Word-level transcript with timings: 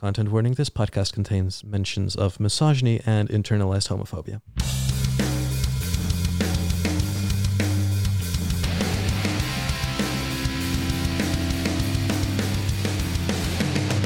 Content 0.00 0.30
warning 0.30 0.54
this 0.54 0.70
podcast 0.70 1.12
contains 1.12 1.64
mentions 1.64 2.14
of 2.14 2.38
misogyny 2.38 3.00
and 3.04 3.28
internalized 3.30 3.88
homophobia. 3.88 4.40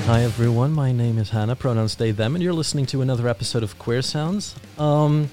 Hi 0.07 0.23
everyone, 0.23 0.73
my 0.73 0.93
name 0.93 1.19
is 1.19 1.29
Hannah, 1.29 1.55
pronouns 1.55 1.97
they, 1.97 2.11
them, 2.11 2.35
and 2.35 2.43
you're 2.43 2.55
listening 2.55 2.87
to 2.87 3.03
another 3.03 3.29
episode 3.29 3.63
of 3.63 3.79
Queer 3.79 4.01
Sounds. 4.01 4.55
Um, 4.79 5.29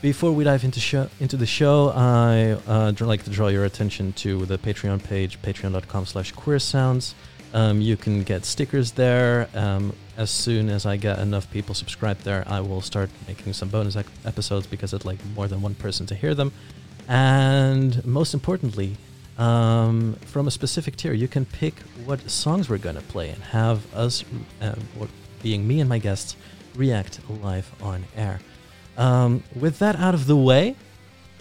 before 0.00 0.32
we 0.32 0.44
dive 0.44 0.64
into 0.64 0.80
show 0.80 1.10
into 1.20 1.36
the 1.36 1.44
show, 1.44 1.90
I 1.94 2.52
uh, 2.66 2.94
like 3.00 3.24
to 3.24 3.30
draw 3.30 3.48
your 3.48 3.66
attention 3.66 4.14
to 4.14 4.46
the 4.46 4.56
Patreon 4.56 5.04
page, 5.04 5.42
patreon.com 5.42 6.06
slash 6.06 6.32
queer 6.32 6.58
sounds. 6.58 7.14
Um, 7.54 7.80
you 7.80 7.96
can 7.96 8.22
get 8.22 8.44
stickers 8.44 8.92
there. 8.92 9.48
Um, 9.54 9.94
as 10.16 10.30
soon 10.30 10.68
as 10.68 10.84
I 10.84 10.96
get 10.96 11.18
enough 11.18 11.50
people 11.50 11.74
subscribed 11.74 12.24
there, 12.24 12.44
I 12.46 12.60
will 12.60 12.80
start 12.80 13.10
making 13.26 13.52
some 13.52 13.68
bonus 13.68 13.96
ec- 13.96 14.06
episodes 14.24 14.66
because 14.66 14.92
I'd 14.92 15.04
like 15.04 15.18
more 15.34 15.48
than 15.48 15.62
one 15.62 15.74
person 15.74 16.06
to 16.06 16.14
hear 16.14 16.34
them. 16.34 16.52
And 17.08 18.04
most 18.04 18.34
importantly, 18.34 18.96
um, 19.38 20.14
from 20.26 20.48
a 20.48 20.50
specific 20.50 20.96
tier, 20.96 21.12
you 21.12 21.28
can 21.28 21.46
pick 21.46 21.74
what 22.04 22.28
songs 22.28 22.68
we're 22.68 22.78
going 22.78 22.96
to 22.96 23.02
play 23.02 23.30
and 23.30 23.42
have 23.44 23.94
us, 23.94 24.24
uh, 24.60 24.74
being 25.42 25.66
me 25.66 25.80
and 25.80 25.88
my 25.88 25.98
guests, 25.98 26.36
react 26.74 27.20
live 27.42 27.70
on 27.80 28.04
air. 28.16 28.40
Um, 28.96 29.44
with 29.54 29.78
that 29.78 29.96
out 29.96 30.14
of 30.14 30.26
the 30.26 30.36
way, 30.36 30.74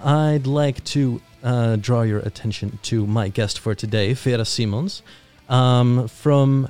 I'd 0.03 0.45
like 0.45 0.83
to 0.85 1.19
uh, 1.43 1.75
draw 1.77 2.03
your 2.03 2.19
attention 2.19 2.77
to 2.83 3.07
my 3.07 3.29
guest 3.29 3.59
for 3.59 3.73
today, 3.73 4.13
Vera 4.13 4.45
Simons, 4.45 5.01
um, 5.49 6.07
from 6.07 6.69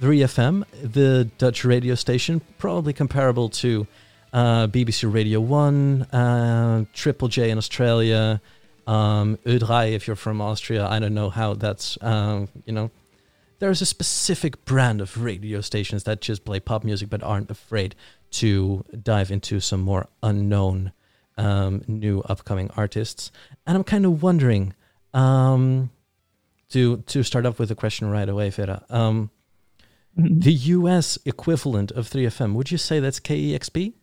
3FM, 0.00 0.64
the 0.82 1.30
Dutch 1.38 1.64
radio 1.64 1.94
station, 1.94 2.40
probably 2.58 2.92
comparable 2.92 3.48
to 3.48 3.86
uh, 4.32 4.66
BBC 4.66 5.12
Radio 5.12 5.40
1, 5.40 6.02
uh, 6.02 6.84
Triple 6.92 7.28
J 7.28 7.50
in 7.50 7.58
Australia, 7.58 8.40
um, 8.86 9.38
Udrai 9.46 9.92
if 9.92 10.06
you're 10.06 10.16
from 10.16 10.40
Austria. 10.40 10.86
I 10.86 10.98
don't 10.98 11.14
know 11.14 11.30
how 11.30 11.54
that's, 11.54 11.98
um, 12.02 12.48
you 12.64 12.72
know, 12.72 12.90
there's 13.58 13.80
a 13.80 13.86
specific 13.86 14.64
brand 14.64 15.00
of 15.00 15.22
radio 15.22 15.60
stations 15.60 16.02
that 16.04 16.20
just 16.20 16.44
play 16.44 16.58
pop 16.58 16.82
music 16.82 17.08
but 17.08 17.22
aren't 17.22 17.50
afraid 17.50 17.94
to 18.32 18.84
dive 19.02 19.30
into 19.30 19.60
some 19.60 19.80
more 19.80 20.08
unknown 20.22 20.90
um, 21.36 21.82
new 21.86 22.22
upcoming 22.22 22.70
artists. 22.76 23.30
And 23.66 23.76
I'm 23.76 23.84
kind 23.84 24.04
of 24.04 24.22
wondering 24.22 24.74
um, 25.14 25.90
to 26.72 26.98
to 26.98 27.22
start 27.22 27.46
off 27.46 27.58
with 27.58 27.70
a 27.70 27.74
question 27.74 28.10
right 28.10 28.28
away, 28.28 28.50
Vera. 28.50 28.84
Um, 28.90 29.30
mm-hmm. 30.18 30.40
The 30.40 30.52
US 30.52 31.18
equivalent 31.24 31.90
of 31.92 32.08
3FM, 32.08 32.54
would 32.54 32.70
you 32.70 32.78
say 32.78 33.00
that's 33.00 33.20
KEXP? 33.20 33.94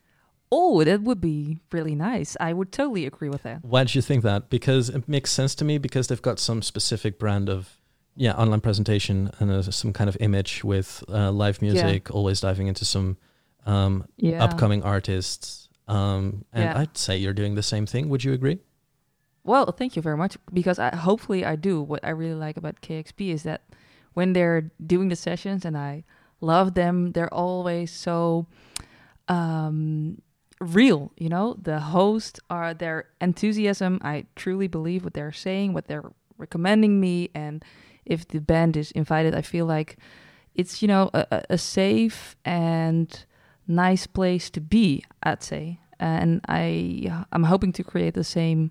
Oh, 0.52 0.84
that 0.84 1.02
would 1.02 1.22
be 1.22 1.59
really 1.72 1.94
nice. 1.94 2.36
I 2.40 2.53
would 2.53 2.72
totally 2.72 3.06
agree 3.06 3.30
with 3.30 3.44
that. 3.44 3.64
Why 3.64 3.84
do 3.84 3.97
you 3.97 4.02
think 4.02 4.23
that? 4.23 4.50
Because 4.50 4.90
it 4.90 5.08
makes 5.08 5.31
sense 5.31 5.53
to 5.56 5.66
me 5.66 5.78
because 5.78 6.08
they've 6.08 6.22
got 6.22 6.40
some 6.40 6.62
specific 6.62 7.20
brand 7.20 7.50
of 7.50 7.78
yeah 8.16 8.34
online 8.34 8.62
presentation 8.62 9.31
and 9.40 9.52
uh, 9.52 9.62
some 9.62 9.94
kind 9.94 10.09
of 10.09 10.17
image 10.20 10.64
with 10.64 11.03
uh, 11.09 11.31
live 11.31 11.62
music, 11.62 12.09
yeah. 12.09 12.16
always 12.16 12.42
diving 12.42 12.67
into 12.67 12.84
some 12.84 13.17
um, 13.66 14.06
yeah. 14.17 14.44
upcoming 14.44 14.84
artists. 14.84 15.70
Um, 15.88 16.45
and 16.53 16.64
yeah. 16.64 16.80
I'd 16.80 16.97
say 16.97 17.17
you're 17.17 17.34
doing 17.34 17.56
the 17.56 17.64
same 17.64 17.86
thing. 17.86 18.09
Would 18.09 18.23
you 18.23 18.34
agree? 18.34 18.59
Well, 19.50 19.72
thank 19.72 19.95
you 19.95 20.03
very 20.03 20.16
much 20.16 20.38
because 20.53 20.78
I, 20.78 20.95
hopefully 20.95 21.44
I 21.44 21.55
do. 21.55 21.81
What 21.81 22.05
I 22.05 22.11
really 22.11 22.36
like 22.36 22.55
about 22.55 22.81
KEXP 22.81 23.33
is 23.33 23.42
that 23.50 23.64
when 24.14 24.33
they're 24.33 24.69
doing 24.86 25.09
the 25.09 25.16
sessions 25.16 25.66
and 25.66 25.75
I 25.75 26.03
love 26.39 26.75
them, 26.75 27.14
they're 27.14 27.33
always 27.33 27.89
so 27.89 28.45
um, 29.28 30.22
real. 30.61 31.11
You 31.17 31.30
know, 31.30 31.58
the 31.59 31.80
host 31.80 32.39
are 32.52 32.75
their 32.75 33.08
enthusiasm. 33.19 34.00
I 34.03 34.28
truly 34.35 34.68
believe 34.68 35.03
what 35.03 35.16
they're 35.16 35.31
saying, 35.31 35.73
what 35.73 35.88
they're 35.88 36.12
recommending 36.38 37.00
me, 37.00 37.31
and 37.34 37.66
if 38.06 38.28
the 38.28 38.41
band 38.41 38.78
is 38.78 38.91
invited, 38.91 39.34
I 39.34 39.41
feel 39.41 39.66
like 39.66 39.97
it's 40.53 40.84
you 40.84 40.88
know 40.88 41.09
a, 41.12 41.44
a 41.50 41.57
safe 41.57 42.35
and 42.46 43.25
nice 43.68 44.06
place 44.06 44.52
to 44.52 44.62
be. 44.62 45.03
I'd 45.23 45.41
say, 45.41 45.79
and 46.00 46.40
I 46.47 47.25
I'm 47.31 47.46
hoping 47.46 47.73
to 47.73 47.84
create 47.84 48.13
the 48.13 48.23
same 48.23 48.69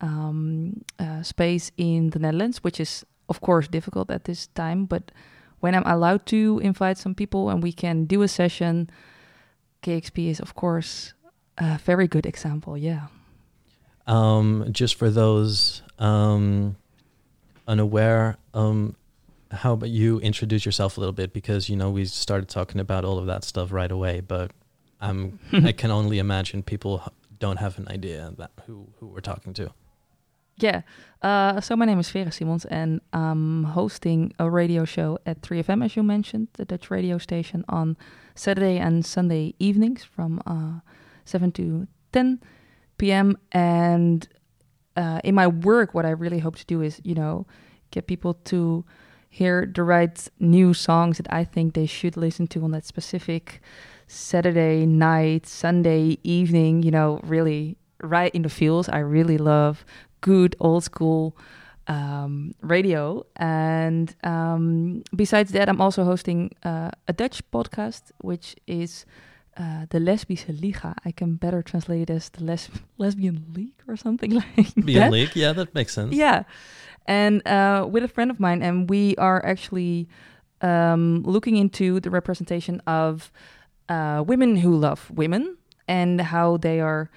um, 0.00 0.84
uh, 0.98 1.22
space 1.22 1.70
in 1.76 2.10
the 2.10 2.18
Netherlands, 2.18 2.62
which 2.62 2.80
is 2.80 3.04
of 3.28 3.40
course 3.40 3.68
difficult 3.68 4.10
at 4.10 4.24
this 4.24 4.48
time. 4.48 4.86
But 4.86 5.10
when 5.60 5.74
I'm 5.74 5.86
allowed 5.86 6.26
to 6.26 6.60
invite 6.62 6.98
some 6.98 7.14
people 7.14 7.50
and 7.50 7.62
we 7.62 7.72
can 7.72 8.04
do 8.04 8.22
a 8.22 8.28
session, 8.28 8.90
KEXP 9.82 10.30
is 10.30 10.40
of 10.40 10.54
course 10.54 11.14
a 11.58 11.78
very 11.78 12.08
good 12.08 12.26
example. 12.26 12.76
Yeah. 12.76 13.06
Um, 14.06 14.68
just 14.70 14.96
for 14.96 15.08
those 15.08 15.82
um, 15.98 16.76
unaware, 17.66 18.36
um, 18.52 18.96
how 19.50 19.72
about 19.72 19.88
you 19.88 20.18
introduce 20.20 20.66
yourself 20.66 20.96
a 20.96 21.00
little 21.00 21.12
bit 21.12 21.32
because 21.32 21.68
you 21.68 21.76
know 21.76 21.90
we 21.90 22.04
started 22.04 22.48
talking 22.48 22.80
about 22.80 23.04
all 23.04 23.18
of 23.18 23.26
that 23.26 23.44
stuff 23.44 23.72
right 23.72 23.90
away, 23.90 24.20
but 24.20 24.50
I'm 25.00 25.38
I 25.52 25.72
can 25.72 25.90
only 25.90 26.18
imagine 26.18 26.62
people 26.62 27.02
don't 27.38 27.58
have 27.58 27.78
an 27.78 27.88
idea 27.88 28.32
that 28.38 28.50
who 28.66 28.88
who 28.98 29.06
we're 29.06 29.20
talking 29.20 29.54
to. 29.54 29.72
Yeah. 30.56 30.82
Uh, 31.22 31.60
so 31.60 31.74
my 31.74 31.84
name 31.84 31.98
is 31.98 32.10
Vera 32.10 32.30
Simons, 32.30 32.64
and 32.66 33.00
I'm 33.12 33.64
hosting 33.64 34.32
a 34.38 34.50
radio 34.50 34.84
show 34.84 35.18
at 35.24 35.40
3FM, 35.40 35.84
as 35.84 35.96
you 35.96 36.02
mentioned, 36.02 36.48
the 36.54 36.64
Dutch 36.64 36.90
radio 36.90 37.18
station, 37.18 37.64
on 37.68 37.96
Saturday 38.34 38.78
and 38.78 39.04
Sunday 39.04 39.54
evenings 39.58 40.04
from 40.04 40.42
uh, 40.46 40.80
7 41.24 41.50
to 41.52 41.86
10 42.12 42.40
p.m. 42.98 43.38
And 43.52 44.28
uh, 44.96 45.20
in 45.24 45.34
my 45.34 45.46
work, 45.46 45.94
what 45.94 46.04
I 46.04 46.10
really 46.10 46.38
hope 46.40 46.56
to 46.56 46.66
do 46.66 46.82
is, 46.82 47.00
you 47.04 47.14
know, 47.14 47.46
get 47.90 48.06
people 48.06 48.34
to 48.44 48.84
hear 49.30 49.70
the 49.74 49.82
right 49.82 50.28
new 50.38 50.74
songs 50.74 51.16
that 51.16 51.32
I 51.32 51.42
think 51.42 51.74
they 51.74 51.86
should 51.86 52.16
listen 52.16 52.46
to 52.48 52.62
on 52.62 52.70
that 52.72 52.84
specific 52.84 53.60
Saturday 54.06 54.86
night, 54.86 55.46
Sunday 55.46 56.18
evening, 56.22 56.82
you 56.82 56.90
know, 56.90 57.18
really 57.24 57.76
right 58.02 58.32
in 58.34 58.42
the 58.42 58.48
feels. 58.48 58.88
I 58.88 58.98
really 58.98 59.38
love 59.38 59.84
good 60.24 60.56
old 60.58 60.82
school 60.82 61.36
um, 61.86 62.54
radio. 62.62 63.26
And 63.36 64.14
um, 64.24 65.02
besides 65.14 65.52
that, 65.52 65.68
I'm 65.68 65.80
also 65.80 66.04
hosting 66.04 66.50
uh, 66.64 66.90
a 67.06 67.12
Dutch 67.12 67.42
podcast, 67.52 68.10
which 68.22 68.56
is 68.66 69.04
uh, 69.56 69.84
the 69.90 69.98
Lesbische 69.98 70.48
Liga. 70.60 70.94
I 71.04 71.12
can 71.12 71.36
better 71.36 71.62
translate 71.62 72.08
it 72.08 72.10
as 72.10 72.30
the 72.30 72.42
les- 72.42 72.70
Lesbian 72.96 73.44
League 73.54 73.80
or 73.86 73.96
something 73.96 74.30
like 74.40 74.56
Lesbian 74.56 75.00
that. 75.00 75.12
League, 75.12 75.36
yeah, 75.36 75.52
that 75.52 75.74
makes 75.74 75.92
sense. 75.92 76.14
Yeah, 76.14 76.44
and 77.06 77.46
uh, 77.46 77.86
with 77.90 78.02
a 78.02 78.08
friend 78.08 78.30
of 78.30 78.40
mine, 78.40 78.62
and 78.62 78.88
we 78.88 79.14
are 79.16 79.44
actually 79.44 80.08
um, 80.62 81.22
looking 81.22 81.56
into 81.56 82.00
the 82.00 82.10
representation 82.10 82.80
of 82.86 83.30
uh, 83.90 84.24
women 84.26 84.56
who 84.56 84.74
love 84.74 85.10
women 85.10 85.58
and 85.86 86.18
how 86.20 86.56
they 86.56 86.80
are 86.80 87.10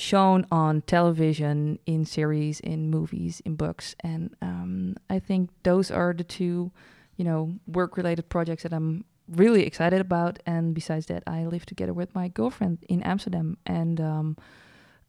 shown 0.00 0.46
on 0.50 0.82
television, 0.82 1.78
in 1.86 2.04
series, 2.04 2.60
in 2.60 2.90
movies, 2.90 3.40
in 3.44 3.54
books, 3.54 3.94
and 4.00 4.34
um, 4.40 4.96
I 5.08 5.18
think 5.18 5.50
those 5.62 5.90
are 5.90 6.12
the 6.12 6.24
two, 6.24 6.72
you 7.16 7.24
know, 7.24 7.54
work-related 7.66 8.28
projects 8.28 8.62
that 8.62 8.72
I'm 8.72 9.04
really 9.28 9.64
excited 9.64 10.00
about. 10.00 10.38
And 10.46 10.74
besides 10.74 11.06
that, 11.06 11.22
I 11.26 11.44
live 11.44 11.66
together 11.66 11.92
with 11.92 12.14
my 12.14 12.28
girlfriend 12.28 12.78
in 12.88 13.02
Amsterdam, 13.02 13.58
and 13.66 14.00
um, 14.00 14.36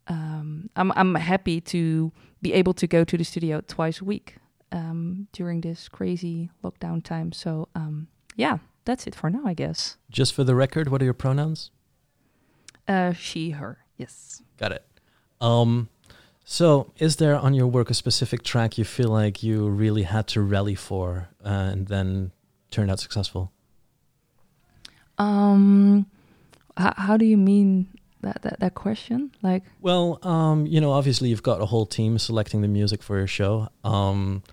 um, 0.07 0.69
I'm 0.75 0.91
I'm 0.95 1.15
happy 1.15 1.61
to 1.61 2.11
be 2.41 2.53
able 2.53 2.73
to 2.73 2.87
go 2.87 3.03
to 3.03 3.17
the 3.17 3.23
studio 3.23 3.61
twice 3.61 4.01
a 4.01 4.05
week 4.05 4.37
um, 4.71 5.27
during 5.31 5.61
this 5.61 5.89
crazy 5.89 6.49
lockdown 6.63 7.03
time. 7.03 7.31
So 7.31 7.67
um, 7.75 8.07
yeah, 8.35 8.57
that's 8.85 9.07
it 9.07 9.15
for 9.15 9.29
now, 9.29 9.43
I 9.45 9.53
guess. 9.53 9.97
Just 10.09 10.33
for 10.33 10.43
the 10.43 10.55
record, 10.55 10.89
what 10.89 11.01
are 11.01 11.05
your 11.05 11.13
pronouns? 11.13 11.71
Uh, 12.87 13.13
she, 13.13 13.51
her. 13.51 13.77
Yes. 13.97 14.41
Got 14.57 14.71
it. 14.71 14.85
Um, 15.39 15.89
so, 16.43 16.91
is 16.97 17.15
there 17.15 17.35
on 17.35 17.53
your 17.53 17.67
work 17.67 17.89
a 17.89 17.93
specific 17.93 18.43
track 18.43 18.77
you 18.77 18.83
feel 18.83 19.09
like 19.09 19.41
you 19.41 19.69
really 19.69 20.03
had 20.03 20.27
to 20.29 20.41
rally 20.41 20.75
for 20.75 21.29
uh, 21.45 21.49
and 21.49 21.87
then 21.87 22.31
turned 22.71 22.91
out 22.91 22.99
successful? 22.99 23.51
Um, 25.17 26.07
h- 26.79 26.93
how 26.97 27.17
do 27.17 27.25
you 27.25 27.37
mean 27.37 27.87
that, 28.21 28.41
that 28.41 28.59
that 28.59 28.73
question? 28.73 29.31
Like, 29.41 29.63
well, 29.81 30.19
um, 30.23 30.65
you 30.65 30.81
know, 30.81 30.91
obviously 30.91 31.29
you've 31.29 31.43
got 31.43 31.61
a 31.61 31.65
whole 31.65 31.85
team 31.85 32.17
selecting 32.17 32.61
the 32.61 32.67
music 32.67 33.03
for 33.03 33.17
your 33.17 33.27
show. 33.27 33.69
Um, 33.83 34.43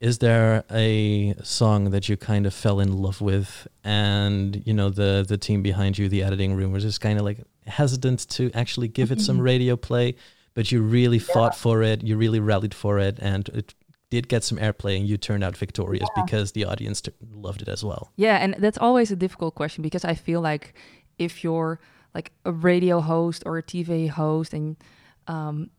is 0.00 0.18
there 0.18 0.64
a 0.70 1.34
song 1.42 1.90
that 1.90 2.08
you 2.08 2.16
kind 2.16 2.46
of 2.46 2.54
fell 2.54 2.80
in 2.80 2.96
love 2.96 3.20
with, 3.20 3.68
and 3.84 4.62
you 4.66 4.72
know 4.72 4.90
the 4.90 5.24
the 5.26 5.38
team 5.38 5.62
behind 5.62 5.98
you, 5.98 6.08
the 6.08 6.22
editing 6.22 6.54
room, 6.54 6.72
was 6.72 6.82
just 6.82 7.00
kind 7.00 7.18
of 7.18 7.24
like 7.24 7.38
hesitant 7.66 8.28
to 8.30 8.50
actually 8.54 8.88
give 8.88 9.12
it 9.12 9.20
some 9.20 9.40
radio 9.40 9.76
play, 9.76 10.14
but 10.54 10.72
you 10.72 10.82
really 10.82 11.18
yeah. 11.18 11.32
fought 11.32 11.54
for 11.54 11.82
it, 11.82 12.02
you 12.02 12.16
really 12.16 12.40
rallied 12.40 12.74
for 12.74 12.98
it, 12.98 13.18
and 13.20 13.48
it 13.50 13.74
did 14.10 14.28
get 14.28 14.44
some 14.44 14.58
airplay 14.58 14.98
and 14.98 15.08
you 15.08 15.16
turned 15.16 15.42
out 15.42 15.56
victorious 15.56 16.06
yeah. 16.14 16.22
because 16.22 16.52
the 16.52 16.66
audience 16.66 17.00
t- 17.00 17.12
loved 17.32 17.62
it 17.62 17.68
as 17.68 17.82
well. 17.82 18.12
Yeah, 18.16 18.36
and 18.36 18.54
that's 18.58 18.76
always 18.76 19.10
a 19.10 19.16
difficult 19.16 19.54
question 19.54 19.80
because 19.80 20.04
I 20.04 20.14
feel 20.14 20.42
like 20.42 20.74
if 21.18 21.42
you're 21.42 21.80
like 22.14 22.30
a 22.44 22.52
radio 22.52 23.00
host 23.00 23.42
or 23.46 23.56
a 23.56 23.62
TV 23.62 24.10
host 24.10 24.52
and 24.52 24.76
um, 25.26 25.70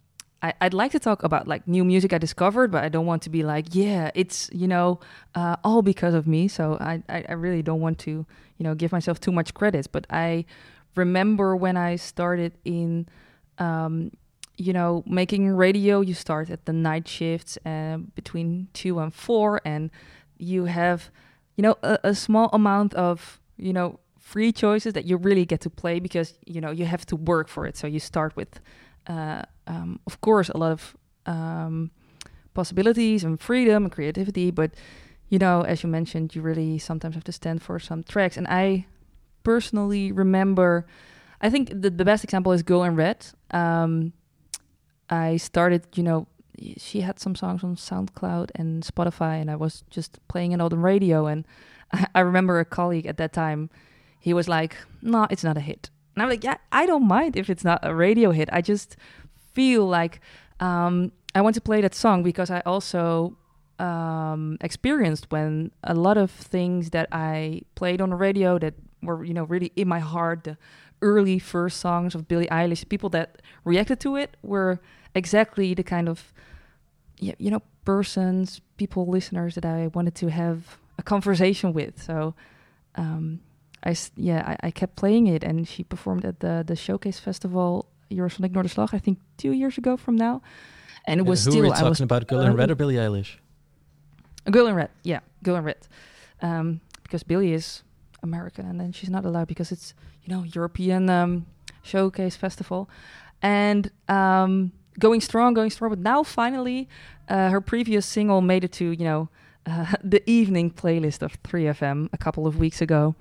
I, 0.41 0.53
would 0.63 0.73
like 0.73 0.91
to 0.91 0.99
talk 0.99 1.23
about 1.23 1.47
like 1.47 1.67
new 1.67 1.85
music 1.85 2.11
I 2.11 2.17
discovered, 2.17 2.71
but 2.71 2.83
I 2.83 2.89
don't 2.89 3.05
want 3.05 3.21
to 3.23 3.29
be 3.29 3.43
like, 3.43 3.67
yeah, 3.71 4.11
it's 4.13 4.49
you 4.51 4.67
know 4.67 4.99
uh, 5.35 5.55
all 5.63 5.81
because 5.81 6.13
of 6.13 6.27
me. 6.27 6.47
So 6.47 6.77
I, 6.81 7.01
I, 7.07 7.25
I 7.29 7.33
really 7.33 7.61
don't 7.61 7.79
want 7.79 7.99
to 7.99 8.11
you 8.57 8.63
know 8.63 8.75
give 8.75 8.91
myself 8.91 9.21
too 9.21 9.31
much 9.31 9.53
credit. 9.53 9.87
But 9.91 10.05
I 10.09 10.45
remember 10.95 11.55
when 11.55 11.77
I 11.77 11.95
started 11.95 12.53
in 12.65 13.07
um, 13.57 14.11
you 14.57 14.73
know 14.73 15.03
making 15.05 15.49
radio, 15.49 16.01
you 16.01 16.13
start 16.13 16.49
at 16.49 16.65
the 16.65 16.73
night 16.73 17.07
shifts 17.07 17.57
uh, 17.65 17.97
between 18.15 18.67
two 18.73 18.99
and 18.99 19.13
four, 19.13 19.61
and 19.65 19.89
you 20.37 20.65
have 20.65 21.09
you 21.55 21.61
know 21.61 21.75
a, 21.83 21.99
a 22.03 22.15
small 22.15 22.49
amount 22.53 22.93
of 22.93 23.39
you 23.57 23.73
know 23.73 23.99
free 24.19 24.51
choices 24.51 24.93
that 24.93 25.05
you 25.05 25.17
really 25.17 25.45
get 25.45 25.61
to 25.61 25.69
play 25.69 25.99
because 25.99 26.33
you 26.45 26.61
know 26.61 26.71
you 26.71 26.85
have 26.85 27.05
to 27.07 27.15
work 27.15 27.47
for 27.47 27.65
it. 27.65 27.77
So 27.77 27.87
you 27.87 27.99
start 27.99 28.35
with 28.35 28.59
uh, 29.07 29.43
um, 29.67 29.99
of 30.07 30.21
course, 30.21 30.49
a 30.49 30.57
lot 30.57 30.71
of 30.71 30.95
um, 31.25 31.91
possibilities 32.53 33.23
and 33.23 33.39
freedom 33.39 33.83
and 33.83 33.91
creativity. 33.91 34.51
But 34.51 34.71
you 35.29 35.39
know, 35.39 35.61
as 35.61 35.83
you 35.83 35.89
mentioned, 35.89 36.35
you 36.35 36.41
really 36.41 36.77
sometimes 36.77 37.15
have 37.15 37.23
to 37.25 37.31
stand 37.31 37.61
for 37.61 37.79
some 37.79 38.03
tracks. 38.03 38.37
And 38.37 38.47
I 38.47 38.85
personally 39.43 40.11
remember, 40.11 40.85
I 41.41 41.49
think 41.49 41.69
the, 41.69 41.89
the 41.89 42.05
best 42.05 42.23
example 42.23 42.51
is 42.51 42.63
Girl 42.63 42.83
in 42.83 42.95
Red. 42.95 43.25
Um, 43.51 44.13
I 45.09 45.37
started, 45.37 45.85
you 45.95 46.03
know, 46.03 46.27
she 46.77 47.01
had 47.01 47.19
some 47.19 47.35
songs 47.35 47.63
on 47.63 47.75
SoundCloud 47.75 48.51
and 48.55 48.83
Spotify, 48.83 49.41
and 49.41 49.49
I 49.49 49.55
was 49.55 49.83
just 49.89 50.19
playing 50.27 50.51
it 50.51 50.61
on 50.61 50.69
the 50.69 50.77
radio. 50.77 51.25
And 51.27 51.45
I, 51.91 52.07
I 52.15 52.19
remember 52.21 52.59
a 52.59 52.65
colleague 52.65 53.05
at 53.05 53.17
that 53.17 53.33
time, 53.33 53.69
he 54.19 54.33
was 54.33 54.47
like, 54.47 54.77
"No, 55.01 55.27
it's 55.29 55.43
not 55.43 55.57
a 55.57 55.61
hit." 55.61 55.89
And 56.15 56.23
I'm 56.23 56.29
like, 56.29 56.43
yeah, 56.43 56.57
I 56.71 56.85
don't 56.85 57.07
mind 57.07 57.35
if 57.35 57.49
it's 57.49 57.63
not 57.63 57.79
a 57.83 57.93
radio 57.93 58.31
hit. 58.31 58.49
I 58.51 58.61
just 58.61 58.95
feel 59.53 59.85
like 59.87 60.21
um, 60.59 61.11
I 61.33 61.41
want 61.41 61.55
to 61.55 61.61
play 61.61 61.81
that 61.81 61.95
song 61.95 62.23
because 62.23 62.51
I 62.51 62.61
also 62.61 63.35
um, 63.79 64.57
experienced 64.61 65.31
when 65.31 65.71
a 65.83 65.93
lot 65.93 66.17
of 66.17 66.29
things 66.29 66.91
that 66.91 67.07
I 67.11 67.61
played 67.75 68.01
on 68.01 68.11
the 68.11 68.15
radio 68.15 68.59
that 68.59 68.75
were, 69.05 69.23
you 69.23 69.33
know, 69.33 69.43
really 69.43 69.71
in 69.75 69.87
my 69.87 69.99
heart, 69.99 70.43
the 70.43 70.57
early 71.01 71.39
first 71.39 71.79
songs 71.79 72.15
of 72.15 72.27
Billie 72.27 72.47
Eilish, 72.47 72.87
people 72.87 73.09
that 73.09 73.41
reacted 73.65 73.99
to 74.01 74.15
it 74.15 74.37
were 74.41 74.79
exactly 75.13 75.73
the 75.73 75.83
kind 75.83 76.07
of, 76.07 76.33
you 77.19 77.51
know, 77.51 77.61
persons, 77.85 78.61
people, 78.77 79.07
listeners 79.07 79.55
that 79.55 79.65
I 79.65 79.87
wanted 79.87 80.15
to 80.15 80.27
have 80.29 80.77
a 80.97 81.03
conversation 81.03 81.73
with. 81.73 82.01
So, 82.01 82.35
um, 82.95 83.41
I 83.85 83.95
yeah 84.15 84.43
I, 84.47 84.67
I, 84.67 84.71
kept 84.71 84.95
playing 84.95 85.27
it, 85.27 85.43
and 85.43 85.67
she 85.67 85.83
performed 85.83 86.25
at 86.25 86.39
the 86.39 86.63
the 86.65 86.75
showcase 86.75 87.19
festival 87.19 87.85
Eurosonic 88.09 88.51
Noorderslag 88.51 88.93
I 88.93 88.99
think 88.99 89.19
two 89.37 89.51
years 89.51 89.77
ago 89.77 89.97
from 89.97 90.15
now, 90.15 90.41
and 91.05 91.19
it 91.19 91.25
was 91.25 91.43
who 91.43 91.51
still. 91.51 91.63
Who 91.63 91.67
are 91.67 91.71
we 91.71 91.71
talking 91.71 91.85
I 91.85 91.89
was, 91.89 92.01
about? 92.01 92.27
Girl 92.27 92.41
in 92.41 92.55
Red 92.55 92.71
or 92.71 92.75
Billie 92.75 92.95
Eilish? 92.95 93.37
Girl 94.49 94.67
in 94.67 94.75
Red, 94.75 94.89
yeah, 95.03 95.19
Girl 95.43 95.55
in 95.55 95.63
Red, 95.63 95.87
um, 96.41 96.81
because 97.03 97.23
Billie 97.23 97.53
is 97.53 97.83
American, 98.23 98.65
and 98.65 98.79
then 98.79 98.91
she's 98.91 99.09
not 99.09 99.25
allowed 99.25 99.47
because 99.47 99.71
it's 99.71 99.93
you 100.23 100.33
know 100.33 100.43
European 100.43 101.09
um, 101.09 101.45
showcase 101.83 102.35
festival, 102.35 102.89
and 103.41 103.91
um, 104.07 104.71
going 104.99 105.21
strong, 105.21 105.53
going 105.53 105.69
strong. 105.69 105.89
But 105.91 105.99
now 105.99 106.23
finally, 106.23 106.87
uh, 107.29 107.49
her 107.49 107.61
previous 107.61 108.05
single 108.05 108.41
made 108.41 108.63
it 108.63 108.71
to 108.73 108.91
you 108.91 109.05
know 109.05 109.29
uh, 109.65 109.95
the 110.03 110.27
evening 110.29 110.71
playlist 110.71 111.21
of 111.21 111.41
3FM 111.43 112.09
a 112.13 112.17
couple 112.17 112.47
of 112.47 112.57
weeks 112.57 112.81
ago. 112.81 113.15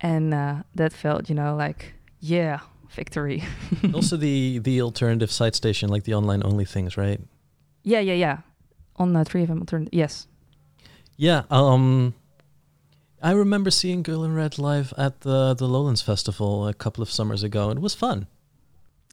And 0.00 0.32
uh, 0.32 0.62
that 0.74 0.92
felt 0.92 1.28
you 1.28 1.34
know 1.34 1.54
like 1.56 1.94
yeah 2.20 2.60
victory. 2.90 3.42
Also 3.94 4.16
the 4.16 4.58
the 4.58 4.80
alternative 4.82 5.30
site 5.30 5.54
station 5.54 5.88
like 5.90 6.04
the 6.04 6.14
online 6.14 6.42
only 6.44 6.64
things 6.64 6.96
right? 6.96 7.20
Yeah 7.82 8.00
yeah 8.00 8.14
yeah. 8.14 8.38
On 8.96 9.12
the 9.12 9.20
3fm 9.20 9.60
alternative 9.60 9.92
yes. 9.92 10.26
Yeah 11.16 11.42
um 11.50 12.14
i 13.22 13.32
remember 13.32 13.70
seeing 13.70 14.02
girl 14.02 14.24
in 14.24 14.34
red 14.34 14.58
live 14.58 14.92
at 14.96 15.20
the 15.20 15.54
the 15.54 15.66
lowlands 15.66 16.02
festival 16.02 16.66
a 16.66 16.74
couple 16.74 17.02
of 17.02 17.10
summers 17.10 17.42
ago 17.42 17.70
it 17.70 17.80
was 17.80 17.94
fun 17.94 18.26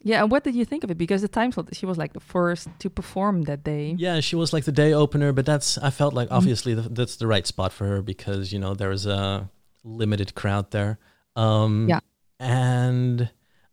yeah, 0.04 0.22
and 0.22 0.32
what 0.32 0.44
did 0.44 0.56
you 0.56 0.64
think 0.64 0.84
of 0.84 0.92
it? 0.92 0.98
Because 0.98 1.22
the 1.22 1.28
time 1.28 1.52
slot, 1.52 1.76
she 1.76 1.86
was 1.86 1.98
like 1.98 2.14
the 2.14 2.20
first 2.20 2.70
to 2.80 2.90
perform 2.90 3.44
that 3.44 3.64
day. 3.64 3.96
Yeah, 3.98 4.20
she 4.20 4.36
was 4.36 4.54
like 4.54 4.64
the 4.64 4.72
day 4.72 4.94
opener, 4.94 5.34
but 5.34 5.46
that's 5.46 5.78
I 5.78 5.90
felt 5.90 6.14
like 6.14 6.28
mm-hmm. 6.28 6.38
obviously 6.38 6.74
mm-hmm. 6.74 6.84
the, 6.84 6.90
that's 6.90 7.16
the 7.18 7.28
right 7.28 7.46
spot 7.46 7.74
for 7.74 7.86
her 7.88 8.02
because 8.02 8.54
you 8.54 8.60
know 8.60 8.74
there 8.74 8.90
was 8.90 9.06
a 9.06 9.50
limited 9.84 10.36
crowd 10.36 10.72
there. 10.72 11.00
Um, 11.36 11.88
yeah. 11.90 12.00
And 12.40 13.30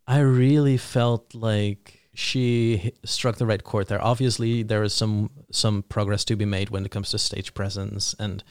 I 0.06 0.18
really 0.20 0.76
felt 0.76 1.34
like 1.34 2.00
she 2.14 2.92
struck 3.04 3.36
the 3.36 3.46
right 3.46 3.62
chord 3.62 3.88
there. 3.88 4.02
Obviously, 4.02 4.62
there 4.62 4.82
is 4.82 4.94
some 4.94 5.30
some 5.50 5.82
progress 5.82 6.24
to 6.26 6.36
be 6.36 6.46
made 6.46 6.70
when 6.70 6.84
it 6.84 6.90
comes 6.90 7.10
to 7.10 7.18
stage 7.18 7.52
presence 7.54 8.14
and 8.18 8.42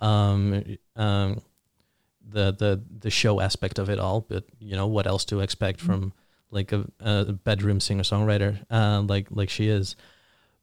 um, 0.00 0.76
um, 0.96 1.40
the 2.28 2.52
the 2.52 2.82
the 3.00 3.10
show 3.10 3.40
aspect 3.40 3.78
of 3.78 3.90
it 3.90 3.98
all. 3.98 4.20
But 4.20 4.44
you 4.58 4.76
know 4.76 4.86
what 4.86 5.06
else 5.06 5.24
to 5.26 5.40
expect 5.40 5.78
mm-hmm. 5.80 5.86
from 5.86 6.12
like 6.50 6.72
a, 6.72 6.84
a 7.00 7.32
bedroom 7.32 7.80
singer 7.80 8.02
songwriter 8.02 8.64
uh, 8.70 9.02
like 9.02 9.28
like 9.30 9.50
she 9.50 9.68
is. 9.68 9.96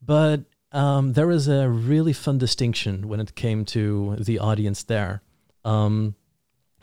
But 0.02 0.42
um, 0.72 1.14
there 1.14 1.28
was 1.28 1.48
a 1.48 1.70
really 1.70 2.14
fun 2.14 2.38
distinction 2.38 3.08
when 3.08 3.20
it 3.20 3.36
came 3.36 3.66
to 3.66 4.16
the 4.20 4.40
audience 4.40 4.84
there. 4.84 5.22
Um, 5.66 6.16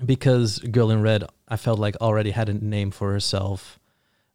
because 0.05 0.59
Girl 0.59 0.91
in 0.91 1.03
Red, 1.03 1.25
I 1.49 1.57
felt 1.57 1.79
like 1.79 1.97
already 2.01 2.33
had 2.33 2.49
a 2.49 2.55
name 2.55 2.91
for 2.91 3.13
herself 3.13 3.79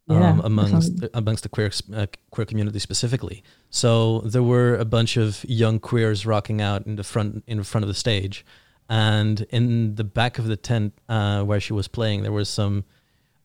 yeah, 0.10 0.32
um, 0.32 0.42
amongst 0.42 0.98
the, 0.98 1.10
amongst 1.14 1.44
the 1.44 1.50
queer 1.50 1.72
uh, 1.94 2.08
queer 2.32 2.46
community 2.46 2.80
specifically. 2.80 3.44
So 3.70 4.20
there 4.20 4.44
were 4.44 4.76
a 4.76 4.86
bunch 4.86 5.18
of 5.18 5.46
young 5.48 5.80
queers 5.80 6.26
rocking 6.26 6.62
out 6.62 6.86
in 6.86 6.96
the 6.96 7.04
front 7.04 7.44
in 7.48 7.64
front 7.64 7.84
of 7.84 7.88
the 7.88 7.94
stage, 7.94 8.46
and 8.90 9.42
in 9.50 9.96
the 9.96 10.04
back 10.04 10.40
of 10.40 10.46
the 10.46 10.58
tent 10.58 10.94
uh, 11.08 11.44
where 11.44 11.60
she 11.60 11.74
was 11.74 11.88
playing, 11.88 12.24
there 12.24 12.32
was 12.32 12.50
some 12.50 12.86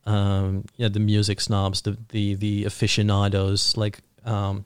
um, 0.06 0.64
yeah 0.76 0.88
the 0.88 1.00
music 1.00 1.40
snobs, 1.40 1.82
the 1.82 1.98
the 2.08 2.34
the 2.34 2.64
aficionados, 2.64 3.76
like 3.76 4.00
um, 4.24 4.64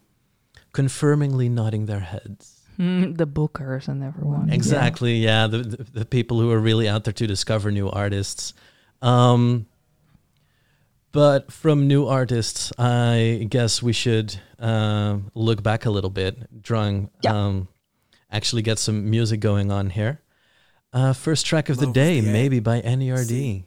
confirmingly 0.73 1.49
nodding 1.49 1.87
their 1.87 2.01
heads 2.01 2.59
Mm, 2.79 3.17
the 3.17 3.27
bookers 3.27 3.89
and 3.89 4.05
everyone. 4.05 4.51
Exactly. 4.51 5.17
Yeah, 5.17 5.43
yeah. 5.43 5.47
The, 5.49 5.59
the, 5.59 5.83
the 6.01 6.05
people 6.05 6.39
who 6.41 6.53
are 6.53 6.61
really 6.61 6.89
out 6.89 7.05
there 7.05 7.13
to 7.13 7.27
discover 7.27 7.73
new 7.73 7.91
artists. 7.91 8.55
Um, 9.03 9.67
but 11.13 11.51
from 11.53 11.87
new 11.89 12.07
artists, 12.07 12.73
I 12.79 13.47
guess 13.49 13.83
we 13.83 13.93
should 13.93 14.37
uh, 14.59 15.19
look 15.35 15.63
back 15.63 15.87
a 15.87 15.91
little 15.91 16.11
bit, 16.11 16.63
drawing, 16.63 17.11
yeah. 17.23 17.33
um, 17.33 17.69
actually 18.31 18.63
get 18.63 18.79
some 18.79 19.11
music 19.11 19.41
going 19.41 19.71
on 19.71 19.91
here. 19.91 20.21
Uh, 20.93 21.13
first 21.13 21.47
track 21.47 21.69
of 21.69 21.77
the 21.77 21.87
day, 21.87 22.21
maybe 22.21 22.61
by 22.61 22.81
NERD. 22.81 23.65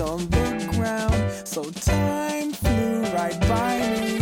on 0.00 0.28
the 0.30 0.70
ground. 0.72 1.46
So 1.46 1.64
time 1.64 2.41
flew 2.41 2.41
right 3.12 3.38
by 3.40 3.78
me. 3.78 4.21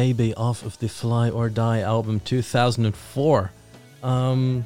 Maybe 0.00 0.32
off 0.32 0.64
of 0.64 0.78
the 0.78 0.88
Fly 0.88 1.28
or 1.28 1.50
Die 1.50 1.80
album 1.80 2.20
2004. 2.20 3.50
Um, 4.02 4.64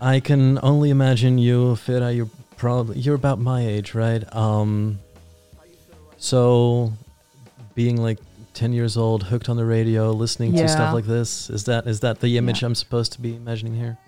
I 0.00 0.20
can 0.20 0.58
only 0.62 0.88
imagine 0.88 1.36
you, 1.36 1.76
Vera. 1.76 2.10
You're 2.10 2.30
probably 2.56 2.98
you're 3.00 3.16
about 3.16 3.38
my 3.38 3.66
age, 3.66 3.92
right? 3.92 4.24
Um, 4.34 4.98
so 6.16 6.90
being 7.74 8.00
like 8.00 8.18
10 8.54 8.72
years 8.72 8.96
old, 8.96 9.24
hooked 9.24 9.50
on 9.50 9.58
the 9.58 9.66
radio, 9.66 10.10
listening 10.10 10.52
to 10.52 10.68
stuff 10.68 10.94
like 10.94 11.04
this, 11.04 11.50
is 11.50 11.64
that 11.64 11.86
is 11.86 12.00
that 12.00 12.20
the 12.20 12.38
image 12.38 12.62
Yeah. 12.62 12.68
I'm 12.68 12.74
supposed 12.74 13.12
to 13.12 13.20
be 13.20 13.36
imagining 13.36 13.74
here? 13.74 13.98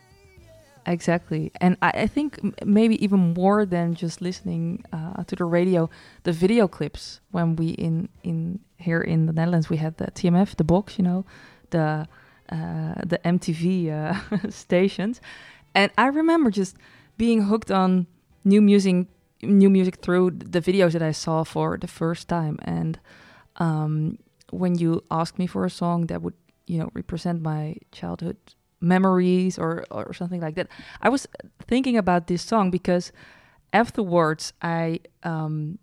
Exactly, 0.84 1.52
and 1.60 1.76
I, 1.80 1.90
I 1.94 2.06
think 2.08 2.40
maybe 2.66 3.02
even 3.04 3.34
more 3.34 3.64
than 3.64 3.94
just 3.94 4.20
listening 4.20 4.84
uh, 4.92 5.22
to 5.22 5.36
the 5.36 5.44
radio, 5.44 5.88
the 6.24 6.32
video 6.32 6.66
clips. 6.66 7.20
When 7.30 7.54
we 7.54 7.68
in 7.68 8.08
in 8.24 8.58
here 8.78 9.00
in 9.00 9.26
the 9.26 9.32
Netherlands, 9.32 9.70
we 9.70 9.76
had 9.76 9.96
the 9.98 10.10
TMF, 10.10 10.56
the 10.56 10.64
box, 10.64 10.98
you 10.98 11.04
know, 11.04 11.24
the 11.70 12.08
uh, 12.50 12.94
the 13.06 13.20
MTV 13.24 13.90
uh, 13.92 14.48
stations, 14.50 15.20
and 15.72 15.92
I 15.96 16.06
remember 16.06 16.50
just 16.50 16.76
being 17.16 17.42
hooked 17.42 17.70
on 17.70 18.08
new 18.44 18.60
music, 18.60 19.06
new 19.40 19.70
music 19.70 19.98
through 20.02 20.32
the 20.32 20.60
videos 20.60 20.94
that 20.94 21.02
I 21.02 21.12
saw 21.12 21.44
for 21.44 21.78
the 21.78 21.86
first 21.86 22.26
time. 22.26 22.58
And 22.62 22.98
um, 23.58 24.18
when 24.50 24.76
you 24.78 25.04
asked 25.12 25.38
me 25.38 25.46
for 25.46 25.64
a 25.64 25.70
song 25.70 26.06
that 26.06 26.22
would, 26.22 26.34
you 26.66 26.78
know, 26.78 26.90
represent 26.94 27.40
my 27.42 27.76
childhood 27.92 28.36
memories 28.82 29.58
or 29.58 29.84
or 29.90 30.12
something 30.12 30.40
like 30.40 30.56
that. 30.56 30.68
I 31.00 31.08
was 31.08 31.26
thinking 31.66 31.96
about 31.96 32.26
this 32.26 32.42
song 32.42 32.70
because 32.70 33.12
afterwards 33.72 34.52
I 34.60 35.00
um 35.22 35.78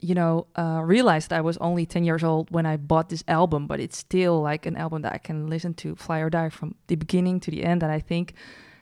you 0.00 0.14
know 0.14 0.46
uh, 0.56 0.82
realized 0.84 1.32
I 1.32 1.40
was 1.40 1.56
only 1.58 1.86
10 1.86 2.04
years 2.04 2.22
old 2.22 2.50
when 2.50 2.66
I 2.66 2.76
bought 2.76 3.08
this 3.08 3.24
album 3.26 3.66
but 3.66 3.80
it's 3.80 3.96
still 3.96 4.40
like 4.40 4.66
an 4.66 4.76
album 4.76 5.02
that 5.02 5.12
I 5.12 5.18
can 5.18 5.46
listen 5.48 5.74
to 5.74 5.96
fly 5.96 6.18
or 6.20 6.30
die 6.30 6.50
from 6.50 6.74
the 6.88 6.96
beginning 6.96 7.40
to 7.40 7.50
the 7.50 7.64
end 7.64 7.82
and 7.82 7.90
I 7.90 8.00
think 8.00 8.34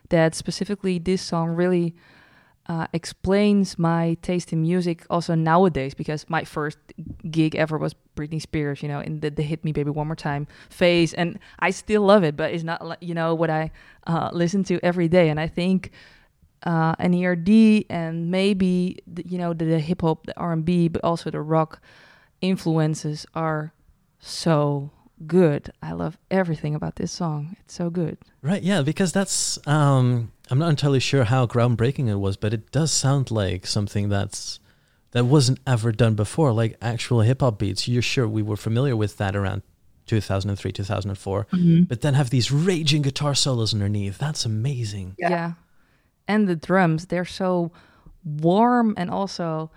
that 0.09 0.35
specifically 0.35 0.99
this 0.99 1.21
song 1.21 1.49
really 1.49 1.95
uh, 2.67 2.87
explains 2.93 3.77
my 3.77 4.15
taste 4.21 4.53
in 4.53 4.61
music 4.61 5.05
also 5.09 5.35
nowadays 5.35 5.93
because 5.93 6.25
my 6.29 6.43
first 6.43 6.77
gig 7.29 7.55
ever 7.55 7.77
was 7.77 7.93
Britney 8.15 8.41
Spears, 8.41 8.81
you 8.81 8.87
know, 8.87 8.99
in 8.99 9.19
the, 9.19 9.29
the 9.29 9.43
"Hit 9.43 9.65
Me 9.65 9.71
Baby 9.71 9.89
One 9.89 10.07
More 10.07 10.15
Time" 10.15 10.47
phase, 10.69 11.13
and 11.13 11.39
I 11.59 11.71
still 11.71 12.03
love 12.03 12.23
it, 12.23 12.37
but 12.37 12.53
it's 12.53 12.63
not 12.63 13.01
you 13.03 13.13
know 13.13 13.35
what 13.35 13.49
I 13.49 13.71
uh, 14.07 14.29
listen 14.31 14.63
to 14.65 14.79
every 14.81 15.07
day. 15.07 15.29
And 15.29 15.39
I 15.39 15.47
think 15.47 15.91
uh, 16.63 16.95
NERD 16.95 17.85
and 17.89 18.31
maybe 18.31 18.99
the, 19.07 19.27
you 19.27 19.37
know 19.37 19.53
the, 19.53 19.65
the 19.65 19.79
hip 19.79 20.01
hop, 20.01 20.25
the 20.25 20.37
R 20.37 20.53
and 20.53 20.63
B, 20.63 20.87
but 20.87 21.03
also 21.03 21.29
the 21.29 21.41
rock 21.41 21.81
influences 22.41 23.25
are 23.35 23.73
so 24.19 24.91
good. 25.27 25.71
I 25.81 25.93
love 25.93 26.17
everything 26.29 26.75
about 26.75 26.95
this 26.95 27.11
song. 27.11 27.55
It's 27.61 27.73
so 27.73 27.89
good. 27.89 28.17
Right, 28.41 28.63
yeah, 28.63 28.81
because 28.81 29.11
that's 29.11 29.59
um 29.67 30.31
I'm 30.51 30.59
not 30.59 30.69
entirely 30.69 30.99
sure 30.99 31.23
how 31.23 31.47
groundbreaking 31.47 32.07
it 32.09 32.15
was, 32.15 32.37
but 32.37 32.53
it 32.53 32.71
does 32.71 32.91
sound 32.91 33.31
like 33.31 33.65
something 33.65 34.09
that's 34.09 34.59
that 35.11 35.25
wasn't 35.25 35.59
ever 35.65 35.91
done 35.91 36.15
before, 36.15 36.51
like 36.51 36.75
actual 36.81 37.21
hip 37.21 37.41
hop 37.41 37.59
beats. 37.59 37.87
You're 37.87 38.01
sure 38.01 38.27
we 38.27 38.41
were 38.41 38.57
familiar 38.57 38.95
with 38.95 39.17
that 39.17 39.35
around 39.35 39.61
2003, 40.07 40.71
2004, 40.71 41.47
but 41.87 42.01
then 42.01 42.13
have 42.15 42.29
these 42.29 42.51
raging 42.51 43.03
guitar 43.03 43.33
solos 43.35 43.73
underneath. 43.73 44.17
That's 44.17 44.45
amazing. 44.45 45.15
Yeah. 45.17 45.29
Yeah. 45.29 45.51
And 46.27 46.47
the 46.47 46.55
drums, 46.55 47.07
they're 47.07 47.25
so 47.25 47.71
warm 48.25 48.93
and 48.97 49.09
also 49.09 49.69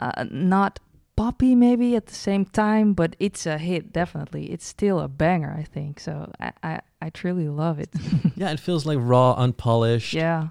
uh, 0.00 0.24
not 0.30 0.80
poppy 1.16 1.54
maybe 1.54 1.96
at 1.96 2.06
the 2.06 2.14
same 2.14 2.44
time, 2.44 2.94
but 2.94 3.16
it's 3.18 3.46
a 3.46 3.58
hit, 3.58 3.92
definitely. 3.92 4.50
It's 4.50 4.66
still 4.66 5.00
a 5.00 5.08
banger, 5.08 5.54
I 5.56 5.62
think. 5.62 6.00
So 6.00 6.30
I, 6.40 6.52
I, 6.62 6.80
I 7.00 7.10
truly 7.10 7.48
love 7.48 7.78
it. 7.78 7.90
Yeah, 8.36 8.50
it 8.50 8.58
feels 8.60 8.84
like 8.84 8.98
raw, 9.00 9.34
unpolished. 9.34 10.12
yeah. 10.12 10.48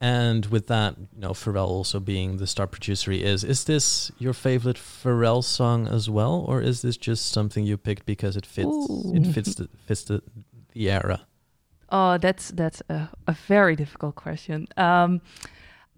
And 0.00 0.46
with 0.46 0.66
that, 0.66 0.96
you 0.98 1.20
know, 1.20 1.30
Pharrell 1.30 1.68
also 1.68 2.00
being 2.00 2.38
the 2.38 2.46
star 2.48 2.66
producer 2.66 3.12
he 3.12 3.22
is, 3.22 3.44
is 3.44 3.62
this 3.64 4.10
your 4.18 4.32
favorite 4.32 4.76
Pharrell 4.76 5.44
song 5.44 5.86
as 5.86 6.10
well, 6.10 6.44
or 6.48 6.60
is 6.60 6.82
this 6.82 6.96
just 6.96 7.26
something 7.30 7.64
you 7.64 7.76
picked 7.76 8.04
because 8.04 8.36
it 8.36 8.44
fits 8.44 8.74
it 9.14 9.26
fits 9.32 9.54
the 9.54 9.68
fits 9.86 10.02
the, 10.02 10.20
the 10.72 10.90
era? 10.90 11.20
Oh, 11.90 12.18
that's 12.18 12.48
that's 12.50 12.82
a, 12.88 13.10
a 13.28 13.32
very 13.46 13.76
difficult 13.76 14.16
question. 14.16 14.66
Um, 14.76 15.20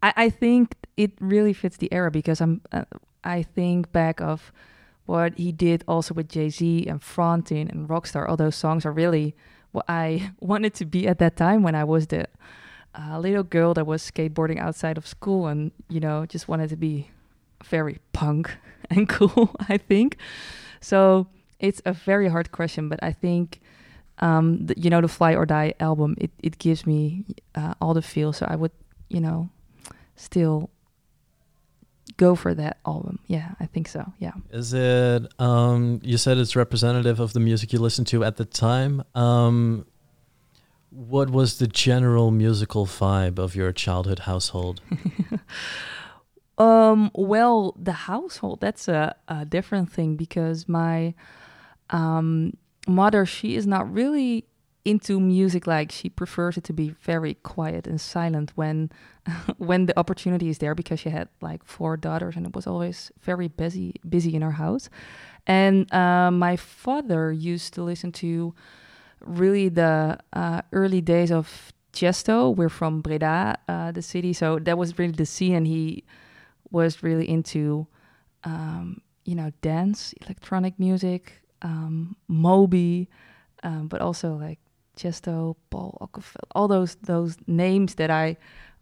I, 0.03 0.13
I 0.17 0.29
think 0.29 0.75
it 0.99 1.13
really 1.19 1.55
fits 1.55 1.79
the 1.79 1.91
era 1.91 2.11
because 2.11 2.43
I'm. 2.43 2.61
Uh, 2.71 2.85
I 3.25 3.43
think 3.43 3.91
back 3.93 4.21
of 4.21 4.53
what 5.07 5.37
he 5.37 5.53
did 5.53 5.85
also 5.87 6.15
with 6.15 6.29
Jay 6.29 6.49
Z 6.49 6.87
and 6.87 7.01
Frontin 7.01 7.71
and 7.71 7.89
Rockstar. 7.89 8.29
All 8.29 8.37
those 8.37 8.57
songs 8.57 8.87
are 8.87 8.93
really 8.93 9.35
what 9.73 9.85
I 9.89 10.33
wanted 10.41 10.75
to 10.75 10.85
be 10.85 11.07
at 11.07 11.19
that 11.19 11.37
time 11.37 11.63
when 11.63 11.75
I 11.75 11.85
was 11.85 12.07
the 12.07 12.27
uh, 12.95 13.19
little 13.19 13.43
girl 13.43 13.75
that 13.75 13.87
was 13.87 14.09
skateboarding 14.09 14.59
outside 14.59 14.97
of 14.97 15.07
school 15.07 15.49
and 15.49 15.73
you 15.89 15.99
know 15.99 16.25
just 16.27 16.47
wanted 16.47 16.71
to 16.71 16.77
be 16.77 17.11
very 17.65 17.99
punk 18.13 18.57
and 18.91 19.09
cool. 19.09 19.55
I 19.69 19.79
think 19.79 20.19
so. 20.81 21.27
It's 21.61 21.81
a 21.87 21.93
very 21.93 22.29
hard 22.29 22.53
question, 22.53 22.89
but 22.89 23.03
I 23.03 23.13
think 23.13 23.61
um, 24.19 24.67
the, 24.67 24.79
you 24.79 24.91
know, 24.91 25.01
the 25.01 25.09
Fly 25.09 25.35
or 25.35 25.47
Die 25.47 25.73
album, 25.81 26.15
it, 26.19 26.31
it 26.43 26.59
gives 26.59 26.87
me 26.87 27.25
uh, 27.55 27.75
all 27.81 27.95
the 27.95 28.03
feel. 28.03 28.33
So 28.33 28.45
I 28.47 28.57
would, 28.57 28.73
you 29.09 29.21
know, 29.21 29.49
still 30.17 30.71
go 32.17 32.35
for 32.35 32.55
that 32.55 32.79
album. 32.87 33.19
Yeah, 33.27 33.53
I 33.61 33.67
think 33.67 33.89
so. 33.89 34.13
Yeah. 34.19 34.33
Is 34.51 34.73
it? 34.75 35.27
Um, 35.39 36.01
you 36.03 36.17
said 36.17 36.39
it's 36.39 36.57
representative 36.57 37.21
of 37.21 37.33
the 37.33 37.41
music 37.41 37.73
you 37.73 37.79
listened 37.79 38.07
to 38.09 38.25
at 38.25 38.37
the 38.37 38.45
time. 38.45 39.03
Um, 39.15 39.87
what 40.91 41.31
was 41.31 41.59
the 41.59 41.67
general 41.67 42.31
musical 42.31 42.87
vibe 42.87 43.39
of 43.39 43.57
your 43.57 43.73
childhood 43.73 44.21
household? 44.21 44.81
Um, 46.57 47.11
well, 47.15 47.75
the 47.79 47.93
household, 47.93 48.61
that's 48.61 48.87
a, 48.89 49.17
a 49.29 49.45
different 49.45 49.93
thing 49.93 50.17
because 50.17 50.69
my 50.69 51.15
um, 51.91 52.57
mother, 52.87 53.27
she 53.27 53.57
is 53.57 53.67
not 53.67 53.93
really 53.93 54.47
into 54.85 55.19
music 55.19 55.67
like 55.67 55.91
she 55.91 56.11
prefers 56.11 56.59
it 56.59 56.65
to 56.65 56.73
be 56.73 56.91
very 57.01 57.35
quiet 57.35 57.87
and 57.87 58.01
silent 58.01 58.53
when 58.55 58.91
when 59.57 59.87
the 59.87 59.99
opportunity 59.99 60.49
is 60.51 60.59
there 60.59 60.75
because 60.75 61.01
she 61.01 61.09
had 61.09 61.29
like 61.41 61.65
four 61.65 61.97
daughters 61.97 62.37
and 62.37 62.47
it 62.47 62.55
was 62.55 62.67
always 62.67 63.11
very 63.23 63.49
busy 63.49 63.95
busy 64.07 64.35
in 64.35 64.43
our 64.43 64.53
house 64.53 64.91
and 65.47 65.93
uh, 65.93 66.31
my 66.31 66.57
father 66.57 67.33
used 67.33 67.75
to 67.75 67.83
listen 67.83 68.13
to 68.13 68.55
really 69.21 69.69
the 69.69 70.19
uh, 70.33 70.63
early 70.73 71.01
days 71.01 71.31
of 71.31 71.73
Tiësto. 71.93 72.55
We're 72.55 72.69
from 72.69 73.01
Breda, 73.01 73.59
uh, 73.69 73.93
the 73.93 74.03
city, 74.03 74.33
so 74.33 74.59
that 74.61 74.79
was 74.79 74.99
really 74.99 75.13
the 75.13 75.27
scene, 75.27 75.55
and 75.55 75.67
he 75.67 76.05
was 76.71 77.03
really 77.03 77.29
into, 77.29 77.87
um, 78.43 79.01
you 79.25 79.35
know, 79.35 79.53
dance, 79.63 80.15
electronic 80.23 80.79
music, 80.79 81.41
um, 81.63 82.17
Moby, 82.27 83.09
um, 83.63 83.89
but 83.89 84.01
also 84.01 84.35
like 84.35 84.59
Tiësto, 84.97 85.57
Paul 85.71 85.97
Oakenfold, 86.01 86.49
all 86.55 86.69
those 86.69 86.97
those 86.97 87.37
names 87.47 87.95
that 87.97 88.11
I 88.11 88.37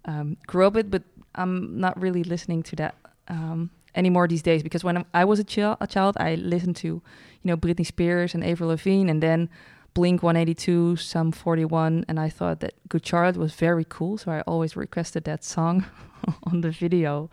um, 0.05 0.37
grew 0.47 0.67
up 0.67 0.75
with, 0.75 0.91
but 0.91 1.03
I'm 1.35 1.79
not 1.79 2.01
really 2.01 2.25
listening 2.25 2.63
to 2.65 2.77
that 2.77 2.95
um, 3.29 3.71
anymore 3.95 4.29
these 4.29 4.43
days 4.43 4.63
because 4.63 4.85
when 4.85 5.05
I 5.15 5.25
was 5.25 5.39
a, 5.39 5.45
chil- 5.45 5.77
a 5.81 5.87
child, 5.87 6.17
I 6.19 6.35
listened 6.35 6.77
to, 6.77 6.89
you 6.89 7.03
know, 7.45 7.57
Britney 7.57 7.87
Spears 7.87 8.35
and 8.35 8.45
Avril 8.45 8.71
Lavigne, 8.71 9.11
and 9.11 9.23
then 9.23 9.49
Blink 9.95 10.23
182, 10.23 10.97
Sum 10.97 11.33
41, 11.33 12.07
and 12.09 12.19
I 12.19 12.29
thought 12.29 12.61
that 12.61 12.75
Good 12.89 13.07
Charlotte 13.07 13.37
was 13.37 13.55
very 13.55 13.85
cool, 13.89 14.17
so 14.17 14.31
I 14.31 14.41
always 14.43 14.75
requested 14.77 15.25
that 15.25 15.45
song 15.45 15.85
on 16.45 16.63
the 16.63 16.71
video, 16.71 17.31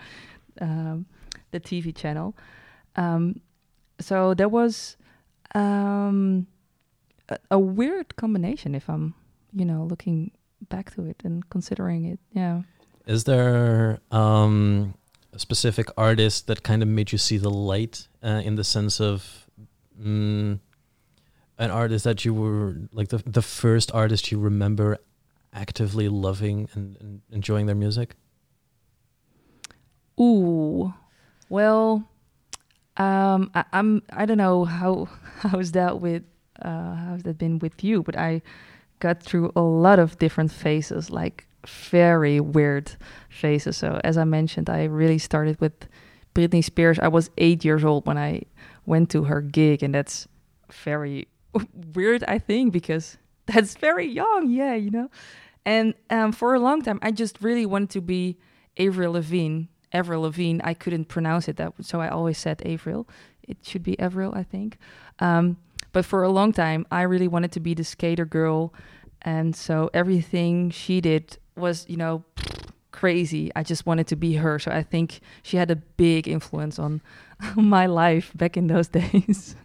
um, 0.60 1.06
the 1.52 1.60
TV 1.60 1.96
channel. 1.96 2.36
Um, 2.96 3.42
so 4.00 4.34
there 4.34 4.50
was 4.50 4.98
um, 5.56 6.48
a, 7.30 7.38
a 7.52 7.60
weird 7.60 8.16
combination 8.16 8.76
if 8.76 8.90
I'm, 8.90 9.14
you 9.54 9.66
know, 9.66 9.84
looking 9.84 10.32
back 10.70 10.94
to 10.96 11.06
it 11.06 11.22
and 11.24 11.50
considering 11.50 12.06
it. 12.06 12.20
Yeah. 12.34 12.62
Is 13.06 13.24
there 13.24 14.00
um, 14.12 14.94
a 15.34 15.40
specific 15.40 15.88
artist 15.98 16.48
that 16.48 16.64
kind 16.64 16.82
of 16.82 16.88
made 16.88 17.12
you 17.12 17.18
see 17.18 17.38
the 17.38 17.50
light 17.50 18.08
uh, 18.24 18.42
in 18.44 18.56
the 18.56 18.64
sense 18.64 19.00
of 19.00 19.48
mm, 20.00 20.60
an 21.58 21.72
artist 21.72 22.04
that 22.04 22.26
you 22.26 22.34
were 22.34 22.76
like 22.92 23.10
the 23.10 23.18
the 23.26 23.42
first 23.42 23.92
artist 23.94 24.32
you 24.32 24.40
remember 24.40 24.98
actively 25.54 26.08
loving 26.08 26.70
and, 26.74 26.98
and 27.00 27.22
enjoying 27.32 27.66
their 27.66 27.76
music? 27.76 28.16
Ooh, 30.20 30.94
well, 31.50 32.08
um, 32.98 33.52
I, 33.56 33.66
I'm 33.74 34.04
I 34.12 34.26
don't 34.26 34.38
know 34.38 34.66
how 34.66 35.10
how's 35.40 35.72
that 35.74 36.00
with 36.00 36.24
uh, 36.62 36.96
how's 36.96 37.24
that 37.24 37.38
been 37.38 37.60
with 37.60 37.84
you, 37.84 38.04
but 38.04 38.18
I 38.18 38.42
got 39.00 39.22
through 39.22 39.52
a 39.56 39.62
lot 39.62 40.00
of 40.00 40.18
different 40.20 40.52
phases, 40.52 41.10
like 41.10 41.48
very 41.66 42.40
weird 42.40 42.92
phases. 43.30 43.78
So 43.78 44.00
as 44.04 44.18
I 44.18 44.24
mentioned, 44.24 44.70
I 44.70 44.86
really 44.86 45.18
started 45.18 45.60
with 45.60 45.88
Britney 46.34 46.64
Spears. 46.64 47.00
I 47.00 47.08
was 47.08 47.30
eight 47.38 47.66
years 47.66 47.84
old 47.84 48.06
when 48.06 48.18
I 48.18 48.44
went 48.86 49.10
to 49.12 49.26
her 49.26 49.42
gig, 49.42 49.84
and 49.84 49.94
that's 49.94 50.28
very 50.72 51.28
weird, 51.94 52.24
I 52.28 52.40
think, 52.40 52.74
because 52.74 53.18
that's 53.46 53.76
very 53.76 54.08
young. 54.08 54.50
Yeah, 54.50 54.76
you 54.76 54.92
know. 54.92 55.10
And 55.66 55.94
um, 56.10 56.32
for 56.32 56.54
a 56.54 56.60
long 56.60 56.82
time, 56.82 57.00
I 57.02 57.12
just 57.12 57.42
really 57.42 57.66
wanted 57.66 57.90
to 57.92 58.02
be 58.02 58.38
Avril 58.78 59.14
Lavigne. 59.14 59.64
Avril 59.92 60.22
Lavigne. 60.22 60.60
I 60.64 60.74
couldn't 60.74 61.06
pronounce 61.06 61.48
it 61.48 61.58
that, 61.58 61.74
so 61.82 62.00
I 62.00 62.10
always 62.10 62.38
said 62.38 62.62
Avril. 62.66 63.08
It 63.44 63.58
should 63.64 63.84
be 63.84 64.00
Avril, 64.00 64.34
I 64.36 64.44
think. 64.44 64.78
Um, 65.20 65.58
but 65.92 66.06
for 66.06 66.24
a 66.24 66.30
long 66.30 66.54
time, 66.54 66.86
I 66.92 67.04
really 67.04 67.28
wanted 67.28 67.52
to 67.54 67.60
be 67.60 67.74
the 67.74 67.84
skater 67.84 68.26
girl, 68.26 68.74
and 69.22 69.56
so 69.56 69.90
everything 69.94 70.70
she 70.70 71.02
did 71.02 71.38
was, 71.56 71.86
you 71.90 71.98
know, 71.98 72.24
crazy. 72.92 73.52
I 73.56 73.64
just 73.64 73.86
wanted 73.86 74.08
to 74.08 74.16
be 74.16 74.36
her. 74.36 74.60
So 74.60 74.72
I 74.72 74.84
think 74.84 75.22
she 75.44 75.58
had 75.58 75.72
a 75.72 75.76
big 75.76 76.28
influence 76.28 76.80
on 76.80 77.02
my 77.56 77.86
life 77.86 78.32
back 78.36 78.58
in 78.58 78.68
those 78.68 78.88
days. 79.02 79.56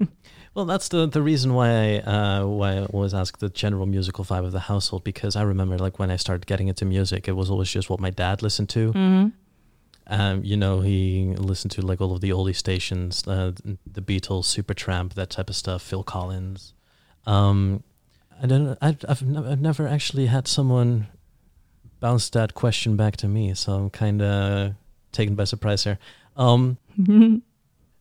Well, 0.55 0.67
that's 0.67 0.89
the 0.89 1.07
the 1.09 1.21
reason 1.21 1.55
why 1.55 1.69
I 1.69 1.99
uh, 1.99 2.47
why 2.47 2.75
I 2.75 2.85
always 2.87 3.13
ask 3.13 3.39
the 3.39 3.49
general 3.49 3.87
musical 3.87 4.25
vibe 4.25 4.45
of 4.45 4.53
the 4.53 4.61
household 4.61 5.03
because 5.03 5.35
I 5.35 5.43
remember 5.43 5.79
like 5.79 5.99
when 5.99 6.13
I 6.13 6.17
started 6.17 6.47
getting 6.47 6.69
into 6.69 6.85
music, 6.85 7.27
it 7.27 7.33
was 7.33 7.51
always 7.51 7.69
just 7.69 7.91
what 7.91 7.99
my 7.99 8.11
dad 8.11 8.41
listened 8.41 8.69
to. 8.71 8.93
Mm-hmm. 8.93 9.29
Um, 10.07 10.45
you 10.45 10.57
know, 10.57 10.81
he 10.81 11.35
listened 11.37 11.71
to 11.73 11.81
like 11.83 12.01
all 12.01 12.13
of 12.13 12.21
the 12.21 12.31
oldie 12.31 12.55
stations, 12.55 13.27
uh, 13.27 13.53
the 13.87 14.03
Beatles, 14.03 14.45
Supertramp, 14.45 15.15
that 15.15 15.31
type 15.31 15.49
of 15.49 15.57
stuff, 15.57 15.83
Phil 15.83 16.03
Collins. 16.03 16.75
Um, 17.27 17.83
I 18.43 18.47
don't. 18.47 18.77
I've 18.83 18.99
I've, 19.09 19.23
ne- 19.23 19.51
I've 19.51 19.61
never 19.61 19.89
actually 19.89 20.27
had 20.27 20.47
someone 20.47 21.07
bounce 22.01 22.29
that 22.31 22.53
question 22.55 22.97
back 22.97 23.17
to 23.19 23.29
me, 23.29 23.55
so 23.55 23.73
I'm 23.73 23.91
kind 23.91 24.21
of 24.21 24.75
taken 25.13 25.35
by 25.35 25.45
surprise 25.45 25.85
here. 25.85 25.99
Um, 26.37 26.77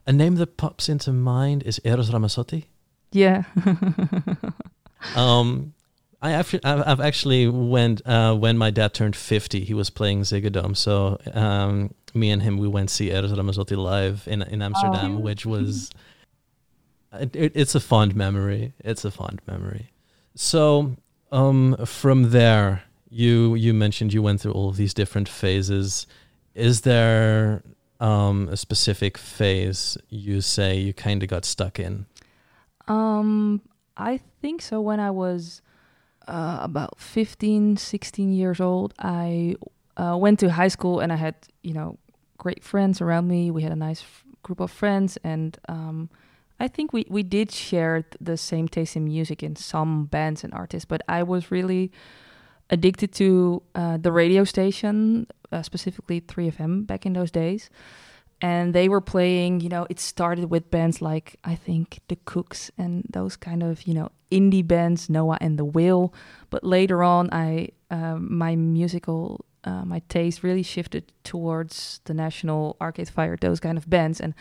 a 0.06 0.12
name 0.12 0.36
that 0.36 0.58
pops 0.58 0.90
into 0.90 1.14
mind 1.14 1.64
is 1.64 1.80
Eros 1.86 2.10
Ramazzotti. 2.10 2.66
yeah. 3.12 3.44
Um, 5.16 5.74
I 6.24 6.32
actually, 6.32 6.64
I've 6.64 7.02
actually 7.02 7.50
went 7.50 8.02
uh, 8.08 8.34
when 8.34 8.58
my 8.58 8.72
dad 8.72 8.94
turned 8.94 9.16
fifty. 9.16 9.66
He 9.66 9.74
was 9.74 9.90
playing 9.90 10.22
Ziggo 10.22 10.50
Dome, 10.50 10.74
so 10.74 11.20
um, 11.34 11.94
me 12.14 12.32
and 12.32 12.42
him 12.42 12.58
we 12.58 12.68
went 12.70 12.90
see 12.90 13.12
Eros 13.12 13.34
Ramazzotti 13.34 13.76
live 13.76 14.26
in 14.26 14.42
in 14.42 14.62
Amsterdam, 14.62 15.22
which 15.22 15.46
was 15.54 15.92
it, 17.12 17.36
it's 17.36 17.76
a 17.76 17.82
fond 17.82 18.16
memory. 18.16 18.72
It's 18.80 19.04
a 19.04 19.12
fond 19.12 19.42
memory. 19.48 19.92
So 20.34 20.96
um, 21.34 21.76
from 21.86 22.32
there, 22.32 22.84
you 23.10 23.56
you 23.56 23.74
mentioned 23.74 24.14
you 24.14 24.22
went 24.22 24.40
through 24.40 24.54
all 24.54 24.70
of 24.70 24.78
these 24.78 24.94
different 24.94 25.28
phases. 25.28 26.08
Is 26.56 26.82
there 26.82 27.64
um, 28.00 28.48
a 28.50 28.56
specific 28.56 29.18
phase 29.18 29.98
you 30.08 30.40
say 30.40 30.78
you 30.78 30.94
kind 30.94 31.22
of 31.22 31.28
got 31.28 31.44
stuck 31.44 31.80
in? 31.80 32.06
Um, 32.88 33.62
I 33.98 34.22
think 34.42 34.62
so. 34.62 34.80
When 34.80 35.02
I 35.02 35.12
was 35.12 35.62
uh, 36.28 36.60
about 36.62 37.00
15, 37.00 37.78
16 37.78 38.34
years 38.34 38.60
old, 38.60 38.94
I 39.00 39.56
uh, 39.98 40.18
went 40.18 40.40
to 40.40 40.52
high 40.52 40.68
school 40.70 41.00
and 41.00 41.12
I 41.12 41.16
had, 41.16 41.36
you 41.62 41.74
know, 41.74 41.98
great 42.38 42.64
friends 42.64 43.02
around 43.02 43.28
me. 43.28 43.52
We 43.52 43.64
had 43.64 43.72
a 43.72 43.76
nice 43.76 44.02
f- 44.02 44.26
group 44.42 44.60
of 44.60 44.72
friends, 44.72 45.18
and 45.24 45.58
um, 45.70 46.10
I 46.60 46.68
think 46.68 46.94
we, 46.94 47.06
we 47.10 47.24
did 47.24 47.52
share 47.52 48.02
th- 48.02 48.16
the 48.20 48.38
same 48.38 48.68
taste 48.68 48.96
in 48.96 49.06
music 49.06 49.44
in 49.44 49.56
some 49.56 50.06
bands 50.06 50.44
and 50.44 50.54
artists, 50.54 50.86
but 50.86 51.02
I 51.08 51.24
was 51.24 51.52
really 51.52 51.92
addicted 52.70 53.12
to 53.14 53.62
uh, 53.76 53.98
the 53.98 54.12
radio 54.12 54.44
station, 54.44 55.28
uh, 55.52 55.62
specifically 55.62 56.22
3FM 56.22 56.88
back 56.88 57.06
in 57.06 57.14
those 57.14 57.32
days. 57.32 57.70
And 58.44 58.76
they 58.76 58.90
were 58.90 59.00
playing, 59.00 59.62
you 59.62 59.70
know, 59.70 59.88
it 59.90 60.02
started 60.02 60.50
with 60.52 60.70
bands 60.70 61.02
like 61.02 61.38
I 61.46 61.56
think 61.56 62.02
The 62.10 62.18
Kooks 62.18 62.70
and 62.78 63.06
those 63.10 63.38
kind 63.38 63.64
of, 63.64 63.84
you 63.88 63.94
know, 63.94 64.12
indie 64.30 64.68
bands, 64.68 65.10
Noah 65.10 65.38
and 65.40 65.58
the 65.58 65.64
Whale. 65.64 66.14
But 66.50 66.62
later 66.62 67.04
on, 67.04 67.30
I 67.32 67.70
um, 67.90 68.28
my 68.38 68.58
musical 68.58 69.46
uh, 69.64 69.86
my 69.86 70.02
taste 70.10 70.44
really 70.44 70.62
shifted 70.62 71.14
towards 71.24 72.02
the 72.04 72.14
National 72.14 72.76
Arcade 72.82 73.08
Fire, 73.08 73.38
those 73.40 73.62
kind 73.62 73.78
of 73.78 73.90
bands. 73.90 74.20
And 74.20 74.34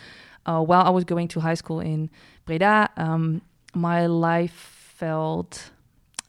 uh, 0.45 0.61
while 0.61 0.85
I 0.85 0.89
was 0.89 1.05
going 1.05 1.29
to 1.29 1.39
high 1.39 1.53
school 1.53 1.79
in 1.79 2.09
Breda, 2.43 2.89
um, 2.97 3.41
my 3.73 4.05
life 4.05 4.91
felt 4.97 5.71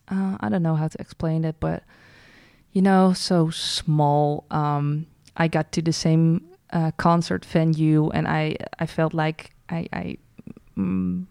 uh, 0.09 0.37
I 0.39 0.49
don't 0.49 0.63
know 0.63 0.77
how 0.77 0.87
to 0.87 1.01
explain 1.01 1.45
it, 1.45 1.57
but 1.59 1.83
you 2.71 2.83
know, 2.83 3.13
so 3.13 3.51
small. 3.51 4.45
Um, 4.53 5.07
I 5.37 5.49
got 5.49 5.73
to 5.73 5.83
the 5.83 5.93
same 5.93 6.54
concert 6.97 7.45
venue, 7.45 8.11
and 8.11 8.27
I 8.27 8.57
I 8.79 8.87
felt 8.87 9.15
like 9.15 9.53
I, 9.69 9.87
I 9.93 10.19
mm, 10.77 11.27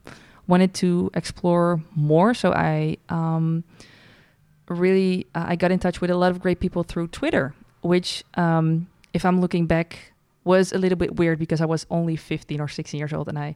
wanted 0.48 0.74
to 0.76 1.12
explore 1.14 1.82
more. 1.96 2.34
So 2.34 2.54
I 2.54 2.98
um, 3.10 3.64
really 4.68 5.28
uh, 5.36 5.46
I 5.48 5.56
got 5.56 5.72
in 5.72 5.80
touch 5.80 6.02
with 6.02 6.10
a 6.10 6.18
lot 6.18 6.32
of 6.32 6.40
great 6.40 6.60
people 6.60 6.84
through 6.84 7.08
Twitter, 7.08 7.54
which 7.82 8.24
um, 8.36 8.88
if 9.14 9.26
I'm 9.26 9.40
looking 9.42 9.68
back 9.68 10.14
was 10.44 10.74
a 10.74 10.78
little 10.78 10.98
bit 10.98 11.16
weird 11.16 11.40
because 11.40 11.62
I 11.62 11.66
was 11.66 11.86
only 11.90 12.18
15 12.18 12.60
or 12.60 12.68
16 12.68 12.98
years 12.98 13.14
old, 13.14 13.30
and 13.30 13.40
I 13.40 13.56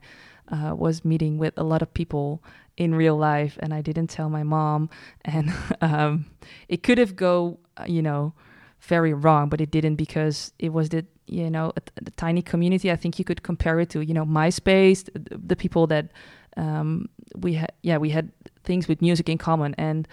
uh, 0.50 0.74
was 0.74 1.04
meeting 1.04 1.38
with 1.38 1.54
a 1.58 1.64
lot 1.64 1.82
of 1.82 1.94
people 1.94 2.42
in 2.78 2.96
real 2.96 3.18
life, 3.18 3.58
and 3.62 3.74
I 3.74 3.82
didn't 3.82 4.08
tell 4.08 4.30
my 4.30 4.44
mom, 4.44 4.90
and 5.26 5.54
um, 5.82 6.26
it 6.70 6.84
could 6.84 6.98
have 6.98 7.16
go 7.16 7.60
uh, 7.78 7.86
you 7.88 8.02
know 8.02 8.34
very 8.82 9.14
wrong, 9.14 9.50
but 9.50 9.60
it 9.60 9.72
didn't 9.72 9.96
because 9.96 10.54
it 10.60 10.72
was 10.72 10.90
the 10.90 11.06
you 11.28 11.50
know 11.50 11.72
a, 11.76 11.82
a 12.06 12.12
tiny 12.12 12.42
community. 12.42 12.92
I 12.92 12.96
think 12.96 13.20
you 13.20 13.26
could 13.26 13.44
compare 13.44 13.80
it 13.80 13.90
to 13.92 14.02
you 14.02 14.14
know 14.14 14.26
MySpace, 14.26 15.06
the, 15.14 15.38
the 15.38 15.56
people 15.56 15.88
that 15.88 16.12
um, 16.56 17.10
we 17.36 17.54
had. 17.54 17.72
Yeah, 17.82 17.98
we 17.98 18.10
had 18.10 18.32
things 18.64 18.88
with 18.88 19.02
music 19.02 19.30
in 19.30 19.38
common, 19.38 19.76
and 19.78 20.08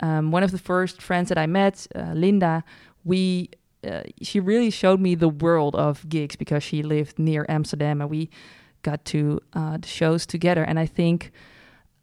um, 0.00 0.30
one 0.30 0.42
of 0.42 0.50
the 0.50 0.58
first 0.58 1.02
friends 1.02 1.28
that 1.28 1.38
I 1.38 1.46
met, 1.46 1.86
uh, 1.94 2.12
Linda, 2.14 2.64
we. 3.04 3.50
Uh, 3.82 4.02
she 4.20 4.40
really 4.40 4.68
showed 4.68 5.00
me 5.00 5.14
the 5.14 5.30
world 5.30 5.74
of 5.74 6.06
gigs 6.06 6.36
because 6.36 6.62
she 6.62 6.82
lived 6.82 7.18
near 7.18 7.46
Amsterdam 7.48 8.02
and 8.02 8.10
we 8.10 8.28
got 8.82 9.04
to 9.06 9.40
uh, 9.52 9.78
the 9.78 9.88
shows 9.88 10.26
together. 10.26 10.62
And 10.62 10.78
I 10.78 10.86
think, 10.86 11.32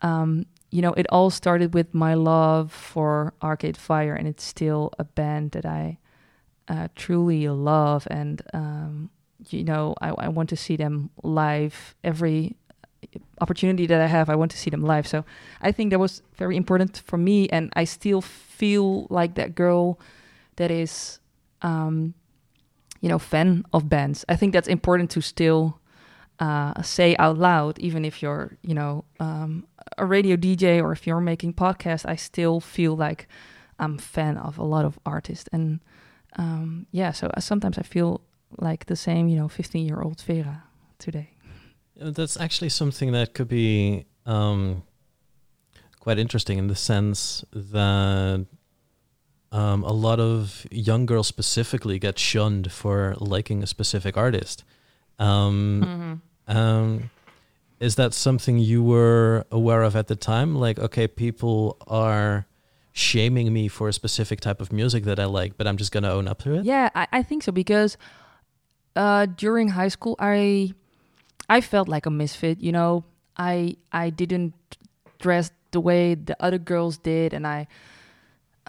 um, 0.01 0.45
you 0.71 0.82
know, 0.82 0.93
it 0.93 1.06
all 1.10 1.30
started 1.30 1.73
with 1.73 1.93
my 1.93 2.13
love 2.13 2.71
for 2.71 3.34
Arcade 3.41 3.77
Fire, 3.77 4.13
and 4.13 4.27
it's 4.27 4.43
still 4.43 4.91
a 4.99 5.03
band 5.03 5.51
that 5.51 5.65
I 5.65 5.97
uh, 6.67 6.88
truly 6.95 7.47
love. 7.47 8.08
And, 8.10 8.41
um, 8.53 9.10
you 9.49 9.63
know, 9.63 9.95
I, 10.01 10.10
I 10.10 10.27
want 10.27 10.49
to 10.49 10.56
see 10.56 10.75
them 10.75 11.10
live 11.23 11.95
every 12.03 12.56
opportunity 13.41 13.86
that 13.88 14.01
I 14.01 14.08
have. 14.08 14.30
I 14.30 14.36
want 14.36 14.51
to 14.51 14.58
see 14.58 14.69
them 14.69 14.84
live. 14.84 15.08
So 15.08 15.23
I 15.62 15.71
think 15.71 15.91
that 15.91 15.99
was 15.99 16.21
very 16.36 16.58
important 16.58 17.01
for 17.06 17.17
me. 17.17 17.47
And 17.49 17.71
I 17.75 17.84
still 17.84 18.21
feel 18.21 19.08
like 19.10 19.36
that 19.36 19.56
girl 19.56 19.99
that 20.56 20.71
is, 20.71 21.19
um, 21.62 22.13
you 23.01 23.10
know, 23.10 23.19
fan 23.19 23.63
of 23.73 23.89
bands. 23.89 24.25
I 24.27 24.36
think 24.36 24.53
that's 24.53 24.67
important 24.67 25.12
to 25.12 25.21
still 25.21 25.80
uh, 26.39 26.82
say 26.82 27.15
out 27.17 27.38
loud, 27.38 27.80
even 27.80 28.06
if 28.06 28.21
you're, 28.21 28.58
you 28.62 28.73
know, 28.73 29.06
um, 29.19 29.65
a 29.97 30.06
radio 30.06 30.36
DJ 30.36 30.82
or 30.82 30.91
if 30.91 31.08
you're 31.08 31.21
making 31.21 31.53
podcasts. 31.53 32.06
I 32.08 32.15
still 32.15 32.60
feel 32.60 32.95
like 32.95 33.27
I'm 33.80 33.97
fan 33.97 34.38
of 34.38 34.58
a 34.58 34.63
lot 34.63 34.86
of 34.86 34.99
artists, 35.06 35.47
and 35.51 35.80
um, 36.38 36.88
yeah. 36.91 37.12
So 37.12 37.28
uh, 37.28 37.39
sometimes 37.39 37.78
I 37.78 37.84
feel 37.84 38.21
like 38.58 38.86
the 38.86 38.95
same, 38.95 39.28
you 39.28 39.38
know, 39.38 39.47
15 39.47 39.86
year 39.86 40.02
old 40.02 40.21
Vera 40.21 40.63
today. 41.00 41.32
That's 41.95 42.39
actually 42.39 42.69
something 42.69 43.12
that 43.12 43.34
could 43.34 43.47
be 43.47 44.06
um, 44.26 44.84
quite 46.00 46.19
interesting 46.19 46.58
in 46.58 46.67
the 46.67 46.76
sense 46.76 47.43
that 47.52 48.45
um, 49.52 49.84
a 49.84 49.91
lot 49.91 50.19
of 50.19 50.65
young 50.69 51.06
girls 51.06 51.28
specifically 51.28 51.97
get 51.97 52.19
shunned 52.19 52.71
for 52.71 53.15
liking 53.19 53.63
a 53.63 53.67
specific 53.67 54.15
artist. 54.15 54.63
Um, 55.19 56.21
um, 56.47 57.10
is 57.80 57.95
that 57.95 58.13
something 58.13 58.60
you 58.60 58.84
were 58.84 59.45
aware 59.52 59.84
of 59.84 59.95
at 59.95 60.08
the 60.08 60.15
time? 60.15 60.56
Like, 60.56 60.78
okay, 60.80 61.08
people 61.08 61.78
are 61.88 62.45
shaming 62.97 63.53
me 63.53 63.67
for 63.67 63.88
a 63.88 63.93
specific 63.93 64.39
type 64.41 64.60
of 64.62 64.71
music 64.73 65.03
that 65.05 65.19
I 65.19 65.25
like, 65.25 65.57
but 65.57 65.67
I'm 65.67 65.77
just 65.77 65.91
gonna 65.91 66.12
own 66.12 66.27
up 66.27 66.41
to 66.43 66.55
it. 66.55 66.65
Yeah, 66.65 66.89
I, 66.95 67.07
I 67.12 67.23
think 67.23 67.43
so 67.43 67.51
because 67.51 67.97
uh, 68.95 69.25
during 69.38 69.69
high 69.69 69.89
school, 69.89 70.15
I 70.19 70.73
I 71.49 71.62
felt 71.62 71.88
like 71.88 72.05
a 72.05 72.10
misfit. 72.10 72.60
You 72.62 72.71
know, 72.71 73.03
I 73.38 73.75
I 73.91 74.10
didn't 74.10 74.53
dress 75.19 75.51
the 75.71 75.79
way 75.79 76.15
the 76.15 76.36
other 76.39 76.57
girls 76.57 76.97
did, 76.97 77.33
and 77.33 77.45
I 77.45 77.67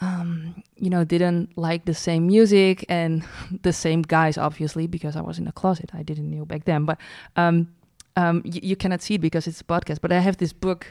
um, 0.01 0.63
you 0.77 0.91
know 0.91 1.05
didn't 1.05 1.57
like 1.57 1.85
the 1.85 1.95
same 1.95 2.27
music 2.27 2.85
and 2.89 3.25
the 3.63 3.73
same 3.73 4.03
guys, 4.03 4.37
obviously, 4.39 4.87
because 4.87 5.17
I 5.17 5.23
was 5.23 5.39
in 5.39 5.47
a 5.49 5.53
closet. 5.53 5.91
I 5.95 6.03
didn't 6.03 6.31
know 6.31 6.45
back 6.45 6.65
then, 6.65 6.85
but 6.85 6.99
um, 7.37 7.69
um, 8.17 8.43
y- 8.45 8.61
you 8.63 8.77
cannot 8.77 9.01
see 9.03 9.15
it 9.15 9.21
because 9.21 9.47
it's 9.47 9.61
a 9.61 9.65
podcast. 9.65 10.01
But 10.01 10.13
I 10.13 10.19
have 10.21 10.37
this 10.37 10.53
book. 10.53 10.87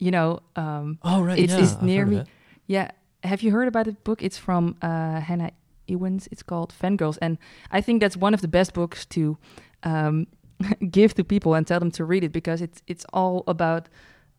You 0.00 0.12
know, 0.12 0.40
um, 0.54 0.98
Oh 1.02 1.22
right, 1.24 1.36
It's- 1.38 1.58
yeah, 1.58 1.64
it's 1.64 1.82
near 1.82 2.06
me. 2.06 2.16
it. 2.18 2.28
Yeah. 2.68 2.90
Have 3.24 3.42
you 3.42 3.50
heard 3.50 3.66
about 3.66 3.86
the 3.86 3.92
book? 3.92 4.22
It's 4.22 4.38
from 4.38 4.76
uh, 4.80 5.20
Hannah 5.20 5.50
Ewens. 5.88 6.28
It's 6.30 6.44
called 6.44 6.72
Fangirls, 6.72 7.18
and 7.20 7.36
I 7.72 7.80
think 7.80 8.00
that's 8.00 8.16
one 8.16 8.34
of 8.34 8.42
the 8.42 8.48
best 8.48 8.74
books 8.74 9.04
to 9.06 9.36
um, 9.82 10.28
give 10.90 11.14
to 11.14 11.24
people 11.24 11.54
and 11.54 11.66
tell 11.66 11.80
them 11.80 11.90
to 11.92 12.04
read 12.04 12.22
it 12.22 12.32
because 12.32 12.62
it's 12.62 12.82
it's 12.86 13.04
all 13.12 13.42
about 13.48 13.88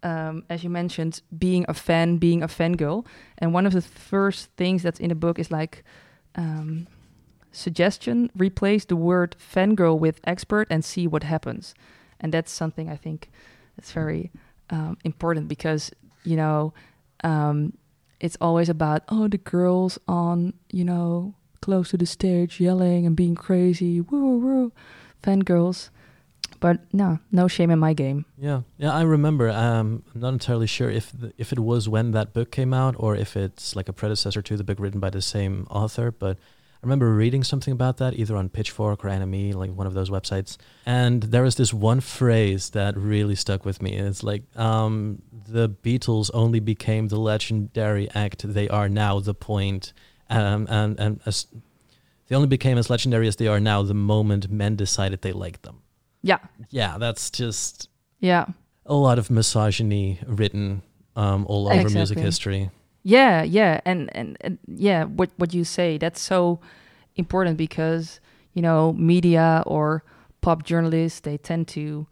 um, 0.04 0.44
as 0.50 0.64
you 0.64 0.70
mentioned 0.70 1.22
being 1.38 1.66
a 1.68 1.74
fan 1.74 2.18
being 2.18 2.42
a 2.42 2.48
fangirl 2.48 3.06
and 3.38 3.54
one 3.54 3.66
of 3.66 3.74
the 3.74 3.82
first 3.82 4.50
things 4.56 4.84
that's 4.84 5.00
in 5.00 5.10
the 5.10 5.16
book 5.16 5.40
is 5.40 5.52
like 5.52 5.84
um, 6.36 6.88
suggestion 7.52 8.32
replace 8.36 8.86
the 8.86 8.96
word 8.96 9.36
fangirl 9.40 10.00
with 10.00 10.22
expert 10.24 10.68
and 10.70 10.86
see 10.86 11.06
what 11.08 11.24
happens 11.24 11.74
and 12.22 12.34
that's 12.34 12.52
something 12.52 12.90
i 12.90 12.96
think 12.96 13.30
that's 13.76 13.92
very 13.92 14.32
um, 14.70 14.98
important 15.04 15.48
because 15.48 15.92
you 16.24 16.38
know 16.38 16.74
um, 17.24 17.74
it's 18.20 18.38
always 18.42 18.70
about 18.70 19.04
oh 19.10 19.28
the 19.28 19.38
girls 19.38 19.98
on 20.08 20.54
you 20.72 20.84
know 20.84 21.34
close 21.62 21.90
to 21.90 21.98
the 21.98 22.06
stage 22.06 22.60
yelling 22.60 23.06
and 23.06 23.16
being 23.16 23.36
crazy 23.36 24.02
woo 24.02 24.20
woo 24.20 24.38
woo. 24.40 24.72
fangirls 25.24 25.90
but 26.60 26.82
no 26.94 27.20
no 27.32 27.48
shame 27.48 27.72
in 27.72 27.80
my 27.80 27.94
game 27.94 28.26
Yeah, 28.38 28.62
yeah, 28.78 28.94
I 28.94 29.02
remember. 29.04 29.50
Um, 29.50 30.04
I'm 30.14 30.22
not 30.22 30.34
entirely 30.34 30.68
sure 30.68 30.90
if 30.90 31.12
the, 31.12 31.34
if 31.38 31.52
it 31.52 31.60
was 31.60 31.88
when 31.88 32.12
that 32.12 32.34
book 32.34 32.52
came 32.52 32.74
out 32.74 32.96
or 32.98 33.16
if 33.16 33.36
it's 33.38 33.76
like 33.76 33.88
a 33.90 33.94
predecessor 33.94 34.42
to 34.42 34.58
the 34.58 34.64
book 34.64 34.80
written 34.80 35.00
by 35.00 35.10
the 35.10 35.22
same 35.22 35.68
author. 35.70 36.12
But 36.12 36.38
I 36.82 36.86
remember 36.86 37.14
reading 37.14 37.44
something 37.44 37.74
about 37.74 37.98
that 37.98 38.14
either 38.14 38.38
on 38.38 38.48
Pitchfork 38.48 39.04
or 39.04 39.10
NME, 39.10 39.54
like 39.54 39.72
one 39.72 39.86
of 39.86 39.94
those 39.94 40.10
websites. 40.10 40.56
And 40.86 41.24
there 41.24 41.44
was 41.44 41.56
this 41.56 41.74
one 41.74 42.00
phrase 42.00 42.70
that 42.70 42.96
really 42.96 43.36
stuck 43.36 43.66
with 43.66 43.82
me. 43.82 43.98
It's 43.98 44.24
like 44.24 44.44
um, 44.58 45.22
the 45.50 45.70
Beatles 45.70 46.32
only 46.34 46.62
became 46.62 47.10
the 47.10 47.20
legendary 47.20 48.10
act 48.12 48.54
they 48.54 48.70
are 48.70 48.88
now. 48.88 49.20
The 49.20 49.34
point, 49.34 49.92
um, 50.30 50.68
and 50.70 50.98
and 50.98 51.20
as 51.26 51.48
they 52.30 52.36
only 52.36 52.48
became 52.48 52.78
as 52.78 52.90
legendary 52.90 53.28
as 53.28 53.36
they 53.36 53.48
are 53.48 53.60
now 53.60 53.84
the 53.84 53.94
moment 53.94 54.50
men 54.50 54.78
decided 54.78 55.22
they 55.22 55.34
liked 55.34 55.64
them. 55.64 55.82
yeah 56.22 56.38
Yeah, 56.70 56.98
that's 56.98 57.30
just 57.30 57.90
yeah 58.22 58.46
a 58.86 58.96
lot 58.96 59.20
of 59.20 59.30
misogyny 59.30 60.20
written 60.26 60.82
um, 61.18 61.46
all 61.48 61.68
over 61.68 61.90
music 61.90 62.20
history. 62.20 62.70
Yeah, 63.04 63.44
yeah, 63.44 63.80
and, 63.86 64.10
and 64.16 64.38
and 64.42 64.58
yeah, 64.68 65.06
what 65.06 65.30
what 65.38 65.54
you 65.54 65.64
say 65.64 65.98
that's 65.98 66.22
so 66.22 66.60
important 67.16 67.58
because 67.58 68.20
you 68.54 68.62
know 68.62 68.94
media 68.94 69.64
or 69.66 70.04
pop 70.42 70.64
journalists 70.64 71.20
they 71.22 71.38
tend 71.38 71.68
to 71.68 72.08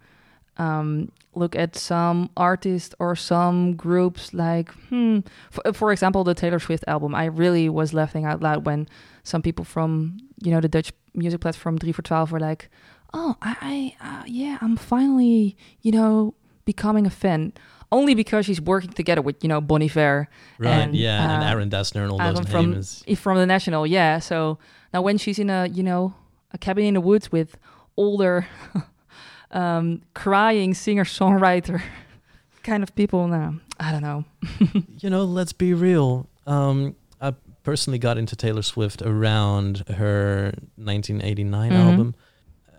um, 0.58 1.12
look 1.36 1.56
at 1.56 1.76
some 1.76 2.30
artists 2.36 2.96
or 3.00 3.16
some 3.16 3.76
groups 3.76 4.34
like 4.34 4.72
hmm, 4.90 5.20
for, 5.52 5.74
for 5.74 5.92
example 5.92 6.24
the 6.24 6.34
Taylor 6.34 6.60
Swift 6.60 6.84
album. 6.88 7.14
I 7.14 7.26
really 7.26 7.70
was 7.70 7.94
laughing 7.94 8.26
out 8.26 8.42
loud 8.42 8.66
when 8.66 8.88
some 9.24 9.42
people 9.42 9.66
from 9.66 10.18
you 10.42 10.52
know 10.52 10.62
the 10.62 10.70
Dutch 10.70 10.92
music 11.14 11.42
platform 11.42 11.78
3voor12 11.80 12.32
were 12.32 12.40
like, 12.40 12.70
oh, 13.14 13.36
I, 13.42 13.96
I 14.02 14.20
uh, 14.20 14.24
yeah, 14.26 14.58
I'm 14.62 14.78
finally 14.78 15.58
you 15.82 15.92
know 15.92 16.34
becoming 16.66 17.06
a 17.06 17.12
fan. 17.12 17.54
Only 17.92 18.16
because 18.16 18.46
she's 18.46 18.60
working 18.60 18.92
together 18.92 19.22
with, 19.22 19.42
you 19.44 19.48
know, 19.48 19.62
Bon 19.62 19.82
Iver 19.82 20.28
Right, 20.60 20.70
And, 20.70 20.96
yeah, 20.96 21.36
and 21.36 21.44
uh, 21.44 21.48
Aaron 21.48 21.70
Dessner 21.70 22.04
and 22.04 22.12
all 22.12 22.22
Aaron 22.22 22.36
those 22.36 22.48
from- 22.50 22.72
names. 22.72 23.04
from 23.16 23.38
the 23.38 23.46
National, 23.46 23.88
yeah. 23.88 24.20
So 24.20 24.58
now 24.94 25.02
when 25.02 25.18
she's 25.18 25.40
in 25.40 25.50
a, 25.50 25.68
you 25.68 25.84
know, 25.84 26.14
a 26.52 26.58
cabin 26.58 26.84
in 26.86 26.94
the 26.96 27.02
woods 27.02 27.32
with 27.32 27.58
older, 27.96 28.46
um, 29.52 30.02
crying 30.14 30.74
singer 30.74 31.06
songwriter 31.06 31.82
kind 32.64 32.84
of 32.84 32.94
people, 32.96 33.28
now 33.28 33.56
I 33.80 33.92
don't 33.92 34.02
know. 34.02 34.26
You 35.00 35.10
know, 35.12 35.24
let's 35.26 35.54
be 35.54 35.74
real. 35.74 36.28
Um, 36.48 36.96
I 37.22 37.34
personally 37.64 38.00
got 38.00 38.18
into 38.18 38.36
Taylor 38.36 38.64
Swift 38.64 39.02
around 39.04 39.84
her 39.88 40.54
1989 40.76 41.72
Mhm. 41.72 41.76
album. 41.76 42.16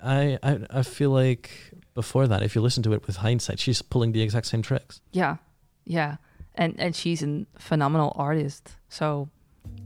I, 0.02 0.38
I 0.42 0.58
I 0.70 0.82
feel 0.82 1.10
like 1.10 1.67
before 2.02 2.28
that, 2.28 2.42
if 2.42 2.54
you 2.54 2.60
listen 2.62 2.82
to 2.84 2.92
it 2.92 3.02
with 3.08 3.16
hindsight, 3.16 3.58
she's 3.58 3.82
pulling 3.82 4.12
the 4.12 4.22
exact 4.22 4.46
same 4.46 4.62
tricks. 4.62 5.00
Yeah, 5.10 5.36
yeah, 5.84 6.16
and 6.54 6.70
and 6.78 6.94
she's 6.94 7.20
a 7.24 7.44
phenomenal 7.58 8.12
artist. 8.14 8.62
So 8.88 9.28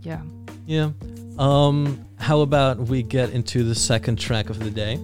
yeah, 0.02 0.20
Yeah. 0.66 0.90
Um, 1.38 2.04
how 2.18 2.40
about 2.42 2.76
we 2.92 3.02
get 3.02 3.30
into 3.30 3.64
the 3.64 3.74
second 3.74 4.16
track 4.26 4.50
of 4.50 4.58
the 4.58 4.70
day? 4.70 4.94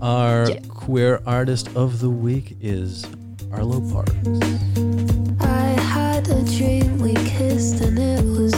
Our 0.00 0.50
Yeah. 0.50 0.60
queer 0.68 1.22
artist 1.26 1.66
of 1.76 2.00
the 2.00 2.10
week 2.10 2.56
is 2.60 3.06
Arlo 3.52 3.78
Parks. 3.92 4.12
I 5.40 5.66
had 5.96 6.28
a 6.28 6.42
dream 6.58 6.98
we 6.98 7.14
kissed 7.38 7.80
and 7.86 7.96
it 7.98 8.24
was 8.38 8.51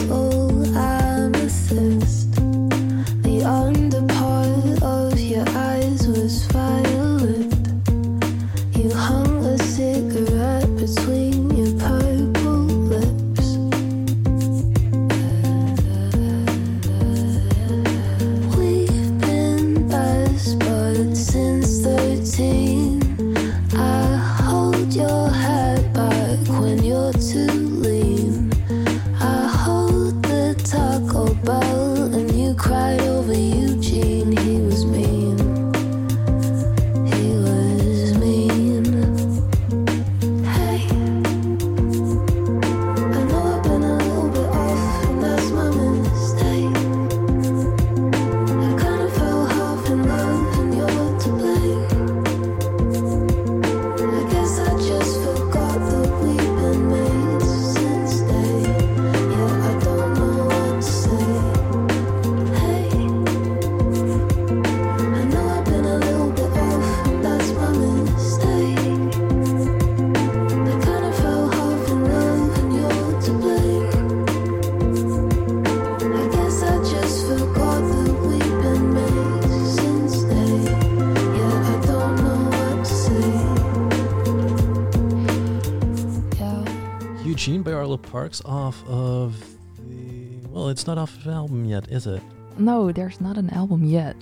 yet, 91.87 91.95
is 91.95 92.07
it? 92.07 92.21
no, 92.57 92.91
there's 92.91 93.19
not 93.19 93.37
an 93.37 93.49
album 93.49 93.83
yet. 93.83 94.15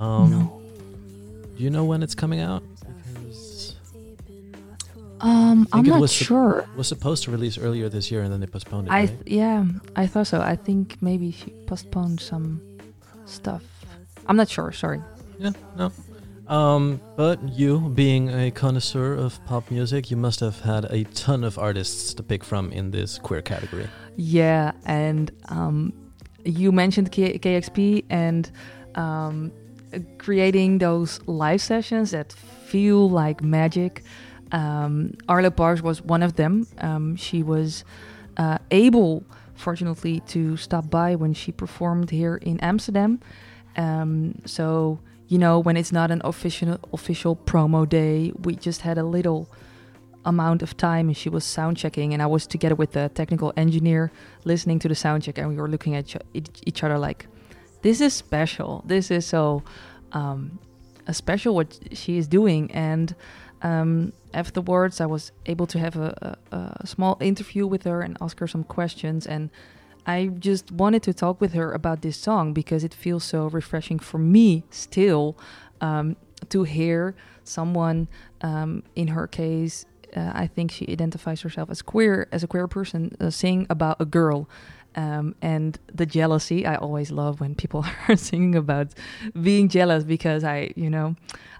Um, 0.00 0.30
no. 0.30 0.62
Do 1.56 1.62
you 1.62 1.70
know 1.70 1.84
when 1.84 2.02
it's 2.02 2.14
coming 2.14 2.40
out? 2.40 2.62
Because 3.14 3.76
Um, 5.20 5.66
I'm 5.72 5.86
it 5.86 5.88
not 5.90 6.00
was 6.00 6.12
sure. 6.12 6.60
it 6.70 6.76
was 6.76 6.88
supposed 6.88 7.24
to 7.24 7.30
release 7.30 7.56
earlier 7.56 7.88
this 7.88 8.10
year 8.10 8.22
and 8.22 8.32
then 8.32 8.40
they 8.40 8.46
postponed 8.46 8.88
it. 8.88 8.90
I 8.90 9.00
right? 9.00 9.16
yeah, 9.26 9.64
I 9.94 10.06
thought 10.06 10.26
so. 10.26 10.40
I 10.40 10.56
think 10.56 10.98
maybe 11.00 11.30
she 11.32 11.50
postponed 11.66 12.20
some 12.20 12.60
stuff. 13.24 13.62
I'm 14.26 14.36
not 14.36 14.48
sure. 14.48 14.72
Sorry. 14.72 15.00
Yeah, 15.38 15.52
no. 15.78 15.92
Um, 16.48 17.00
but 17.16 17.40
you, 17.48 17.80
being 17.94 18.28
a 18.28 18.50
connoisseur 18.50 19.14
of 19.14 19.44
pop 19.46 19.70
music, 19.70 20.10
you 20.10 20.16
must 20.16 20.40
have 20.40 20.60
had 20.60 20.84
a 20.90 21.04
ton 21.04 21.42
of 21.44 21.58
artists 21.58 22.12
to 22.14 22.22
pick 22.22 22.44
from 22.44 22.70
in 22.70 22.90
this 22.92 23.18
queer 23.18 23.42
category. 23.42 23.88
Yeah, 24.16 24.72
and 24.84 25.30
um, 25.48 25.92
you 26.44 26.72
mentioned 26.72 27.12
K- 27.12 27.38
KEXP 27.38 28.04
and 28.08 28.50
um, 28.94 29.52
creating 30.18 30.78
those 30.78 31.20
live 31.26 31.60
sessions 31.60 32.12
that 32.12 32.32
feel 32.32 33.10
like 33.10 33.42
magic. 33.42 34.02
Um, 34.52 35.14
Parks 35.28 35.82
was 35.82 36.02
one 36.02 36.22
of 36.22 36.36
them. 36.36 36.66
Um, 36.78 37.16
she 37.16 37.42
was 37.42 37.84
uh, 38.36 38.58
able, 38.70 39.24
fortunately, 39.54 40.20
to 40.28 40.56
stop 40.56 40.88
by 40.88 41.14
when 41.14 41.34
she 41.34 41.52
performed 41.52 42.10
here 42.10 42.36
in 42.36 42.58
Amsterdam. 42.60 43.20
Um, 43.76 44.40
so 44.46 45.00
you 45.28 45.38
know, 45.38 45.58
when 45.58 45.76
it's 45.76 45.92
not 45.92 46.10
an 46.10 46.20
official 46.24 46.78
official 46.92 47.36
promo 47.36 47.88
day, 47.88 48.32
we 48.42 48.54
just 48.54 48.82
had 48.82 48.96
a 48.96 49.02
little 49.02 49.48
amount 50.26 50.62
of 50.62 50.76
time 50.76 51.08
and 51.08 51.16
she 51.16 51.28
was 51.28 51.44
sound 51.44 51.76
checking 51.76 52.12
and 52.12 52.22
I 52.22 52.26
was 52.26 52.46
together 52.46 52.74
with 52.74 52.92
the 52.92 53.08
technical 53.14 53.52
engineer 53.56 54.10
listening 54.44 54.78
to 54.80 54.88
the 54.88 54.94
sound 54.94 55.22
check 55.22 55.38
and 55.38 55.48
we 55.48 55.56
were 55.56 55.68
looking 55.68 55.94
at 55.94 56.14
each- 56.34 56.84
other 56.84 56.98
like 56.98 57.26
this 57.82 58.00
is 58.00 58.12
special 58.12 58.82
this 58.86 59.10
is 59.10 59.24
so 59.24 59.62
um, 60.12 60.58
special 61.12 61.54
what 61.54 61.78
she 61.92 62.18
is 62.18 62.26
doing. 62.26 62.70
And 62.72 63.14
um, 63.62 64.12
afterwards, 64.34 65.00
I 65.00 65.06
was 65.06 65.32
able 65.46 65.66
to 65.68 65.78
have 65.78 65.96
a, 65.96 66.38
a, 66.52 66.56
a 66.80 66.86
small 66.86 67.16
interview 67.20 67.66
with 67.66 67.84
her 67.84 68.02
and 68.02 68.16
ask 68.20 68.38
her 68.40 68.46
some 68.46 68.64
questions. 68.64 69.26
And 69.26 69.50
I 70.06 70.26
just 70.38 70.70
wanted 70.72 71.02
to 71.04 71.14
talk 71.14 71.40
with 71.40 71.52
her 71.54 71.72
about 71.72 72.02
this 72.02 72.16
song 72.16 72.52
because 72.52 72.84
it 72.84 72.94
feels 72.94 73.24
so 73.24 73.48
refreshing 73.48 73.98
for 73.98 74.18
me 74.18 74.64
still 74.70 75.36
um, 75.80 76.16
to 76.48 76.64
hear 76.64 77.14
someone, 77.44 78.08
um, 78.40 78.82
in 78.94 79.08
her 79.08 79.26
case, 79.26 79.86
uh, 80.16 80.32
I 80.34 80.46
think 80.46 80.70
she 80.70 80.90
identifies 80.90 81.42
herself 81.42 81.70
as 81.70 81.82
queer, 81.82 82.28
as 82.32 82.42
a 82.42 82.46
queer 82.46 82.66
person, 82.66 83.16
uh, 83.20 83.30
sing 83.30 83.66
about 83.68 84.00
a 84.00 84.04
girl. 84.04 84.48
Um, 84.94 85.34
and 85.42 85.78
the 85.92 86.06
jealousy, 86.06 86.64
I 86.64 86.76
always 86.76 87.10
love 87.10 87.38
when 87.40 87.54
people 87.54 87.84
are 88.08 88.16
singing 88.16 88.54
about 88.54 88.88
being 89.40 89.68
jealous 89.68 90.04
because 90.04 90.42
I, 90.42 90.72
you 90.74 90.88
know, 90.88 91.16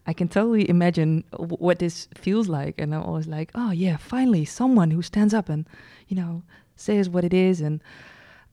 I 0.07 0.15
can 0.15 0.29
totally 0.29 0.69
imagine 0.71 1.25
w- 1.33 1.57
what 1.57 1.79
this 1.79 2.09
feels 2.15 2.49
like. 2.49 2.77
And 2.79 2.95
I'm 2.95 3.03
always 3.03 3.27
like, 3.27 3.51
oh, 3.55 3.73
yeah, 3.73 3.99
finally 3.99 4.47
someone 4.47 4.91
who 4.91 5.03
stands 5.03 5.35
up 5.35 5.51
and, 5.51 5.69
you 6.09 6.17
know, 6.17 6.43
says 6.77 7.11
what 7.11 7.25
it 7.25 7.35
is. 7.35 7.61
And 7.61 7.83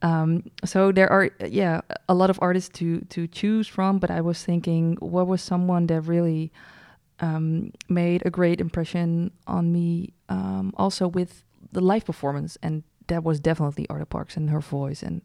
um, 0.02 0.44
so 0.66 0.92
there 0.92 1.10
are, 1.10 1.30
yeah, 1.48 1.80
a 2.10 2.14
lot 2.14 2.30
of 2.30 2.38
artists 2.42 2.70
to, 2.80 3.02
to 3.02 3.26
choose 3.28 3.68
from. 3.68 4.00
But 4.00 4.12
I 4.12 4.20
was 4.20 4.44
thinking, 4.44 4.98
what 5.00 5.28
was 5.28 5.42
someone 5.42 5.88
that 5.88 6.02
really 6.02 6.52
um, 7.26 7.72
made 7.90 8.22
a 8.26 8.32
great 8.40 8.60
impression 8.68 9.32
on 9.48 9.72
me 9.72 10.14
um, 10.30 10.66
also 10.84 11.08
with 11.08 11.32
the 11.72 11.82
live 11.92 12.06
performance 12.06 12.58
and 12.62 12.84
that 13.08 13.24
was 13.24 13.40
definitely 13.40 13.86
Arlo 13.90 14.06
Parks 14.06 14.38
and 14.38 14.50
her 14.50 14.60
voice 14.60 15.02
and 15.08 15.22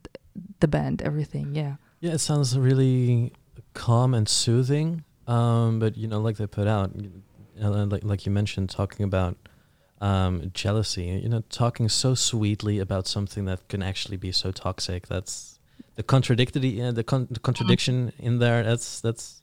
the 0.61 0.69
band 0.69 0.97
everything 1.03 1.47
yeah 1.55 1.75
Yeah, 2.01 2.13
it 2.15 2.21
sounds 2.21 2.57
really 2.57 3.33
calm 3.75 4.15
and 4.15 4.29
soothing. 4.29 5.05
Um, 5.27 5.79
but 5.79 5.97
you 5.97 6.09
know, 6.09 6.21
like 6.21 6.37
they 6.37 6.47
put 6.47 6.67
out, 6.67 6.95
you 6.95 7.11
know, 7.57 7.85
like 7.85 8.05
like 8.05 8.27
you 8.27 8.33
mentioned, 8.33 8.71
talking 8.71 9.05
about 9.05 9.37
um, 10.01 10.51
jealousy. 10.55 11.07
You 11.23 11.29
know, 11.29 11.43
talking 11.51 11.89
so 11.89 12.15
sweetly 12.15 12.79
about 12.79 13.07
something 13.07 13.45
that 13.47 13.69
can 13.69 13.83
actually 13.83 14.17
be 14.17 14.33
so 14.33 14.53
toxic. 14.53 15.09
That's 15.09 15.59
the 15.97 16.03
contradictory, 16.03 16.69
yeah, 16.69 16.93
the, 16.93 17.05
con- 17.05 17.29
the 17.31 17.41
contradiction 17.41 18.13
in 18.19 18.39
there. 18.39 18.63
That's 18.63 19.01
that's 19.01 19.43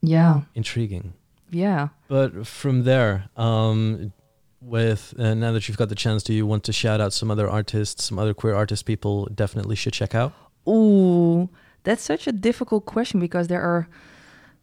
yeah 0.00 0.42
intriguing. 0.54 1.14
Yeah 1.50 1.88
But 2.08 2.46
from 2.46 2.84
there, 2.84 3.28
um, 3.36 4.12
with 4.60 5.14
uh, 5.18 5.34
now 5.34 5.52
that 5.52 5.68
you've 5.68 5.76
got 5.76 5.88
the 5.88 5.94
chance, 5.94 6.22
do 6.22 6.32
you 6.32 6.46
want 6.46 6.64
to 6.64 6.72
shout 6.72 7.00
out 7.00 7.12
some 7.12 7.30
other 7.30 7.48
artists, 7.48 8.04
some 8.04 8.18
other 8.18 8.34
queer 8.34 8.54
artists 8.54 8.82
people 8.82 9.26
definitely 9.34 9.76
should 9.76 9.92
check 9.92 10.14
out? 10.14 10.32
Ooh, 10.68 11.48
that's 11.84 12.02
such 12.02 12.26
a 12.26 12.32
difficult 12.32 12.84
question 12.84 13.20
because 13.20 13.48
there 13.48 13.62
are 13.62 13.88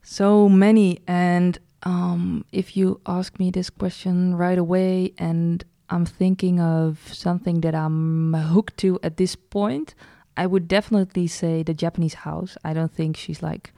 so 0.02 0.50
many. 0.50 1.00
And 1.08 1.58
um, 1.84 2.46
if 2.52 2.76
you 2.76 3.00
ask 3.06 3.40
me 3.40 3.52
this 3.52 3.70
question 3.70 4.36
right 4.36 4.58
away, 4.58 5.14
and 5.18 5.64
I'm 5.90 6.06
thinking 6.06 6.60
of 6.60 7.00
something 7.14 7.62
that 7.62 7.74
I'm 7.74 8.34
hooked 8.34 8.78
to 8.78 9.00
at 9.02 9.18
this 9.18 9.36
point, 9.36 9.96
I 10.36 10.46
would 10.46 10.68
definitely 10.68 11.28
say 11.28 11.64
the 11.64 11.74
Japanese 11.74 12.16
house. 12.16 12.58
I 12.66 12.74
don't 12.74 12.94
think 12.94 13.18
she's 13.18 13.42
like 13.42 13.74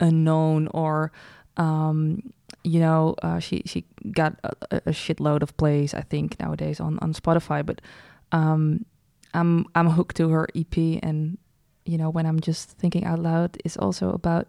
unknown 0.00 0.68
or. 0.68 1.12
Um, 1.56 2.32
you 2.64 2.80
know, 2.80 3.14
uh, 3.22 3.38
she 3.38 3.62
she 3.66 3.84
got 4.12 4.36
a, 4.44 4.52
a- 4.70 4.80
shitload 4.92 5.42
of 5.42 5.56
plays. 5.56 5.94
I 5.94 6.02
think 6.02 6.38
nowadays 6.40 6.80
on 6.80 6.98
on 7.00 7.12
Spotify, 7.12 7.64
but 7.64 7.80
um, 8.32 8.84
I'm 9.34 9.66
I'm 9.74 9.90
hooked 9.90 10.16
to 10.16 10.28
her 10.30 10.48
EP, 10.54 10.76
and 11.02 11.38
you 11.84 11.98
know, 11.98 12.10
when 12.10 12.26
I'm 12.26 12.40
just 12.40 12.70
thinking 12.78 13.04
out 13.04 13.18
loud, 13.18 13.56
is 13.64 13.76
also 13.76 14.10
about 14.10 14.48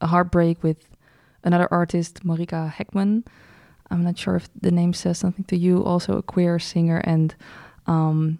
a 0.00 0.06
heartbreak 0.06 0.62
with 0.62 0.88
another 1.44 1.68
artist, 1.70 2.24
Marika 2.24 2.70
Hackman. 2.70 3.24
I'm 3.90 4.04
not 4.04 4.16
sure 4.16 4.36
if 4.36 4.48
the 4.60 4.70
name 4.70 4.92
says 4.94 5.18
something 5.18 5.44
to 5.46 5.56
you. 5.56 5.84
Also 5.84 6.16
a 6.18 6.22
queer 6.22 6.58
singer, 6.58 6.98
and 7.04 7.34
um, 7.86 8.38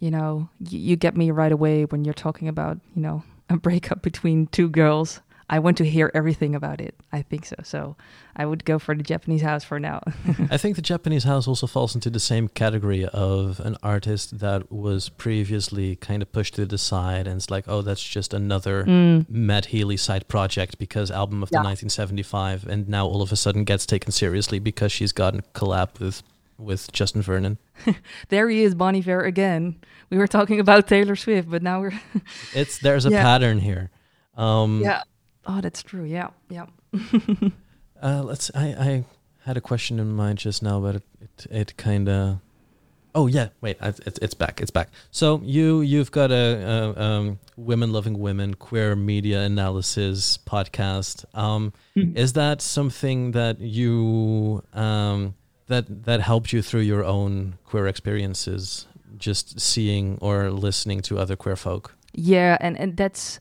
you 0.00 0.10
know, 0.10 0.48
you 0.68 0.96
get 0.96 1.16
me 1.16 1.30
right 1.30 1.52
away 1.52 1.84
when 1.84 2.04
you're 2.04 2.14
talking 2.14 2.48
about 2.48 2.78
you 2.94 3.02
know 3.02 3.22
a 3.50 3.56
breakup 3.56 4.02
between 4.02 4.46
two 4.48 4.68
girls. 4.68 5.20
I 5.48 5.60
want 5.60 5.76
to 5.78 5.84
hear 5.84 6.10
everything 6.12 6.56
about 6.56 6.80
it. 6.80 6.94
I 7.12 7.22
think 7.22 7.46
so. 7.46 7.54
So 7.62 7.96
I 8.34 8.44
would 8.46 8.64
go 8.64 8.80
for 8.80 8.96
the 8.96 9.04
Japanese 9.04 9.42
house 9.42 9.62
for 9.62 9.78
now. 9.78 10.00
I 10.50 10.56
think 10.56 10.74
the 10.74 10.82
Japanese 10.82 11.22
house 11.22 11.46
also 11.46 11.68
falls 11.68 11.94
into 11.94 12.10
the 12.10 12.18
same 12.18 12.48
category 12.48 13.06
of 13.06 13.60
an 13.60 13.76
artist 13.82 14.40
that 14.40 14.72
was 14.72 15.08
previously 15.08 15.94
kind 15.96 16.20
of 16.20 16.32
pushed 16.32 16.54
to 16.54 16.66
the 16.66 16.78
side, 16.78 17.28
and 17.28 17.36
it's 17.36 17.48
like, 17.50 17.64
oh, 17.68 17.82
that's 17.82 18.02
just 18.02 18.34
another 18.34 18.84
Mm. 18.84 19.28
Matt 19.28 19.66
Healy 19.66 19.96
side 19.96 20.26
project 20.26 20.78
because 20.78 21.10
album 21.12 21.42
of 21.42 21.50
the 21.50 21.58
1975, 21.58 22.66
and 22.66 22.88
now 22.88 23.06
all 23.06 23.22
of 23.22 23.30
a 23.30 23.36
sudden 23.36 23.62
gets 23.64 23.86
taken 23.86 24.10
seriously 24.12 24.58
because 24.58 24.90
she's 24.92 25.12
gotten 25.12 25.42
collab 25.54 25.98
with 26.00 26.22
with 26.58 26.90
Justin 26.90 27.22
Vernon. 27.22 27.58
There 28.30 28.48
he 28.48 28.62
is, 28.64 28.74
Bon 28.74 28.96
Iver 28.96 29.20
again. 29.20 29.76
We 30.10 30.16
were 30.18 30.26
talking 30.26 30.58
about 30.58 30.88
Taylor 30.88 31.14
Swift, 31.14 31.48
but 31.50 31.62
now 31.62 31.80
we're 31.82 32.00
It's 32.54 32.78
there's 32.78 33.06
a 33.06 33.10
Yeah. 33.16 33.22
pattern 33.22 33.58
here. 33.60 33.90
Um, 34.36 34.80
yeah. 34.82 35.02
Oh, 35.46 35.60
that's 35.60 35.82
true. 35.82 36.04
Yeah, 36.04 36.30
yeah. 36.50 36.66
Uh, 38.02 38.22
let's. 38.22 38.50
I, 38.54 38.66
I 38.66 39.04
had 39.44 39.56
a 39.56 39.60
question 39.60 39.98
in 39.98 40.12
mind 40.12 40.38
just 40.38 40.62
now, 40.62 40.80
but 40.80 40.96
it 40.96 41.02
it, 41.20 41.46
it 41.50 41.76
kind 41.76 42.08
of. 42.08 42.38
Oh 43.14 43.26
yeah, 43.26 43.48
wait. 43.62 43.78
I, 43.80 43.88
it's 43.88 44.18
it's 44.20 44.34
back. 44.34 44.60
It's 44.60 44.70
back. 44.70 44.90
So 45.10 45.40
you 45.42 45.80
you've 45.80 46.10
got 46.10 46.30
a, 46.30 46.94
a 46.94 47.02
um, 47.02 47.38
women 47.56 47.90
loving 47.92 48.18
women 48.18 48.52
queer 48.52 48.94
media 48.94 49.40
analysis 49.40 50.38
podcast. 50.38 51.24
Um, 51.34 51.72
is 51.94 52.34
that 52.34 52.60
something 52.60 53.32
that 53.32 53.60
you 53.60 54.62
um 54.74 55.34
that 55.68 56.04
that 56.04 56.20
helped 56.20 56.52
you 56.52 56.60
through 56.60 56.82
your 56.82 57.02
own 57.02 57.56
queer 57.64 57.86
experiences? 57.86 58.86
Just 59.16 59.58
seeing 59.58 60.18
or 60.20 60.50
listening 60.50 61.00
to 61.02 61.18
other 61.18 61.36
queer 61.36 61.56
folk. 61.56 61.94
Yeah, 62.12 62.58
and 62.60 62.78
and 62.78 62.98
that's 62.98 63.40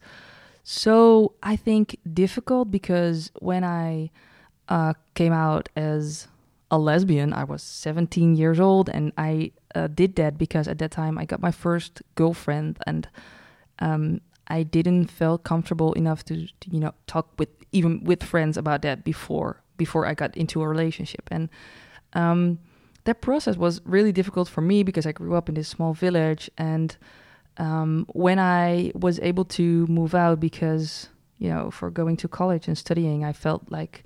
so 0.67 1.33
I 1.43 1.55
think 1.55 1.99
difficult 2.11 2.71
because 2.71 3.29
when 3.37 3.63
I 3.63 4.09
uh, 4.67 4.93
came 5.13 5.31
out 5.31 5.69
as 5.75 6.27
a 6.71 6.79
lesbian, 6.79 7.33
I 7.33 7.43
was 7.43 7.61
17 7.61 8.35
years 8.35 8.59
old, 8.59 8.89
and 8.89 9.13
I 9.15 9.51
uh, 9.75 9.85
did 9.85 10.15
that 10.15 10.39
because 10.39 10.67
at 10.67 10.79
that 10.79 10.89
time 10.89 11.19
I 11.19 11.25
got 11.25 11.39
my 11.39 11.51
first 11.51 12.01
girlfriend, 12.15 12.79
and 12.87 13.07
um, 13.77 14.21
I 14.47 14.63
didn't 14.63 15.11
feel 15.11 15.37
comfortable 15.37 15.93
enough 15.93 16.25
to, 16.25 16.47
to 16.47 16.71
you 16.71 16.79
know 16.79 16.95
talk 17.05 17.29
with 17.37 17.49
even 17.71 18.03
with 18.03 18.23
friends 18.23 18.57
about 18.57 18.81
that 18.81 19.03
before 19.03 19.61
before 19.77 20.07
I 20.07 20.15
got 20.15 20.35
into 20.35 20.63
a 20.63 20.67
relationship, 20.67 21.27
and 21.29 21.47
um, 22.13 22.57
that 23.03 23.21
process 23.21 23.55
was 23.55 23.81
really 23.85 24.11
difficult 24.11 24.49
for 24.49 24.61
me 24.61 24.81
because 24.81 25.05
I 25.05 25.11
grew 25.11 25.35
up 25.35 25.47
in 25.47 25.53
this 25.53 25.67
small 25.67 25.93
village 25.93 26.49
and 26.57 26.97
um, 27.57 28.05
when 28.13 28.39
I 28.39 28.91
was 28.95 29.19
able 29.19 29.45
to 29.45 29.87
move 29.87 30.13
out 30.13 30.39
because 30.39 31.09
you 31.37 31.49
know 31.49 31.71
for 31.71 31.89
going 31.89 32.17
to 32.17 32.27
college 32.27 32.67
and 32.67 32.77
studying, 32.77 33.23
I 33.23 33.33
felt 33.33 33.63
like 33.69 34.03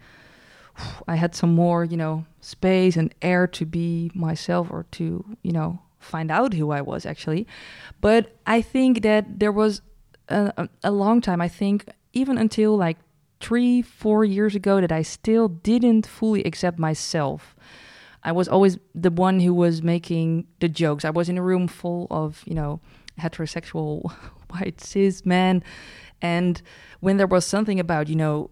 I 1.08 1.16
had 1.16 1.36
some 1.36 1.54
more 1.54 1.84
you 1.84 1.98
know 1.98 2.26
space 2.42 2.96
and 2.96 3.14
air 3.22 3.48
to 3.48 3.66
be 3.66 4.12
myself 4.14 4.70
or 4.72 4.86
to 4.92 5.26
you 5.42 5.52
know 5.52 5.80
find 6.00 6.32
out 6.32 6.54
who 6.54 6.72
I 6.72 6.82
was 6.82 7.06
actually. 7.06 7.48
But 8.02 8.38
I 8.46 8.62
think 8.62 9.02
that 9.02 9.40
there 9.40 9.52
was 9.52 9.82
a, 10.30 10.70
a 10.84 10.92
long 10.92 11.22
time. 11.22 11.42
I 11.42 11.48
think 11.48 11.90
even 12.14 12.38
until 12.38 12.78
like 12.78 12.98
three, 13.40 13.82
four 13.82 14.26
years 14.26 14.56
ago, 14.56 14.82
that 14.82 14.92
I 14.92 15.02
still 15.02 15.48
didn't 15.48 16.06
fully 16.06 16.44
accept 16.44 16.80
myself. 16.80 17.56
I 18.24 18.32
was 18.32 18.48
always 18.48 18.78
the 18.94 19.12
one 19.12 19.40
who 19.40 19.54
was 19.54 19.82
making 19.82 20.48
the 20.60 20.68
jokes. 20.68 21.06
I 21.06 21.10
was 21.10 21.30
in 21.30 21.38
a 21.38 21.42
room 21.42 21.68
full 21.68 22.08
of, 22.12 22.44
you 22.46 22.54
know, 22.54 22.82
heterosexual 23.20 24.12
white 24.50 24.82
cis 24.82 25.26
men. 25.26 25.64
And 26.22 26.62
when 27.00 27.18
there 27.18 27.28
was 27.28 27.46
something 27.46 27.80
about, 27.80 28.10
you 28.10 28.16
know, 28.16 28.52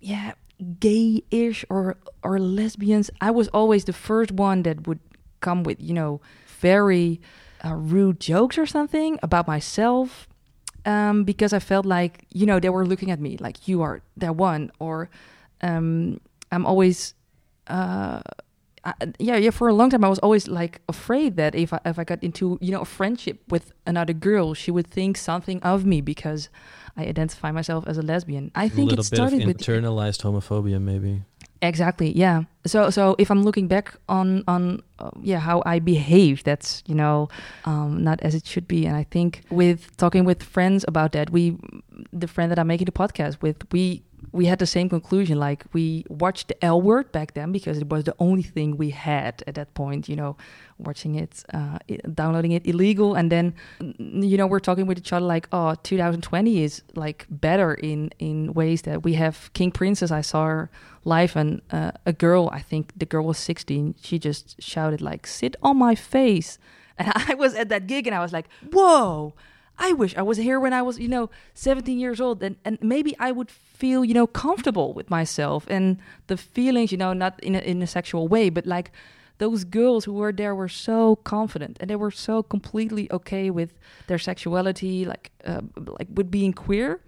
yeah, 0.00 0.32
gay-ish 0.80 1.64
or 1.68 1.96
or 2.22 2.38
lesbians, 2.38 3.10
I 3.20 3.30
was 3.30 3.48
always 3.48 3.84
the 3.84 3.92
first 3.92 4.30
one 4.30 4.62
that 4.62 4.86
would 4.86 5.00
come 5.40 5.62
with, 5.62 5.80
you 5.80 5.94
know, 5.94 6.20
very 6.60 7.20
uh, 7.64 7.74
rude 7.74 8.20
jokes 8.20 8.58
or 8.58 8.66
something 8.66 9.18
about 9.22 9.46
myself. 9.46 10.28
Um, 10.86 11.24
because 11.24 11.54
I 11.54 11.60
felt 11.60 11.86
like, 11.86 12.26
you 12.30 12.44
know, 12.44 12.60
they 12.60 12.68
were 12.68 12.84
looking 12.84 13.10
at 13.10 13.18
me 13.18 13.38
like 13.38 13.66
you 13.66 13.80
are 13.80 14.02
that 14.18 14.36
one, 14.36 14.70
or 14.78 15.08
um, 15.62 16.20
I'm 16.52 16.66
always 16.66 17.14
uh, 17.68 18.20
I, 18.84 18.94
yeah, 19.18 19.36
yeah. 19.36 19.50
For 19.50 19.68
a 19.68 19.72
long 19.72 19.90
time, 19.90 20.04
I 20.04 20.08
was 20.08 20.18
always 20.18 20.46
like 20.46 20.80
afraid 20.88 21.36
that 21.36 21.54
if 21.54 21.72
I, 21.72 21.80
if 21.86 21.98
I 21.98 22.04
got 22.04 22.22
into 22.22 22.58
you 22.60 22.70
know 22.70 22.82
a 22.82 22.84
friendship 22.84 23.40
with 23.48 23.72
another 23.86 24.12
girl, 24.12 24.54
she 24.54 24.70
would 24.70 24.86
think 24.86 25.16
something 25.16 25.62
of 25.62 25.84
me 25.86 26.00
because 26.00 26.48
I 26.96 27.04
identify 27.06 27.50
myself 27.50 27.86
as 27.86 27.98
a 27.98 28.02
lesbian. 28.02 28.50
I 28.54 28.68
think 28.68 28.92
it 28.92 29.02
started 29.04 29.46
with 29.46 29.58
internalized 29.58 30.22
homophobia, 30.22 30.80
maybe. 30.80 31.22
exactly 31.62 32.12
yeah. 32.12 32.42
So 32.66 32.90
so 32.90 33.16
if 33.18 33.30
I'm 33.30 33.42
looking 33.42 33.68
back 33.68 33.94
on 34.08 34.44
on 34.46 34.82
uh, 34.98 35.10
yeah 35.22 35.38
how 35.40 35.62
I 35.64 35.78
behave, 35.78 36.44
that's 36.44 36.82
you 36.86 36.94
know 36.94 37.28
um, 37.64 38.04
not 38.04 38.20
as 38.22 38.34
it 38.34 38.46
should 38.46 38.68
be. 38.68 38.86
And 38.86 38.96
I 38.96 39.04
think 39.04 39.42
with 39.50 39.96
talking 39.96 40.24
with 40.24 40.42
friends 40.42 40.84
about 40.86 41.12
that, 41.12 41.30
we 41.30 41.56
the 42.12 42.28
friend 42.28 42.50
that 42.50 42.58
I'm 42.58 42.66
making 42.66 42.86
the 42.86 42.92
podcast 42.92 43.40
with, 43.40 43.56
we 43.72 44.02
we 44.32 44.46
had 44.46 44.58
the 44.58 44.66
same 44.66 44.88
conclusion. 44.88 45.38
Like 45.38 45.64
we 45.72 46.04
watched 46.08 46.48
the 46.48 46.64
L 46.64 46.80
Word 46.80 47.12
back 47.12 47.34
then 47.34 47.52
because 47.52 47.78
it 47.78 47.88
was 47.88 48.04
the 48.04 48.14
only 48.18 48.42
thing 48.42 48.76
we 48.76 48.90
had 48.90 49.42
at 49.46 49.54
that 49.54 49.74
point. 49.74 50.08
You 50.08 50.16
know, 50.16 50.36
watching 50.78 51.14
it, 51.14 51.44
uh, 51.52 51.78
downloading 52.12 52.52
it 52.52 52.66
illegal, 52.66 53.14
and 53.14 53.30
then 53.30 53.54
you 53.98 54.36
know 54.36 54.46
we're 54.46 54.60
talking 54.60 54.86
with 54.86 54.98
each 54.98 55.12
other 55.12 55.26
like, 55.26 55.48
oh, 55.52 55.74
2020 55.82 56.62
is 56.62 56.82
like 56.94 57.26
better 57.30 57.74
in 57.74 58.10
in 58.18 58.54
ways 58.54 58.82
that 58.82 59.02
we 59.02 59.14
have 59.14 59.50
King 59.52 59.70
Princess. 59.70 60.10
I 60.10 60.20
saw 60.20 60.46
her 60.46 60.70
live, 61.04 61.36
and 61.36 61.62
uh, 61.70 61.92
a 62.06 62.12
girl, 62.12 62.50
I 62.52 62.60
think 62.60 62.92
the 62.96 63.06
girl 63.06 63.24
was 63.24 63.38
16. 63.38 63.96
She 64.00 64.18
just 64.18 64.60
shouted 64.62 65.00
like, 65.00 65.26
"Sit 65.26 65.56
on 65.62 65.76
my 65.76 65.94
face," 65.94 66.58
and 66.98 67.12
I 67.28 67.34
was 67.34 67.54
at 67.54 67.68
that 67.68 67.86
gig, 67.86 68.06
and 68.06 68.14
I 68.14 68.20
was 68.20 68.32
like, 68.32 68.46
whoa. 68.72 69.34
I 69.78 69.92
wish 69.92 70.16
I 70.16 70.22
was 70.22 70.38
here 70.38 70.60
when 70.60 70.72
I 70.72 70.82
was, 70.82 70.98
you 70.98 71.08
know, 71.08 71.30
17 71.54 71.98
years 71.98 72.20
old 72.20 72.42
and, 72.42 72.56
and 72.64 72.78
maybe 72.80 73.16
I 73.18 73.32
would 73.32 73.50
feel, 73.50 74.04
you 74.04 74.14
know, 74.14 74.26
comfortable 74.26 74.94
with 74.94 75.10
myself 75.10 75.66
and 75.68 75.98
the 76.28 76.36
feelings, 76.36 76.92
you 76.92 76.98
know, 76.98 77.12
not 77.12 77.42
in 77.42 77.54
a, 77.54 77.58
in 77.58 77.82
a 77.82 77.86
sexual 77.86 78.28
way, 78.28 78.50
but 78.50 78.66
like 78.66 78.92
those 79.38 79.64
girls 79.64 80.04
who 80.04 80.12
were 80.12 80.32
there 80.32 80.54
were 80.54 80.68
so 80.68 81.16
confident 81.16 81.76
and 81.80 81.90
they 81.90 81.96
were 81.96 82.10
so 82.10 82.42
completely 82.42 83.10
okay 83.10 83.50
with 83.50 83.74
their 84.06 84.18
sexuality, 84.18 85.04
like, 85.04 85.32
uh, 85.44 85.60
like 85.98 86.08
with 86.14 86.30
being 86.30 86.52
queer. 86.52 87.00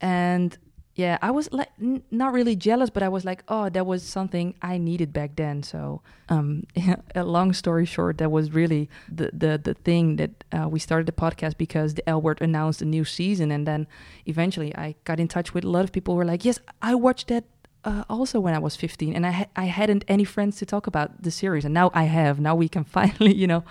And 0.00 0.56
yeah, 0.96 1.18
I 1.20 1.30
was 1.30 1.52
like 1.52 1.68
n- 1.78 2.02
not 2.10 2.32
really 2.32 2.56
jealous, 2.56 2.88
but 2.88 3.02
I 3.02 3.08
was 3.08 3.22
like, 3.22 3.44
oh, 3.48 3.68
that 3.68 3.84
was 3.84 4.02
something 4.02 4.54
I 4.62 4.78
needed 4.78 5.12
back 5.12 5.36
then. 5.36 5.62
So, 5.62 6.00
um, 6.30 6.64
a 7.14 7.22
long 7.22 7.52
story 7.52 7.84
short, 7.84 8.16
that 8.16 8.30
was 8.30 8.52
really 8.52 8.88
the 9.06 9.30
the 9.30 9.60
the 9.62 9.74
thing 9.74 10.16
that 10.16 10.30
uh, 10.52 10.68
we 10.68 10.78
started 10.78 11.06
the 11.06 11.12
podcast 11.12 11.58
because 11.58 11.94
the 11.94 12.08
L 12.08 12.22
Word 12.22 12.40
announced 12.40 12.80
a 12.80 12.86
new 12.86 13.04
season, 13.04 13.50
and 13.50 13.66
then 13.66 13.86
eventually 14.24 14.74
I 14.74 14.94
got 15.04 15.20
in 15.20 15.28
touch 15.28 15.52
with 15.52 15.64
a 15.64 15.68
lot 15.68 15.84
of 15.84 15.92
people 15.92 16.14
who 16.14 16.18
were 16.18 16.24
like, 16.24 16.46
yes, 16.46 16.58
I 16.80 16.94
watched 16.94 17.28
that. 17.28 17.44
Uh, 17.84 18.02
also, 18.08 18.40
when 18.40 18.52
I 18.52 18.58
was 18.58 18.74
15, 18.74 19.14
and 19.14 19.24
I 19.24 19.30
ha- 19.30 19.50
I 19.54 19.66
hadn't 19.66 20.04
any 20.08 20.24
friends 20.24 20.56
to 20.56 20.66
talk 20.66 20.86
about 20.88 21.22
the 21.22 21.30
series, 21.30 21.64
and 21.66 21.74
now 21.74 21.90
I 21.92 22.04
have. 22.04 22.40
Now 22.40 22.54
we 22.56 22.70
can 22.70 22.84
finally, 22.98 23.34
you 23.34 23.46
know, 23.46 23.64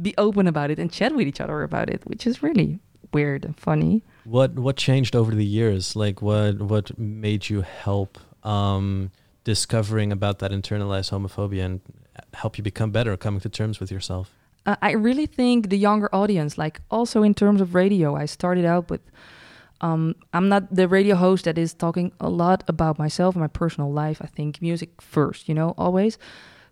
be 0.00 0.14
open 0.18 0.48
about 0.48 0.72
it 0.72 0.80
and 0.80 0.92
chat 0.92 1.14
with 1.14 1.28
each 1.28 1.40
other 1.40 1.62
about 1.62 1.88
it, 1.88 2.04
which 2.06 2.26
is 2.26 2.42
really 2.42 2.80
weird 3.12 3.44
and 3.44 3.58
funny. 3.58 4.02
What 4.24 4.54
what 4.54 4.76
changed 4.76 5.16
over 5.16 5.34
the 5.34 5.44
years? 5.44 5.96
Like 5.96 6.22
what 6.22 6.60
what 6.62 6.98
made 6.98 7.48
you 7.48 7.62
help 7.62 8.18
um, 8.44 9.10
discovering 9.44 10.12
about 10.12 10.38
that 10.38 10.50
internalized 10.50 11.10
homophobia 11.10 11.64
and 11.64 11.80
help 12.34 12.58
you 12.58 12.64
become 12.64 12.90
better, 12.90 13.16
coming 13.16 13.40
to 13.40 13.48
terms 13.48 13.80
with 13.80 13.90
yourself? 13.90 14.34
uh, 14.66 14.76
I 14.80 14.92
really 14.92 15.26
think 15.26 15.70
the 15.70 15.78
younger 15.78 16.08
audience, 16.14 16.56
like 16.56 16.80
also 16.90 17.22
in 17.22 17.34
terms 17.34 17.60
of 17.60 17.74
radio, 17.74 18.14
I 18.16 18.26
started 18.26 18.64
out 18.64 18.90
with. 18.90 19.00
Um, 19.80 20.14
I'm 20.32 20.48
not 20.48 20.72
the 20.72 20.86
radio 20.86 21.16
host 21.16 21.44
that 21.46 21.58
is 21.58 21.74
talking 21.74 22.12
a 22.20 22.28
lot 22.28 22.62
about 22.68 23.00
myself 23.00 23.34
and 23.34 23.40
my 23.40 23.48
personal 23.48 23.90
life. 23.92 24.22
I 24.22 24.26
think 24.28 24.62
music 24.62 25.02
first, 25.02 25.48
you 25.48 25.54
know, 25.54 25.74
always. 25.76 26.18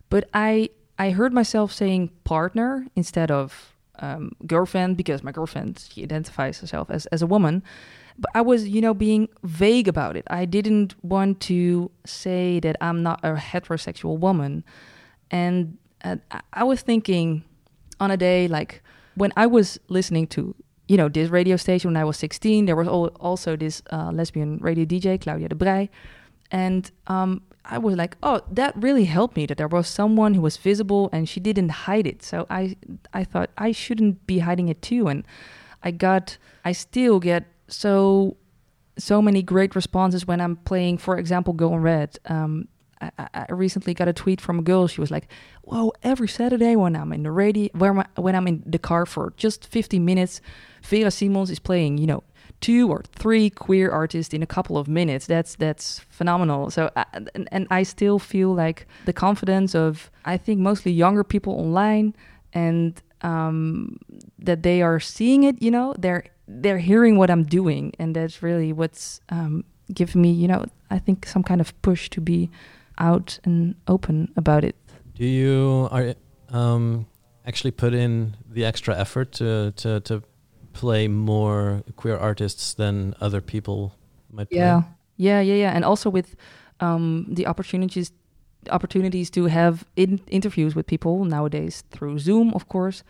But 0.09 0.29
I 0.33 0.69
I 0.97 1.09
heard 1.09 1.33
myself 1.33 1.73
saying 1.73 2.11
partner 2.23 2.87
instead 2.95 3.29
of 3.29 3.70
um, 4.01 4.31
girlfriend 4.45 4.97
because 4.97 5.23
my 5.23 5.31
girlfriend 5.31 5.83
she 5.91 6.03
identifies 6.03 6.59
herself 6.59 6.89
as 6.89 7.05
as 7.07 7.21
a 7.21 7.27
woman. 7.27 7.63
But 8.19 8.31
I 8.35 8.41
was, 8.41 8.67
you 8.67 8.81
know, 8.81 8.93
being 8.93 9.29
vague 9.43 9.87
about 9.87 10.15
it. 10.17 10.25
I 10.29 10.45
didn't 10.45 10.93
want 11.03 11.39
to 11.41 11.89
say 12.05 12.59
that 12.59 12.75
I'm 12.81 13.01
not 13.01 13.19
a 13.23 13.33
heterosexual 13.35 14.19
woman, 14.19 14.63
and 15.31 15.77
uh, 16.03 16.17
I- 16.53 16.63
was 16.63 16.81
thinking 16.81 17.43
on 17.99 18.11
a 18.11 18.17
day 18.17 18.47
like 18.47 18.81
when 19.15 19.31
I 19.37 19.45
was 19.47 19.79
listening 19.87 20.27
to 20.27 20.53
you 20.87 20.97
know 20.97 21.09
this 21.09 21.29
radio 21.29 21.55
station 21.55 21.89
when 21.91 21.97
I 21.97 22.03
was 22.03 22.17
16 22.17 22.65
there 22.65 22.75
was 22.75 22.87
also 22.87 23.55
this 23.55 23.81
uh, 23.91 24.11
lesbian 24.11 24.57
radio 24.57 24.85
DJ 24.85 25.17
Claudia 25.21 25.47
de 25.49 25.55
Breij 25.55 25.89
and 26.51 26.91
um, 27.07 27.41
I 27.65 27.77
was 27.77 27.95
like 27.95 28.17
oh 28.21 28.41
that 28.51 28.75
really 28.75 29.05
helped 29.05 29.35
me 29.35 29.45
that 29.45 29.57
there 29.57 29.67
was 29.67 29.87
someone 29.87 30.33
who 30.33 30.41
was 30.41 30.57
visible 30.57 31.09
and 31.11 31.27
she 31.27 31.39
didn't 31.39 31.69
hide 31.69 32.07
it 32.07 32.23
so 32.23 32.45
I 32.49 32.75
I 33.13 33.23
thought 33.23 33.49
I 33.57 33.71
shouldn't 33.71 34.27
be 34.27 34.39
hiding 34.39 34.69
it 34.69 34.81
too 34.81 35.07
and 35.07 35.23
I 35.83 35.91
got 35.91 36.37
I 36.63 36.71
still 36.73 37.19
get 37.19 37.45
so 37.67 38.37
so 38.97 39.21
many 39.21 39.41
great 39.41 39.75
responses 39.75 40.27
when 40.27 40.41
I'm 40.41 40.57
playing, 40.57 40.97
for 40.97 41.17
example, 41.17 41.53
Girl 41.53 41.73
in 41.73 41.81
Red. 41.81 42.17
Um, 42.25 42.67
I, 43.01 43.11
I 43.33 43.45
recently 43.49 43.95
got 43.95 44.07
a 44.07 44.13
tweet 44.13 44.39
from 44.39 44.59
a 44.59 44.61
girl. 44.61 44.87
She 44.87 45.01
was 45.01 45.09
like, 45.09 45.27
"Whoa! 45.63 45.91
Every 46.03 46.27
Saturday 46.27 46.75
when 46.75 46.95
I'm 46.95 47.11
in 47.13 47.23
the 47.23 47.31
radio, 47.31 47.69
when 47.73 48.35
I'm 48.35 48.47
in 48.47 48.63
the 48.65 48.77
car 48.77 49.07
for 49.07 49.33
just 49.37 49.65
15 49.65 50.05
minutes, 50.05 50.39
Vera 50.83 51.09
Simons 51.09 51.49
is 51.49 51.57
playing. 51.59 51.97
You 51.97 52.07
know, 52.07 52.23
two 52.61 52.89
or 52.89 53.03
three 53.11 53.49
queer 53.49 53.91
artists 53.91 54.33
in 54.33 54.41
a 54.41 54.45
couple 54.45 54.77
of 54.77 54.87
minutes. 54.87 55.25
That's 55.25 55.55
that's 55.55 55.99
phenomenal. 56.09 56.69
So, 56.71 56.89
uh, 56.95 57.03
and, 57.13 57.49
and 57.51 57.67
I 57.69 57.83
still 57.83 58.19
feel 58.19 58.53
like 58.53 58.87
the 59.05 59.13
confidence 59.13 59.75
of 59.75 60.09
I 60.25 60.37
think 60.37 60.59
mostly 60.59 60.91
younger 60.91 61.23
people 61.23 61.53
online 61.53 62.15
and 62.53 63.01
um, 63.21 63.97
that 64.39 64.63
they 64.63 64.81
are 64.81 64.99
seeing 64.99 65.43
it. 65.43 65.61
You 65.61 65.71
know, 65.71 65.93
they're 65.97 66.25
they're 66.47 66.79
hearing 66.79 67.17
what 67.17 67.29
I'm 67.29 67.43
doing, 67.43 67.93
and 67.99 68.15
that's 68.15 68.41
really 68.41 68.73
what's 68.73 69.21
um, 69.29 69.63
giving 69.93 70.21
me, 70.21 70.31
you 70.31 70.47
know, 70.47 70.65
I 70.89 70.99
think 70.99 71.25
some 71.25 71.43
kind 71.43 71.61
of 71.61 71.79
push 71.81 72.09
to 72.11 72.21
be 72.21 72.49
out 72.97 73.39
and 73.43 73.75
open 73.87 74.31
about 74.35 74.63
it. 74.63 74.75
Do 75.15 75.25
you 75.25 75.87
are 75.91 76.15
um, 76.49 77.07
actually 77.45 77.71
put 77.71 77.93
in 77.93 78.35
the 78.49 78.65
extra 78.65 78.97
effort 78.97 79.31
to, 79.33 79.71
to 79.77 79.99
to 80.01 80.23
play 80.73 81.07
more 81.07 81.83
queer 81.95 82.17
artists 82.17 82.73
than 82.73 83.13
other 83.21 83.41
people 83.41 83.95
might 84.31 84.49
play? 84.49 84.59
Yeah, 84.59 84.83
yeah, 85.17 85.41
yeah, 85.41 85.55
yeah, 85.55 85.71
and 85.71 85.85
also 85.85 86.09
with 86.09 86.35
um, 86.79 87.25
the 87.29 87.47
opportunities 87.47 88.11
opportunities 88.69 89.29
to 89.31 89.45
have 89.45 89.85
in- 89.95 90.21
interviews 90.27 90.75
with 90.75 90.85
people 90.85 91.25
nowadays 91.25 91.83
through 91.89 92.19
Zoom, 92.19 92.53
of 92.53 92.67
course. 92.67 93.03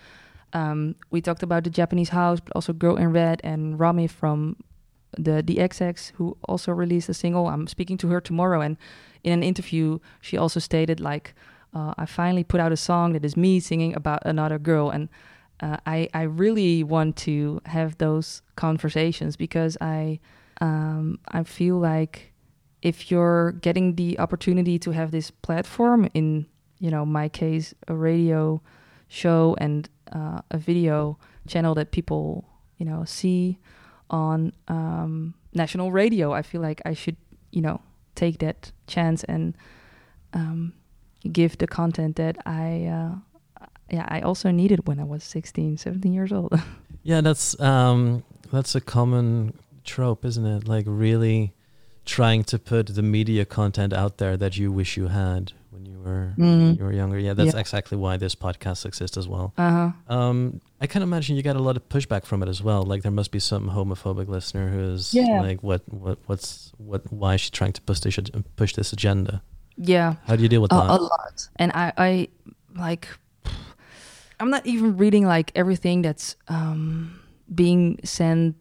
Um, 0.54 0.96
we 1.10 1.22
talked 1.22 1.44
about 1.44 1.64
the 1.64 1.70
Japanese 1.70 2.10
house, 2.10 2.40
but 2.40 2.54
also 2.56 2.74
Girl 2.74 2.96
in 2.98 3.12
Red 3.12 3.42
and 3.44 3.80
Romy 3.80 4.08
from 4.08 4.58
the 5.18 5.42
the 5.42 5.56
XX, 5.58 6.12
who 6.16 6.38
also 6.48 6.72
released 6.72 7.10
a 7.10 7.14
single. 7.14 7.48
I'm 7.48 7.68
speaking 7.68 7.98
to 7.98 8.08
her 8.10 8.22
tomorrow, 8.22 8.62
and 8.62 8.78
in 9.24 9.34
an 9.34 9.44
interview, 9.44 10.00
she 10.22 10.38
also 10.38 10.60
stated 10.60 11.00
like, 11.00 11.34
uh, 11.74 11.94
"I 11.98 12.06
finally 12.06 12.44
put 12.44 12.60
out 12.60 12.72
a 12.72 12.78
song 12.78 13.14
that 13.14 13.26
is 13.26 13.38
me 13.38 13.60
singing 13.60 13.96
about 13.96 14.26
another 14.26 14.60
girl," 14.60 14.90
and 14.90 15.10
uh, 15.62 15.78
I 15.86 16.09
I 16.14 16.24
really 16.24 16.84
want 16.84 17.16
to 17.18 17.62
have 17.66 17.97
those 17.97 18.41
conversations 18.55 19.36
because 19.38 19.78
I 19.80 20.20
um, 20.59 21.20
I 21.28 21.43
feel 21.43 21.78
like 21.78 22.34
if 22.82 23.12
you're 23.12 23.53
getting 23.53 23.95
the 23.95 24.20
opportunity 24.20 24.80
to 24.80 24.91
have 24.91 25.12
this 25.12 25.32
platform 25.32 26.09
in 26.14 26.47
you 26.80 26.89
know 26.89 27.05
my 27.05 27.30
case 27.30 27.74
a 27.88 27.95
radio 27.95 28.62
show 29.07 29.55
and 29.59 29.89
uh, 30.12 30.41
a 30.49 30.57
video 30.57 31.18
channel 31.47 31.76
that 31.76 31.91
people 31.91 32.45
you 32.78 32.86
know 32.86 33.03
see 33.05 33.59
on 34.09 34.51
um, 34.68 35.34
national 35.53 35.91
radio 35.91 36.34
i 36.34 36.41
feel 36.41 36.62
like 36.62 36.82
i 36.86 36.93
should 36.93 37.18
you 37.51 37.62
know 37.62 37.82
take 38.16 38.39
that 38.39 38.72
chance 38.88 39.24
and 39.26 39.55
um, 40.34 40.74
give 41.32 41.57
the 41.57 41.68
content 41.68 42.16
that 42.16 42.38
i 42.45 42.86
uh, 42.86 43.16
yeah 43.92 44.06
i 44.10 44.22
also 44.22 44.50
needed 44.52 44.88
when 44.88 45.00
i 45.00 45.04
was 45.04 45.24
16 45.24 45.78
17 45.78 46.14
years 46.14 46.32
old 46.32 46.54
Yeah, 47.04 47.22
that's 47.22 47.60
um, 47.60 48.24
that's 48.52 48.76
a 48.76 48.82
common 48.82 49.58
trope, 49.84 50.24
isn't 50.24 50.46
it? 50.46 50.68
Like 50.68 50.86
really 50.88 51.52
trying 52.06 52.44
to 52.44 52.60
put 52.60 52.94
the 52.94 53.02
media 53.02 53.44
content 53.44 53.92
out 53.92 54.20
there 54.20 54.38
that 54.38 54.56
you 54.56 54.72
wish 54.72 54.98
you 54.98 55.08
had 55.08 55.52
when 55.72 55.88
you 55.88 55.98
were 56.00 56.36
Mhm. 56.38 56.78
you 56.78 56.84
were 56.84 56.94
younger. 56.94 57.18
Yeah, 57.18 57.34
that's 57.34 57.56
Yeah. 57.56 57.60
exactly 57.60 57.98
why 57.98 58.18
this 58.18 58.36
podcast 58.36 58.86
exists 58.86 59.18
as 59.18 59.28
well. 59.28 59.52
uh-huh 59.58 59.92
Um, 60.16 60.62
I 60.80 60.86
can 60.86 61.02
imagine 61.02 61.36
you 61.38 61.42
got 61.42 61.56
a 61.56 61.64
lot 61.70 61.76
of 61.76 61.89
pushback 61.89 62.24
from 62.24 62.44
it 62.44 62.50
as 62.50 62.62
well. 62.62 62.84
Like 62.84 63.02
there 63.02 63.12
must 63.22 63.32
be 63.32 63.39
some 63.39 63.72
homophobic 63.72 64.28
listener 64.28 64.70
who's 64.70 65.12
Yeah. 65.12 65.42
like, 65.42 65.64
"What, 65.64 65.82
what, 65.92 66.20
what's, 66.28 66.72
what? 66.78 67.02
Why 67.12 67.34
is 67.34 67.42
she 67.42 67.50
trying 67.50 67.74
to 67.74 67.82
push 67.82 68.00
this 68.02 68.20
push 68.56 68.76
this 68.76 68.94
agenda?" 68.94 69.42
yeah 69.76 70.10
How 70.28 70.36
do 70.36 70.44
you 70.44 70.50
deal 70.50 70.62
with 70.62 70.72
a, 70.72 70.76
that? 70.76 70.89
a 70.92 71.02
lot 71.02 71.50
and 71.56 71.72
i 71.74 71.92
i 71.98 72.28
like 72.78 73.08
i'm 74.42 74.50
not 74.50 74.66
even 74.66 74.98
reading 74.98 75.26
like 75.26 75.52
everything 75.56 76.02
that's 76.02 76.36
um 76.48 77.20
being 77.54 78.00
sent 78.04 78.56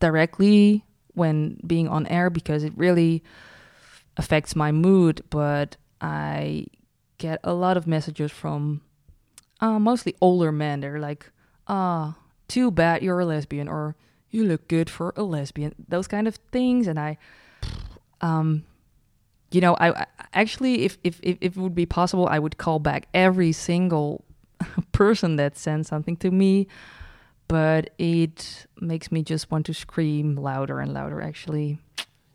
directly 0.00 0.84
when 1.14 1.60
being 1.66 1.86
on 1.86 2.06
air 2.06 2.30
because 2.30 2.64
it 2.64 2.72
really 2.76 3.22
affects 4.16 4.56
my 4.56 4.72
mood 4.72 5.22
but 5.30 5.76
i 6.00 6.66
get 7.18 7.38
a 7.44 7.54
lot 7.54 7.76
of 7.76 7.86
messages 7.86 8.32
from 8.32 8.80
uh, 9.62 9.78
mostly 9.78 10.14
older 10.20 10.50
men. 10.50 10.80
They're 10.80 10.98
like 10.98 11.30
ah 11.68 12.16
too 12.48 12.70
bad 12.72 13.02
you're 13.02 13.20
a 13.20 13.24
lesbian 13.24 13.68
or 13.68 13.94
you 14.28 14.44
look 14.44 14.66
good 14.66 14.90
for 14.90 15.14
a 15.16 15.22
lesbian 15.22 15.72
those 15.88 16.08
kind 16.08 16.26
of 16.26 16.34
things 16.50 16.88
and 16.88 16.98
i 16.98 17.16
um 18.20 18.64
you 19.52 19.60
know 19.60 19.74
i, 19.74 20.02
I 20.02 20.06
actually 20.34 20.82
if 20.82 20.98
if 21.04 21.20
if 21.22 21.38
it 21.40 21.56
would 21.56 21.76
be 21.76 21.86
possible 21.86 22.26
i 22.26 22.40
would 22.40 22.58
call 22.58 22.80
back 22.80 23.06
every 23.14 23.52
single 23.52 24.24
person 24.92 25.36
that 25.36 25.56
sends 25.56 25.88
something 25.88 26.16
to 26.16 26.30
me 26.30 26.66
but 27.48 27.90
it 27.98 28.66
makes 28.80 29.12
me 29.12 29.22
just 29.22 29.50
want 29.50 29.66
to 29.66 29.74
scream 29.74 30.36
louder 30.36 30.80
and 30.80 30.92
louder 30.94 31.20
actually 31.20 31.78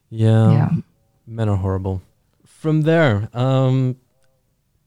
yeah. 0.10 0.52
yeah 0.52 0.70
Men 1.28 1.50
are 1.50 1.58
horrible. 1.58 2.02
From 2.46 2.84
there, 2.84 3.28
um, 3.34 3.98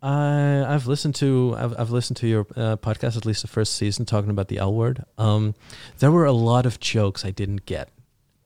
I 0.02 0.64
I've 0.66 0.86
listened 0.86 1.14
to 1.16 1.54
I've 1.56 1.78
I've 1.78 1.90
listened 1.90 2.16
to 2.18 2.26
your 2.26 2.46
uh, 2.56 2.76
podcast 2.76 3.18
at 3.18 3.26
least 3.26 3.42
the 3.42 3.48
first 3.48 3.74
season 3.74 4.06
talking 4.06 4.30
about 4.30 4.48
the 4.48 4.56
L 4.56 4.72
word. 4.72 5.04
Um, 5.18 5.54
there 5.98 6.10
were 6.10 6.24
a 6.24 6.32
lot 6.32 6.64
of 6.64 6.80
jokes 6.80 7.26
I 7.26 7.30
didn't 7.30 7.66
get, 7.66 7.90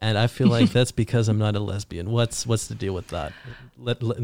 and 0.00 0.18
I 0.18 0.26
feel 0.26 0.48
like 0.48 0.70
that's 0.72 0.90
because 0.90 1.28
I'm 1.28 1.38
not 1.38 1.54
a 1.54 1.60
lesbian. 1.60 2.10
What's 2.10 2.48
what's 2.48 2.66
the 2.66 2.74
deal 2.74 2.92
with 2.92 3.08
that? 3.08 3.32
Let, 3.78 4.02
let 4.02 4.18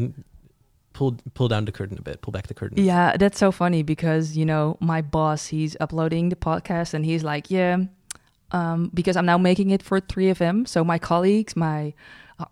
pull 1.01 1.17
pull 1.33 1.47
down 1.47 1.65
the 1.65 1.71
curtain 1.71 1.97
a 1.97 2.01
bit. 2.03 2.21
Pull 2.21 2.31
back 2.31 2.45
the 2.45 2.53
curtain. 2.53 2.77
Yeah, 2.77 3.17
that's 3.17 3.39
so 3.39 3.51
funny 3.51 3.81
because 3.81 4.37
you 4.37 4.45
know 4.45 4.77
my 4.79 5.01
boss, 5.01 5.47
he's 5.47 5.75
uploading 5.79 6.29
the 6.29 6.35
podcast 6.35 6.93
and 6.93 7.03
he's 7.03 7.23
like, 7.23 7.49
yeah, 7.49 7.77
um, 8.51 8.91
because 8.93 9.17
I'm 9.17 9.25
now 9.25 9.39
making 9.39 9.71
it 9.71 9.81
for 9.81 9.99
3FM. 9.99 10.67
So 10.67 10.83
my 10.83 10.99
colleagues, 10.99 11.55
my 11.55 11.95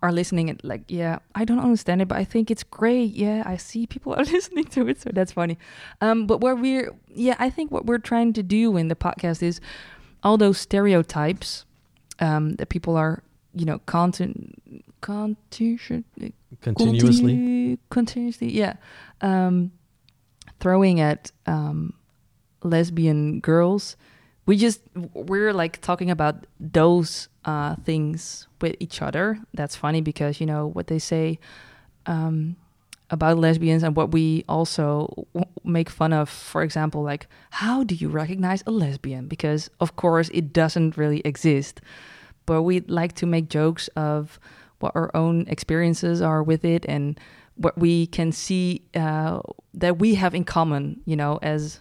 are 0.02 0.12
listening 0.12 0.50
and 0.50 0.60
like, 0.64 0.82
yeah, 0.88 1.18
I 1.34 1.44
don't 1.44 1.60
understand 1.60 2.02
it, 2.02 2.08
but 2.08 2.18
I 2.18 2.24
think 2.24 2.50
it's 2.50 2.64
great. 2.64 3.12
Yeah, 3.12 3.44
I 3.46 3.56
see 3.56 3.86
people 3.86 4.14
are 4.14 4.24
listening 4.36 4.64
to 4.66 4.88
it, 4.88 5.00
so 5.00 5.10
that's 5.12 5.32
funny. 5.32 5.56
Um, 6.00 6.26
but 6.26 6.40
what 6.40 6.58
we're, 6.58 6.92
yeah, 7.08 7.36
I 7.38 7.50
think 7.50 7.70
what 7.70 7.86
we're 7.86 7.98
trying 7.98 8.32
to 8.32 8.42
do 8.42 8.76
in 8.76 8.88
the 8.88 8.96
podcast 8.96 9.42
is 9.42 9.60
all 10.24 10.36
those 10.36 10.58
stereotypes 10.58 11.64
um, 12.18 12.54
that 12.56 12.68
people 12.68 12.96
are, 12.96 13.22
you 13.54 13.64
know, 13.64 13.78
content, 13.86 14.84
Continuously. 16.60 17.34
Continu- 17.34 17.78
continuously, 17.90 18.52
yeah. 18.52 18.74
Um, 19.20 19.72
throwing 20.60 21.00
at 21.00 21.30
um, 21.46 21.94
lesbian 22.62 23.40
girls. 23.40 23.96
We 24.46 24.56
just 24.56 24.80
we're 25.14 25.52
like 25.52 25.80
talking 25.80 26.10
about 26.10 26.46
those 26.58 27.28
uh, 27.44 27.76
things 27.84 28.48
with 28.60 28.76
each 28.80 29.00
other. 29.00 29.38
That's 29.54 29.76
funny 29.76 30.00
because 30.00 30.40
you 30.40 30.46
know 30.46 30.66
what 30.66 30.88
they 30.88 30.98
say 30.98 31.38
um, 32.06 32.56
about 33.10 33.38
lesbians 33.38 33.82
and 33.82 33.94
what 33.94 34.12
we 34.12 34.44
also 34.48 35.26
w- 35.34 35.50
make 35.64 35.88
fun 35.88 36.12
of. 36.12 36.28
For 36.28 36.62
example, 36.62 37.02
like 37.02 37.28
how 37.50 37.84
do 37.84 37.94
you 37.94 38.08
recognize 38.08 38.62
a 38.66 38.70
lesbian? 38.70 39.28
Because 39.28 39.70
of 39.78 39.96
course 39.96 40.30
it 40.34 40.52
doesn't 40.52 40.96
really 40.96 41.20
exist, 41.24 41.80
but 42.44 42.62
we 42.62 42.80
like 42.80 43.14
to 43.16 43.26
make 43.26 43.48
jokes 43.48 43.88
of 43.94 44.40
what 44.80 44.92
our 44.94 45.10
own 45.14 45.46
experiences 45.48 46.20
are 46.20 46.42
with 46.42 46.64
it 46.64 46.84
and 46.88 47.18
what 47.54 47.78
we 47.78 48.06
can 48.06 48.32
see 48.32 48.82
uh, 48.94 49.40
that 49.74 49.98
we 49.98 50.14
have 50.14 50.34
in 50.34 50.44
common, 50.44 51.00
you 51.04 51.14
know, 51.14 51.38
as 51.42 51.80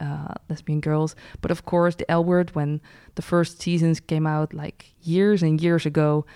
uh, 0.00 0.34
lesbian 0.48 0.80
girls. 0.80 1.14
But 1.40 1.50
of 1.50 1.64
course, 1.64 1.94
the 1.94 2.10
L 2.10 2.24
word, 2.24 2.54
when 2.54 2.80
the 3.14 3.22
first 3.22 3.62
seasons 3.62 4.00
came 4.00 4.26
out 4.26 4.52
like 4.52 4.92
years 5.02 5.42
and 5.42 5.60
years 5.60 5.86
ago, 5.86 6.26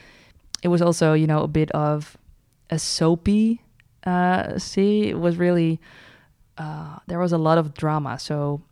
it 0.62 0.68
was 0.68 0.80
also, 0.80 1.12
you 1.12 1.26
know, 1.26 1.42
a 1.42 1.48
bit 1.48 1.70
of 1.72 2.16
a 2.70 2.78
soapy 2.78 3.62
uh, 4.04 4.58
see. 4.58 5.08
It 5.08 5.18
was 5.18 5.36
really, 5.36 5.80
uh, 6.56 6.98
there 7.08 7.18
was 7.18 7.32
a 7.32 7.38
lot 7.38 7.58
of 7.58 7.74
drama. 7.74 8.18
So 8.18 8.62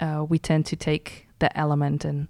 uh, 0.00 0.26
we 0.28 0.38
tend 0.38 0.66
to 0.66 0.76
take 0.76 1.28
that 1.38 1.52
element 1.54 2.04
and, 2.04 2.28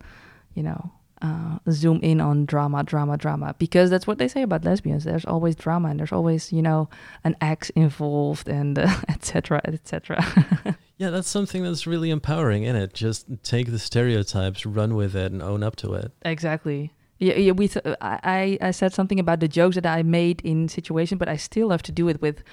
you 0.55 0.63
know, 0.63 0.93
uh, 1.23 1.59
zoom 1.71 2.01
in 2.03 2.21
on 2.21 2.45
drama, 2.47 2.83
drama, 2.83 3.17
drama, 3.17 3.55
because 3.59 3.89
that's 3.91 4.07
what 4.07 4.19
they 4.19 4.29
say 4.29 4.43
about 4.43 4.65
lesbians. 4.65 5.05
There's 5.05 5.25
always 5.25 5.55
drama, 5.57 5.89
and 5.89 5.99
there's 6.01 6.13
always, 6.13 6.53
you 6.53 6.63
know, 6.63 6.89
an 7.25 7.37
ex 7.41 7.71
involved, 7.71 8.49
and 8.49 8.79
uh, 8.79 8.95
etc. 9.09 9.61
etc. 9.65 10.25
Yeah, 10.99 11.11
that's 11.11 11.29
something 11.29 11.65
that's 11.65 11.85
really 11.85 12.11
empowering 12.11 12.63
in 12.63 12.77
it. 12.77 12.95
Just 12.95 13.27
take 13.43 13.73
the 13.73 13.79
stereotypes, 13.81 14.65
run 14.65 14.95
with 14.95 15.17
it, 15.17 15.33
and 15.33 15.43
own 15.43 15.65
up 15.65 15.75
to 15.77 15.95
it. 15.95 16.13
exactly. 16.25 16.93
Yeah, 17.19 17.35
yeah. 17.35 17.53
We 17.53 17.67
th- 17.69 17.85
I 18.01 18.59
I 18.61 18.71
said 18.71 18.93
something 18.93 19.19
about 19.19 19.41
the 19.41 19.49
jokes 19.49 19.75
that 19.75 19.87
I 19.87 20.03
made 20.05 20.41
in 20.43 20.69
situation, 20.69 21.19
but 21.19 21.29
I 21.29 21.37
still 21.37 21.71
have 21.71 21.83
to 21.85 21.93
do 21.93 22.09
it 22.09 22.21
with 22.23 22.45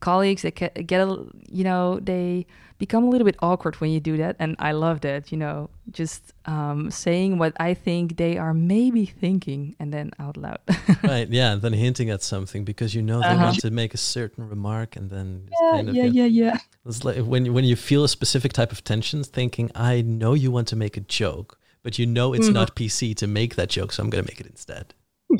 colleagues 0.00 0.42
They 0.42 0.50
get 0.50 1.00
a 1.00 1.26
you 1.50 1.64
know 1.64 2.00
they 2.00 2.46
become 2.80 3.04
a 3.04 3.10
little 3.12 3.24
bit 3.30 3.36
awkward 3.48 3.74
when 3.80 3.90
you 3.94 4.00
do 4.10 4.16
that 4.22 4.34
and 4.42 4.56
i 4.58 4.72
love 4.72 4.98
that 5.08 5.30
you 5.32 5.38
know 5.44 5.68
just 6.00 6.22
um, 6.54 6.90
saying 6.90 7.30
what 7.38 7.52
i 7.68 7.72
think 7.86 8.16
they 8.16 8.34
are 8.44 8.54
maybe 8.54 9.04
thinking 9.06 9.76
and 9.78 9.92
then 9.94 10.10
out 10.18 10.36
loud 10.36 10.58
right, 11.12 11.28
yeah, 11.38 11.52
and 11.52 11.60
then 11.62 11.72
hinting 11.84 12.08
at 12.10 12.22
something 12.22 12.64
because 12.64 12.90
you 12.96 13.02
know 13.02 13.20
they 13.22 13.34
Uh-huh. 13.34 13.44
want 13.46 13.60
to 13.60 13.70
make 13.70 13.92
a 13.94 14.02
certain 14.16 14.42
remark, 14.54 14.96
and 14.98 15.06
then 15.14 15.28
yeah 15.50 15.70
kind 15.76 15.88
of 15.88 15.94
yeah 15.98 16.08
yeah 16.18 16.28
yeah 16.42 16.56
It's 16.88 17.04
like 17.04 17.18
when 17.32 17.42
you- 17.46 17.54
when 17.56 17.64
you 17.70 17.76
feel 17.76 18.02
a 18.04 18.08
specific 18.18 18.52
type 18.52 18.72
of 18.76 18.80
tension, 18.92 19.18
thinking, 19.24 19.66
I 19.92 19.94
know 20.02 20.32
you 20.42 20.50
want 20.56 20.68
to 20.72 20.76
make 20.84 20.96
a 21.02 21.04
joke, 21.22 21.50
but 21.84 21.92
you 21.98 22.06
know 22.16 22.34
it's 22.36 22.48
Mhm. 22.50 22.58
not 22.60 22.68
PC 22.78 23.14
to 23.20 23.26
make 23.26 23.52
that 23.58 23.68
joke, 23.76 23.90
so 23.92 24.02
I'm 24.02 24.10
gonna 24.12 24.28
make 24.32 24.40
it 24.44 24.48
instead. 24.54 24.86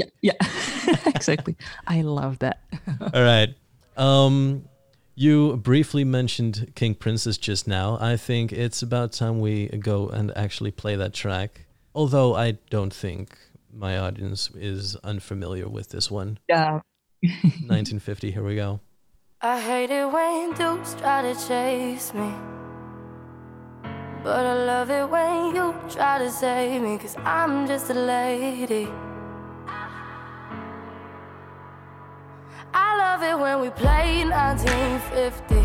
yeah 0.01 0.11
yeah 0.29 0.39
exactly 1.19 1.55
i 1.97 1.99
love 2.19 2.35
that 2.45 2.57
All 3.17 3.25
right. 3.33 3.51
Um, 3.97 4.65
you 5.21 5.59
briefly 5.59 6.03
mentioned 6.03 6.73
King 6.75 6.95
Princess 6.95 7.37
just 7.37 7.69
now. 7.69 7.99
I 8.01 8.17
think 8.17 8.53
it's 8.55 8.81
about 8.81 9.13
time 9.13 9.39
we 9.39 9.69
go 9.69 10.09
and 10.09 10.35
actually 10.35 10.71
play 10.71 10.97
that 10.97 11.13
track. 11.13 11.67
Although 11.95 12.35
I 12.35 12.53
don't 12.71 12.95
think 12.95 13.37
my 13.71 13.99
audience 13.99 14.49
is 14.55 14.97
unfamiliar 15.05 15.69
with 15.69 15.91
this 15.91 16.11
one. 16.11 16.39
yeah 16.49 16.81
1950. 17.23 18.31
Here 18.31 18.43
we 18.43 18.57
go. 18.57 18.81
I 19.43 19.61
hate 19.61 19.91
it 19.91 20.11
when 20.11 20.55
dudes 20.55 20.95
try 20.95 21.21
to 21.21 21.35
chase 21.47 22.15
me. 22.15 22.33
But 24.25 24.47
I 24.47 24.55
love 24.65 24.89
it 24.91 25.07
when 25.09 25.55
you 25.55 25.75
try 25.91 26.19
to 26.19 26.31
save 26.31 26.81
me, 26.81 26.97
cause 26.97 27.17
I'm 27.19 27.67
just 27.67 27.91
a 27.91 27.95
lady. 27.95 28.89
I 32.73 32.97
love 32.97 33.23
it 33.23 33.39
when 33.39 33.61
we 33.61 33.71
play 33.71 34.25
1950. 34.25 35.57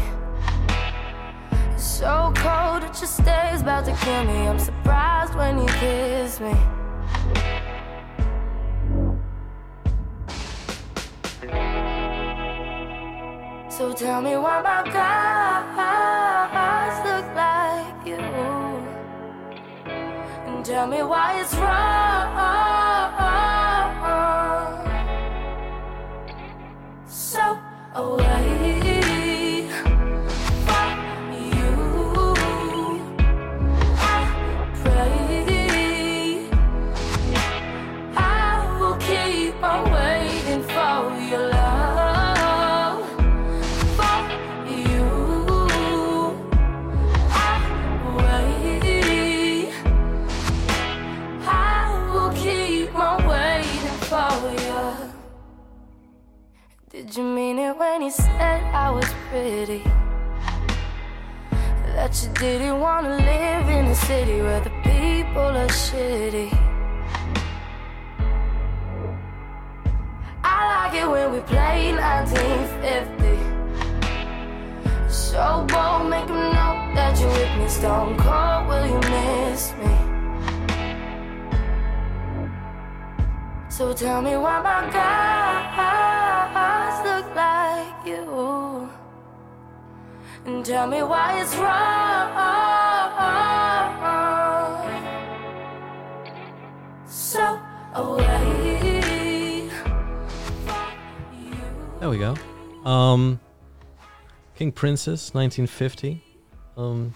It's 1.73 1.83
so 1.83 2.33
cold 2.35 2.83
that 2.83 2.97
your 2.99 3.07
stare's 3.07 3.61
about 3.61 3.85
to 3.85 3.93
kill 4.03 4.23
me. 4.25 4.47
I'm 4.47 4.59
surprised 4.59 5.35
when 5.35 5.59
you 5.59 5.67
kiss 5.67 6.39
me. 6.39 6.55
So 13.69 13.93
tell 13.93 14.21
me 14.21 14.37
why 14.37 14.61
my 14.61 14.83
guys 14.89 15.65
look 17.05 17.25
like 17.35 18.07
you. 18.07 18.17
And 20.47 20.65
tell 20.65 20.87
me 20.87 21.03
why 21.03 21.41
it's 21.41 21.53
wrong. 21.55 22.74
Pretty? 59.35 59.83
That 61.95 62.13
you 62.21 62.29
didn't 62.39 62.79
wanna 62.79 63.15
live 63.33 63.67
in 63.77 63.85
a 63.87 63.95
city 63.95 64.41
where 64.41 64.61
the 64.61 64.69
people 64.89 65.51
are 65.63 65.73
shitty. 65.83 66.49
I 70.41 70.57
like 70.71 70.95
it 71.01 71.07
when 71.13 71.27
we 71.33 71.39
play 71.53 71.79
1950. 71.91 73.35
So 75.09 75.65
bold, 75.71 76.03
make 76.09 76.13
make 76.13 76.29
'em 76.29 76.41
know 76.55 76.73
that 76.97 77.13
you're 77.19 77.33
with 77.39 77.53
me. 77.59 77.67
Stone 77.77 78.13
cold, 78.25 78.61
will 78.69 78.87
you 78.93 79.01
miss 79.15 79.61
me? 79.81 79.93
So 83.67 83.83
tell 83.93 84.19
me 84.27 84.33
why 84.43 84.55
my 84.69 84.81
guys 84.97 86.95
look 87.07 87.27
like 87.35 87.99
you. 88.11 88.94
And 90.45 90.63
tell 90.63 90.85
me 90.87 91.01
why 91.01 91.41
it's 91.41 91.55
wrong. 91.55 92.05
So 97.07 97.59
away. 97.95 99.69
There 101.99 102.09
we 102.09 102.19
go. 102.19 102.35
Um, 102.87 103.39
King 104.55 104.71
Princess, 104.71 105.33
1950. 105.33 106.23
Um, 106.77 107.13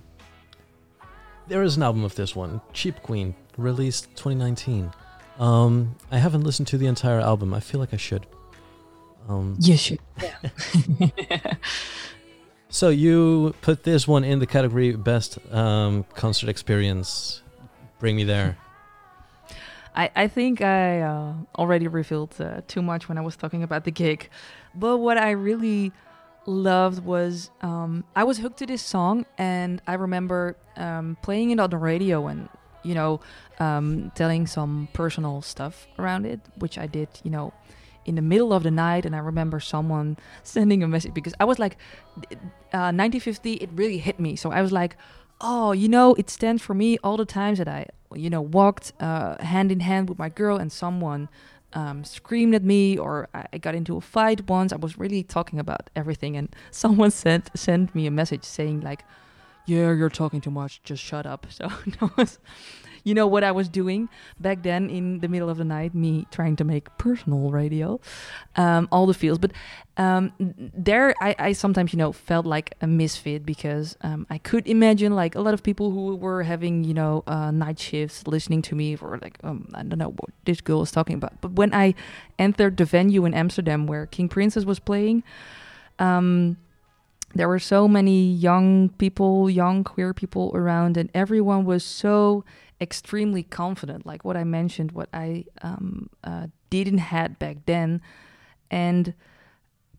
there 1.48 1.62
is 1.62 1.78
an 1.78 1.84
album 1.84 2.04
of 2.04 2.16
this 2.16 2.36
one, 2.36 2.62
Cheap 2.74 3.02
Queen, 3.04 3.36
released 3.58 4.06
2019. 4.16 4.92
Um, 5.38 5.96
I 6.12 6.18
haven't 6.18 6.42
listened 6.42 6.68
to 6.70 6.78
the 6.80 6.88
entire 6.88 7.20
album. 7.20 7.54
I 7.54 7.60
feel 7.60 7.80
like 7.80 7.94
I 7.94 7.98
should. 7.98 8.26
Um, 9.28 9.56
You 9.60 9.78
should. 9.78 10.00
So 12.70 12.90
you 12.90 13.56
put 13.62 13.84
this 13.84 14.08
one 14.08 14.24
in 14.24 14.38
the 14.40 14.46
category 14.46 14.96
best 14.96 15.40
um, 15.52 16.06
concert 16.14 16.50
experience. 16.50 17.42
Bring 18.00 18.16
me 18.16 18.24
there. 18.24 18.58
I, 19.96 20.12
I 20.16 20.28
think 20.28 20.62
I 20.62 21.02
uh, 21.02 21.34
already 21.58 21.88
revealed 21.88 22.40
uh, 22.40 22.62
too 22.68 22.84
much 22.84 23.10
when 23.10 23.18
I 23.18 23.22
was 23.22 23.36
talking 23.36 23.64
about 23.64 23.86
the 23.86 23.92
gig. 23.92 24.30
But 24.76 24.98
what 24.98 25.18
I 25.18 25.32
really 25.32 25.92
loved 26.46 27.04
was 27.04 27.50
um, 27.62 28.04
I 28.16 28.24
was 28.24 28.38
hooked 28.38 28.60
to 28.60 28.68
this 28.68 28.84
song, 28.84 29.26
and 29.38 29.82
I 29.88 29.96
remember 29.96 30.56
um, 30.78 31.18
playing 31.24 31.50
it 31.50 31.60
on 31.60 31.72
the 31.72 31.78
radio 31.78 32.28
and, 32.28 32.50
you 32.84 32.94
know, 32.94 33.20
um, 33.60 34.12
telling 34.14 34.46
some 34.46 34.90
personal 34.94 35.42
stuff 35.42 35.88
around 35.98 36.28
it, 36.28 36.40
which 36.60 36.78
I 36.78 36.86
did, 36.86 37.10
you 37.24 37.32
know, 37.32 37.52
in 38.06 38.16
the 38.16 38.22
middle 38.22 38.54
of 38.54 38.64
the 38.64 38.72
night. 38.72 39.06
And 39.06 39.16
I 39.16 39.20
remember 39.20 39.60
someone 39.60 40.18
sending 40.44 40.84
a 40.84 40.88
message 40.88 41.14
because 41.14 41.34
I 41.40 41.46
was 41.46 41.60
like, 41.60 41.78
uh, 42.74 42.92
1950, 42.92 43.54
it 43.54 43.70
really 43.74 43.98
hit 43.98 44.20
me. 44.20 44.36
So 44.36 44.52
I 44.52 44.62
was 44.62 44.72
like, 44.72 44.98
oh, 45.42 45.72
you 45.72 45.88
know, 45.88 46.16
it 46.16 46.30
stands 46.30 46.62
for 46.62 46.74
me 46.74 46.98
all 47.04 47.18
the 47.18 47.26
times 47.26 47.60
that 47.60 47.68
I, 47.68 47.86
you 48.14 48.30
know, 48.30 48.42
walked 48.42 48.94
uh, 49.00 49.42
hand 49.44 49.72
in 49.72 49.80
hand 49.82 50.10
with 50.10 50.20
my 50.20 50.30
girl 50.30 50.58
and 50.58 50.72
someone 50.72 51.30
um, 51.74 52.04
screamed 52.04 52.56
at 52.56 52.64
me 52.64 52.98
or 52.98 53.30
I 53.34 53.58
got 53.58 53.76
into 53.76 53.96
a 53.98 54.02
fight 54.02 54.48
once. 54.50 54.74
I 54.74 54.78
was 54.78 54.98
really 54.98 55.24
talking 55.24 55.60
about 55.60 55.90
everything, 55.96 56.36
and 56.36 56.50
someone 56.72 57.12
sent 57.12 57.52
sent 57.58 57.94
me 57.94 58.08
a 58.08 58.12
message 58.12 58.44
saying 58.44 58.82
like, 58.82 59.04
"Yeah, 59.66 59.92
you're 59.92 60.10
talking 60.10 60.42
too 60.42 60.52
much. 60.52 60.82
Just 60.84 61.04
shut 61.04 61.26
up." 61.26 61.48
So 61.52 61.68
that 61.68 62.18
was, 62.18 62.40
you 63.04 63.14
know, 63.14 63.28
what 63.28 63.44
I 63.44 63.52
was 63.52 63.70
doing 63.70 64.10
back 64.40 64.64
then 64.64 64.90
in 64.90 65.20
the 65.20 65.28
middle 65.28 65.50
of 65.50 65.58
the 65.58 65.66
night. 65.66 65.94
Me 65.94 66.28
trying 66.32 66.56
to 66.58 66.64
make 66.64 66.96
personal 66.98 67.52
radio, 67.52 68.00
um, 68.56 68.88
all 68.92 69.06
the 69.06 69.14
feels. 69.14 69.38
But 69.38 69.52
um, 69.98 70.32
there, 70.38 71.14
I, 71.22 71.36
I 71.40 71.52
sometimes, 71.54 71.94
you 71.94 71.98
know, 71.98 72.12
felt 72.12 72.46
like 72.46 72.74
a 72.82 72.88
misfit 72.88 73.46
because 73.46 73.98
um, 74.02 74.26
I 74.30 74.38
could 74.38 74.68
imagine 74.68 75.14
like 75.14 75.36
a 75.36 75.42
lot 75.42 75.54
of 75.54 75.64
people 75.64 75.92
who 75.92 76.16
were 76.16 76.44
having, 76.44 76.84
you 76.84 76.94
know, 76.94 77.24
uh, 77.28 77.52
night 77.52 77.80
shifts 77.80 78.26
listening 78.28 78.62
to 78.64 78.76
me 78.76 78.96
for 78.96 79.18
like, 79.22 79.38
um, 79.44 79.70
I 79.74 79.84
don't 79.84 80.00
know 80.00 80.12
what 80.12 80.32
this 80.46 80.62
girl 80.62 80.80
was 80.80 80.92
talking 80.92 81.16
about. 81.16 81.42
But 81.42 81.54
when 81.54 81.74
I 81.74 81.96
entered 82.38 82.78
the 82.78 82.86
venue 82.86 83.26
in 83.26 83.34
Amsterdam 83.34 83.88
where 83.88 84.06
King 84.06 84.30
Princess 84.30 84.66
was 84.66 84.80
playing, 84.80 85.24
um, 86.00 86.58
there 87.36 87.48
were 87.48 87.60
so 87.60 87.88
many 87.88 88.32
young 88.32 88.90
people, 88.90 89.50
young 89.50 89.84
queer 89.84 90.14
people 90.14 90.52
around, 90.56 90.98
and 90.98 91.10
everyone 91.14 91.66
was 91.66 91.84
so 91.84 92.44
extremely 92.82 93.44
confident. 93.44 94.06
Like 94.06 94.24
what 94.24 94.38
I 94.38 94.44
mentioned, 94.44 94.92
what 94.92 95.10
I 95.14 95.46
um, 95.62 96.10
uh, 96.24 96.48
didn't 96.70 97.00
had 97.00 97.40
back 97.40 97.58
then, 97.66 98.02
and 98.72 99.14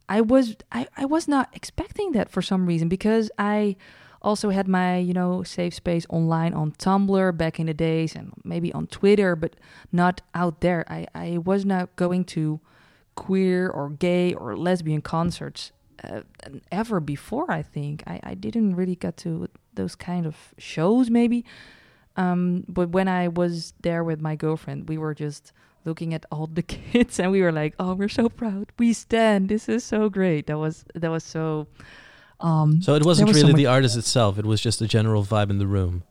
I 0.09 0.20
was 0.20 0.57
I, 0.72 0.89
I 0.97 1.05
was 1.05 1.28
not 1.28 1.49
expecting 1.53 2.12
that 2.12 2.31
for 2.31 2.43
some 2.43 2.66
reason 2.66 2.89
because 2.89 3.31
I 3.39 3.76
also 4.22 4.51
had 4.51 4.68
my 4.68 4.99
you 4.99 5.12
know 5.12 5.43
safe 5.43 5.74
space 5.74 6.07
online 6.11 6.53
on 6.53 6.72
Tumblr 6.72 7.37
back 7.37 7.61
in 7.61 7.66
the 7.66 7.74
days 7.74 8.14
and 8.14 8.33
maybe 8.45 8.72
on 8.72 8.87
Twitter, 8.89 9.37
but 9.37 9.57
not 9.93 10.20
out 10.35 10.61
there. 10.61 10.85
I 10.89 11.07
I 11.14 11.39
was 11.39 11.64
not 11.64 11.95
going 11.97 12.24
to 12.37 12.61
queer 13.14 13.68
or 13.68 13.91
gay 13.91 14.35
or 14.35 14.57
lesbian 14.57 15.03
concerts 15.03 15.72
uh, 16.03 16.22
ever 16.72 17.01
before. 17.01 17.51
I 17.51 17.62
think 17.62 18.03
I 18.07 18.20
I 18.22 18.35
didn't 18.35 18.74
really 18.74 18.97
get 18.97 19.16
to 19.18 19.49
those 19.74 19.95
kind 19.95 20.26
of 20.26 20.37
shows 20.59 21.11
maybe. 21.11 21.45
Um, 22.17 22.65
but 22.69 22.91
when 22.91 23.09
I 23.09 23.29
was 23.29 23.73
there 23.83 24.03
with 24.05 24.21
my 24.21 24.37
girlfriend, 24.37 24.89
we 24.89 24.99
were 24.99 25.15
just 25.15 25.53
looking 25.85 26.13
at 26.13 26.27
all 26.31 26.47
the 26.47 26.63
kids 26.93 27.19
and 27.21 27.31
we 27.33 27.41
were 27.43 27.53
like, 27.53 27.75
"Oh, 27.79 27.95
we're 27.95 28.09
so 28.09 28.29
proud. 28.29 28.67
We 28.79 28.93
stand. 28.93 29.49
This 29.49 29.69
is 29.69 29.85
so 29.85 30.09
great." 30.09 30.47
That 30.47 30.59
was 30.59 30.85
that 30.95 31.11
was 31.11 31.25
so. 31.25 31.67
Um, 32.41 32.81
So 32.83 32.95
it 32.95 33.05
wasn't 33.05 33.29
was 33.29 33.37
really 33.37 33.53
much- 33.53 33.59
the 33.59 33.67
artist 33.67 33.97
itself; 33.97 34.39
it 34.39 34.47
was 34.47 34.61
just 34.61 34.81
a 34.83 34.87
general 34.89 35.23
vibe 35.25 35.51
in 35.51 35.59
the 35.59 35.67
room. 35.67 36.03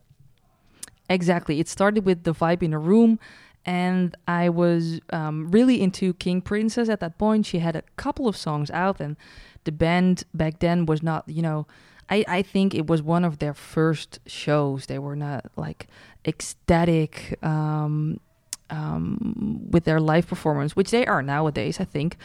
Exactly. 1.08 1.58
It 1.60 1.68
started 1.68 2.04
with 2.04 2.22
the 2.22 2.32
vibe 2.32 2.62
in 2.62 2.70
the 2.70 2.78
room, 2.78 3.18
and 3.66 4.14
I 4.28 4.48
was 4.48 5.00
um, 5.12 5.50
really 5.50 5.80
into 5.82 6.14
King 6.14 6.40
Princess 6.40 6.88
at 6.88 7.00
that 7.00 7.18
point. 7.18 7.46
She 7.46 7.58
had 7.58 7.74
a 7.76 7.82
couple 7.96 8.28
of 8.28 8.36
songs 8.36 8.70
out, 8.70 9.00
and 9.00 9.16
the 9.64 9.72
band 9.72 10.22
back 10.32 10.60
then 10.60 10.86
was 10.86 11.02
not, 11.02 11.28
you 11.28 11.42
know, 11.42 11.66
I, 12.10 12.24
I 12.26 12.42
think 12.42 12.74
it 12.74 12.88
was 12.88 13.02
one 13.02 13.24
of 13.24 13.38
their 13.38 13.54
first 13.54 14.18
shows. 14.26 14.86
They 14.86 14.98
were 14.98 15.16
not 15.16 15.46
like 15.56 15.86
ecstatic 16.26 17.38
um, 17.42 18.20
um, 18.68 19.60
with 19.70 19.84
their 19.84 20.00
live 20.00 20.26
performance, 20.26 20.74
which 20.74 20.90
they 20.90 21.06
are 21.06 21.22
nowadays, 21.22 21.78
I 21.80 21.84
think. 21.84 22.16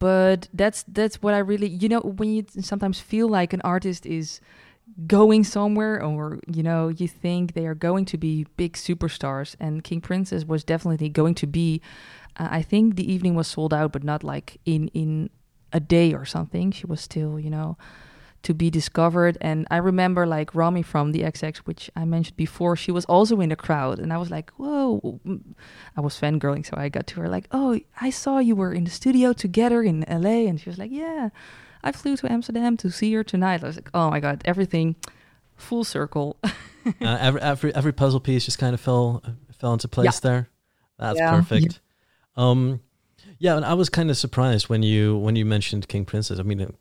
But 0.00 0.48
that's 0.52 0.84
that's 0.88 1.22
what 1.22 1.34
I 1.34 1.38
really, 1.38 1.68
you 1.68 1.88
know, 1.88 2.00
when 2.00 2.32
you 2.32 2.44
sometimes 2.60 2.98
feel 2.98 3.28
like 3.28 3.52
an 3.52 3.60
artist 3.62 4.04
is 4.04 4.40
going 5.06 5.44
somewhere 5.44 6.02
or 6.02 6.38
you 6.46 6.62
know 6.62 6.88
you 6.88 7.08
think 7.08 7.54
they 7.54 7.66
are 7.66 7.74
going 7.74 8.04
to 8.04 8.18
be 8.18 8.46
big 8.56 8.74
superstars 8.74 9.54
and 9.58 9.84
king 9.84 10.00
princess 10.00 10.44
was 10.44 10.64
definitely 10.64 11.08
going 11.08 11.34
to 11.34 11.46
be 11.46 11.80
uh, 12.36 12.48
i 12.50 12.60
think 12.60 12.96
the 12.96 13.10
evening 13.10 13.34
was 13.34 13.48
sold 13.48 13.72
out 13.72 13.90
but 13.90 14.04
not 14.04 14.22
like 14.22 14.58
in 14.66 14.88
in 14.88 15.30
a 15.72 15.80
day 15.80 16.12
or 16.12 16.26
something 16.26 16.70
she 16.70 16.84
was 16.84 17.00
still 17.00 17.40
you 17.40 17.48
know 17.48 17.78
to 18.42 18.52
be 18.54 18.70
discovered 18.70 19.38
and 19.40 19.66
i 19.70 19.76
remember 19.76 20.26
like 20.26 20.54
romy 20.54 20.82
from 20.82 21.12
the 21.12 21.20
xx 21.22 21.58
which 21.58 21.90
i 21.96 22.04
mentioned 22.04 22.36
before 22.36 22.74
she 22.76 22.90
was 22.90 23.04
also 23.06 23.40
in 23.40 23.48
the 23.50 23.56
crowd 23.56 23.98
and 23.98 24.12
i 24.12 24.16
was 24.16 24.30
like 24.30 24.50
whoa 24.52 25.20
i 25.96 26.00
was 26.00 26.14
fangirling 26.20 26.64
so 26.66 26.74
i 26.76 26.88
got 26.88 27.06
to 27.06 27.20
her 27.20 27.28
like 27.28 27.46
oh 27.52 27.78
i 28.00 28.10
saw 28.10 28.38
you 28.38 28.56
were 28.56 28.72
in 28.72 28.84
the 28.84 28.90
studio 28.90 29.32
together 29.32 29.82
in 29.82 30.04
la 30.08 30.30
and 30.30 30.60
she 30.60 30.68
was 30.68 30.78
like 30.78 30.90
yeah 30.90 31.28
I 31.84 31.90
flew 31.90 32.16
to 32.18 32.30
Amsterdam 32.30 32.76
to 32.76 32.92
see 32.92 33.12
her 33.14 33.24
tonight. 33.24 33.64
I 33.64 33.66
was 33.66 33.74
like, 33.74 33.90
oh 33.92 34.08
my 34.08 34.20
god, 34.20 34.42
everything 34.44 34.94
full 35.56 35.82
circle. 35.82 36.36
uh, 36.44 36.50
every, 37.00 37.40
every 37.40 37.74
every 37.74 37.92
puzzle 37.92 38.20
piece 38.20 38.44
just 38.44 38.60
kind 38.60 38.72
of 38.72 38.80
fell 38.80 39.20
fell 39.58 39.72
into 39.72 39.88
place 39.88 40.20
there. 40.20 40.48
That's 41.00 41.18
Yeah. 41.18 41.30
perfect. 41.34 41.80
Um, 42.36 42.82
yeah, 43.38 43.56
and 43.56 43.64
I 43.64 43.74
was 43.74 43.88
kind 43.88 44.10
of 44.10 44.16
surprised 44.16 44.68
when 44.68 44.84
you 44.84 45.16
when 45.18 45.34
you 45.34 45.44
mentioned 45.44 45.88
King 45.88 46.04
Princess. 46.04 46.38
I 46.38 46.44
mean, 46.44 46.72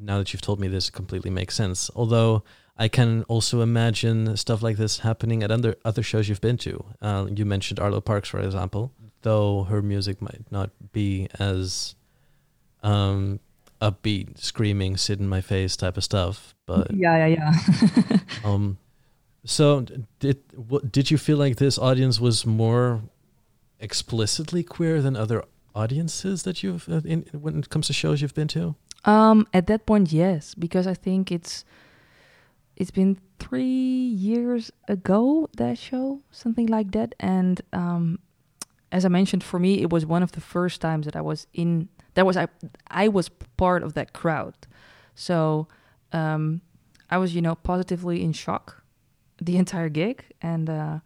now 0.00 0.18
that 0.18 0.32
you've 0.32 0.42
told 0.42 0.60
me 0.60 0.68
this, 0.68 0.88
it 0.88 0.92
completely 0.92 1.30
makes 1.30 1.54
sense. 1.54 1.90
Although 1.94 2.42
I 2.76 2.88
can 2.88 3.24
also 3.24 3.60
imagine 3.60 4.36
stuff 4.36 4.62
like 4.62 4.76
this 4.76 5.00
happening 5.00 5.42
at 5.42 5.50
other 5.50 5.76
other 5.84 6.02
shows 6.02 6.28
you've 6.28 6.40
been 6.40 6.58
to. 6.58 6.84
Uh, 7.02 7.26
you 7.34 7.44
mentioned 7.44 7.80
Arlo 7.80 8.00
Parks, 8.00 8.28
for 8.28 8.40
example. 8.40 8.92
Though 9.22 9.64
her 9.64 9.82
music 9.82 10.22
might 10.22 10.44
not 10.50 10.70
be 10.92 11.28
as 11.40 11.96
um, 12.84 13.40
upbeat, 13.82 14.38
screaming, 14.38 14.96
sit 14.96 15.18
in 15.18 15.28
my 15.28 15.40
face 15.40 15.76
type 15.76 15.96
of 15.96 16.04
stuff, 16.04 16.54
but 16.66 16.94
yeah, 16.94 17.26
yeah, 17.26 17.52
yeah. 17.52 18.18
um, 18.44 18.78
so 19.44 19.84
did 20.20 20.38
what, 20.54 20.92
did 20.92 21.10
you 21.10 21.18
feel 21.18 21.36
like 21.36 21.56
this 21.56 21.78
audience 21.78 22.20
was 22.20 22.46
more 22.46 23.02
explicitly 23.80 24.62
queer 24.62 25.02
than 25.02 25.16
other 25.16 25.44
audiences 25.74 26.42
that 26.44 26.62
you've 26.62 26.88
uh, 26.88 27.00
in 27.04 27.26
when 27.32 27.58
it 27.58 27.70
comes 27.70 27.88
to 27.88 27.92
shows 27.92 28.22
you've 28.22 28.34
been 28.34 28.48
to? 28.48 28.76
Um, 29.04 29.46
at 29.54 29.66
that 29.68 29.86
point, 29.86 30.12
yes, 30.12 30.54
because 30.54 30.86
I 30.86 30.94
think 30.94 31.30
it's 31.30 31.64
it's 32.76 32.90
been 32.90 33.18
three 33.38 33.64
years 33.64 34.70
ago 34.86 35.48
that 35.56 35.78
show, 35.78 36.20
something 36.30 36.66
like 36.66 36.92
that, 36.92 37.14
and 37.18 37.60
um, 37.72 38.18
as 38.90 39.04
I 39.04 39.08
mentioned, 39.08 39.44
for 39.44 39.58
me, 39.58 39.82
it 39.82 39.90
was 39.90 40.06
one 40.06 40.22
of 40.22 40.32
the 40.32 40.40
first 40.40 40.80
times 40.80 41.06
that 41.06 41.16
I 41.16 41.20
was 41.20 41.46
in. 41.52 41.88
That 42.14 42.26
was 42.26 42.36
I. 42.36 42.48
I 42.88 43.08
was 43.08 43.28
part 43.56 43.82
of 43.82 43.94
that 43.94 44.12
crowd, 44.12 44.54
so 45.14 45.68
um, 46.12 46.60
I 47.10 47.18
was, 47.18 47.34
you 47.34 47.42
know, 47.42 47.54
positively 47.54 48.22
in 48.22 48.32
shock 48.32 48.82
the 49.40 49.56
entire 49.56 49.88
gig, 49.88 50.24
and 50.42 50.68
uh, 50.68 50.98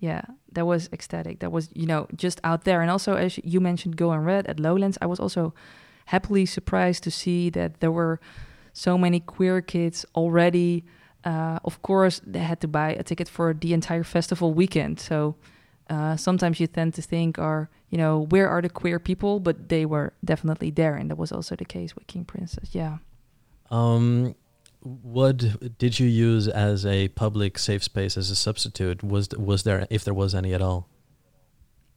yeah, 0.00 0.22
that 0.52 0.66
was 0.66 0.88
ecstatic. 0.92 1.38
That 1.38 1.52
was, 1.52 1.68
you 1.74 1.86
know, 1.86 2.08
just 2.16 2.40
out 2.42 2.64
there, 2.64 2.80
and 2.82 2.90
also 2.90 3.14
as 3.14 3.38
you 3.44 3.60
mentioned, 3.60 3.96
Girl 3.96 4.12
in 4.12 4.24
Red 4.24 4.46
at 4.46 4.58
Lowlands, 4.58 4.98
I 5.00 5.06
was 5.06 5.20
also 5.20 5.54
happily 6.06 6.46
surprised 6.46 7.02
to 7.04 7.10
see 7.10 7.50
that 7.50 7.80
there 7.80 7.92
were 7.92 8.18
so 8.72 8.98
many 8.98 9.20
queer 9.20 9.60
kids 9.60 10.04
already. 10.14 10.84
Uh, 11.24 11.58
of 11.64 11.80
course, 11.82 12.20
they 12.26 12.40
had 12.40 12.60
to 12.60 12.68
buy 12.68 12.90
a 12.98 13.02
ticket 13.02 13.28
for 13.28 13.52
the 13.54 13.72
entire 13.72 14.04
festival 14.04 14.54
weekend, 14.54 15.00
so 15.00 15.34
uh, 15.90 16.16
sometimes 16.16 16.58
you 16.60 16.66
tend 16.66 16.94
to 16.94 17.02
think 17.02 17.38
are 17.38 17.68
you 17.90 17.98
know 17.98 18.26
where 18.30 18.48
are 18.48 18.60
the 18.60 18.68
queer 18.68 18.98
people 18.98 19.38
but 19.38 19.68
they 19.68 19.86
were 19.86 20.12
definitely 20.24 20.70
there 20.72 20.96
and 20.96 21.08
that 21.10 21.16
was 21.16 21.30
also 21.30 21.54
the 21.54 21.64
case 21.64 21.94
with 21.94 22.04
king 22.08 22.24
princess 22.24 22.70
yeah 22.74 22.98
Um, 23.70 24.34
what 24.82 25.36
did 25.78 25.98
you 26.00 26.08
use 26.08 26.48
as 26.48 26.84
a 26.84 27.08
public 27.08 27.58
safe 27.58 27.82
space 27.82 28.16
as 28.16 28.30
a 28.30 28.36
substitute? 28.36 29.02
Was 29.02 29.28
was 29.38 29.62
there 29.62 29.86
if 29.90 30.02
there 30.04 30.14
was 30.14 30.34
any 30.34 30.54
at 30.54 30.62
all? 30.62 30.88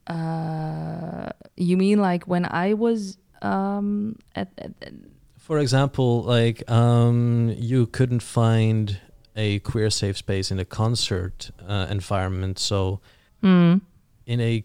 uh, 0.07 1.29
you 1.55 1.77
mean 1.77 1.99
like 1.99 2.27
when 2.27 2.45
i 2.45 2.73
was 2.73 3.17
um 3.41 4.15
at, 4.35 4.49
at, 4.57 4.71
at 4.81 4.93
For 5.37 5.59
example, 5.59 6.23
like 6.23 6.69
um, 6.69 7.53
you 7.57 7.87
couldn't 7.87 8.21
find 8.21 8.99
a 9.35 9.59
queer 9.59 9.89
safe 9.89 10.17
space 10.17 10.51
in 10.51 10.59
a 10.59 10.65
concert 10.65 11.51
uh, 11.67 11.87
environment, 11.89 12.59
so 12.59 12.99
hmm, 13.41 13.77
in 14.25 14.39
a 14.41 14.63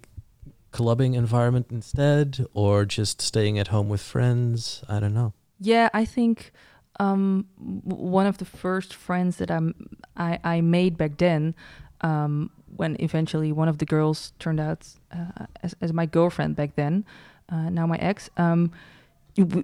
clubbing 0.72 1.14
environment 1.14 1.66
instead, 1.70 2.46
or 2.52 2.84
just 2.84 3.22
staying 3.22 3.58
at 3.58 3.68
home 3.68 3.88
with 3.88 4.02
friends? 4.02 4.82
I 4.88 4.98
don't 5.00 5.14
know. 5.14 5.32
Yeah, 5.60 5.88
I 5.94 6.04
think 6.04 6.52
um, 7.00 7.46
w- 7.58 8.10
one 8.12 8.26
of 8.26 8.36
the 8.38 8.44
first 8.44 8.94
friends 8.94 9.36
that 9.36 9.50
I'm, 9.50 9.74
I 10.16 10.38
I 10.56 10.60
made 10.60 10.96
back 10.96 11.16
then, 11.16 11.54
um, 12.00 12.50
when 12.76 12.96
eventually 12.98 13.52
one 13.52 13.68
of 13.70 13.78
the 13.78 13.86
girls 13.86 14.32
turned 14.38 14.60
out 14.60 14.86
uh, 15.12 15.46
as 15.62 15.74
as 15.80 15.92
my 15.92 16.06
girlfriend 16.06 16.56
back 16.56 16.74
then, 16.74 17.04
uh, 17.50 17.70
now 17.70 17.86
my 17.86 17.96
ex. 17.96 18.30
Um, 18.36 18.72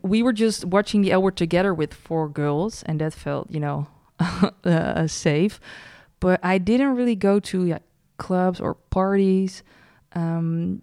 we 0.03 0.23
were 0.23 0.33
just 0.33 0.65
watching 0.65 1.03
the 1.03 1.13
hour 1.13 1.31
together 1.31 1.73
with 1.73 1.95
four 1.95 2.29
girls, 2.29 2.83
and 2.85 3.01
that 3.01 3.13
felt, 3.13 3.51
you 3.51 3.61
know, 3.61 3.87
uh, 4.65 5.07
safe. 5.07 5.61
But 6.19 6.41
I 6.43 6.59
didn't 6.59 6.97
really 6.97 7.15
go 7.15 7.41
to 7.41 7.79
clubs 8.19 8.61
or 8.61 8.75
parties. 8.75 9.63
Um, 10.13 10.83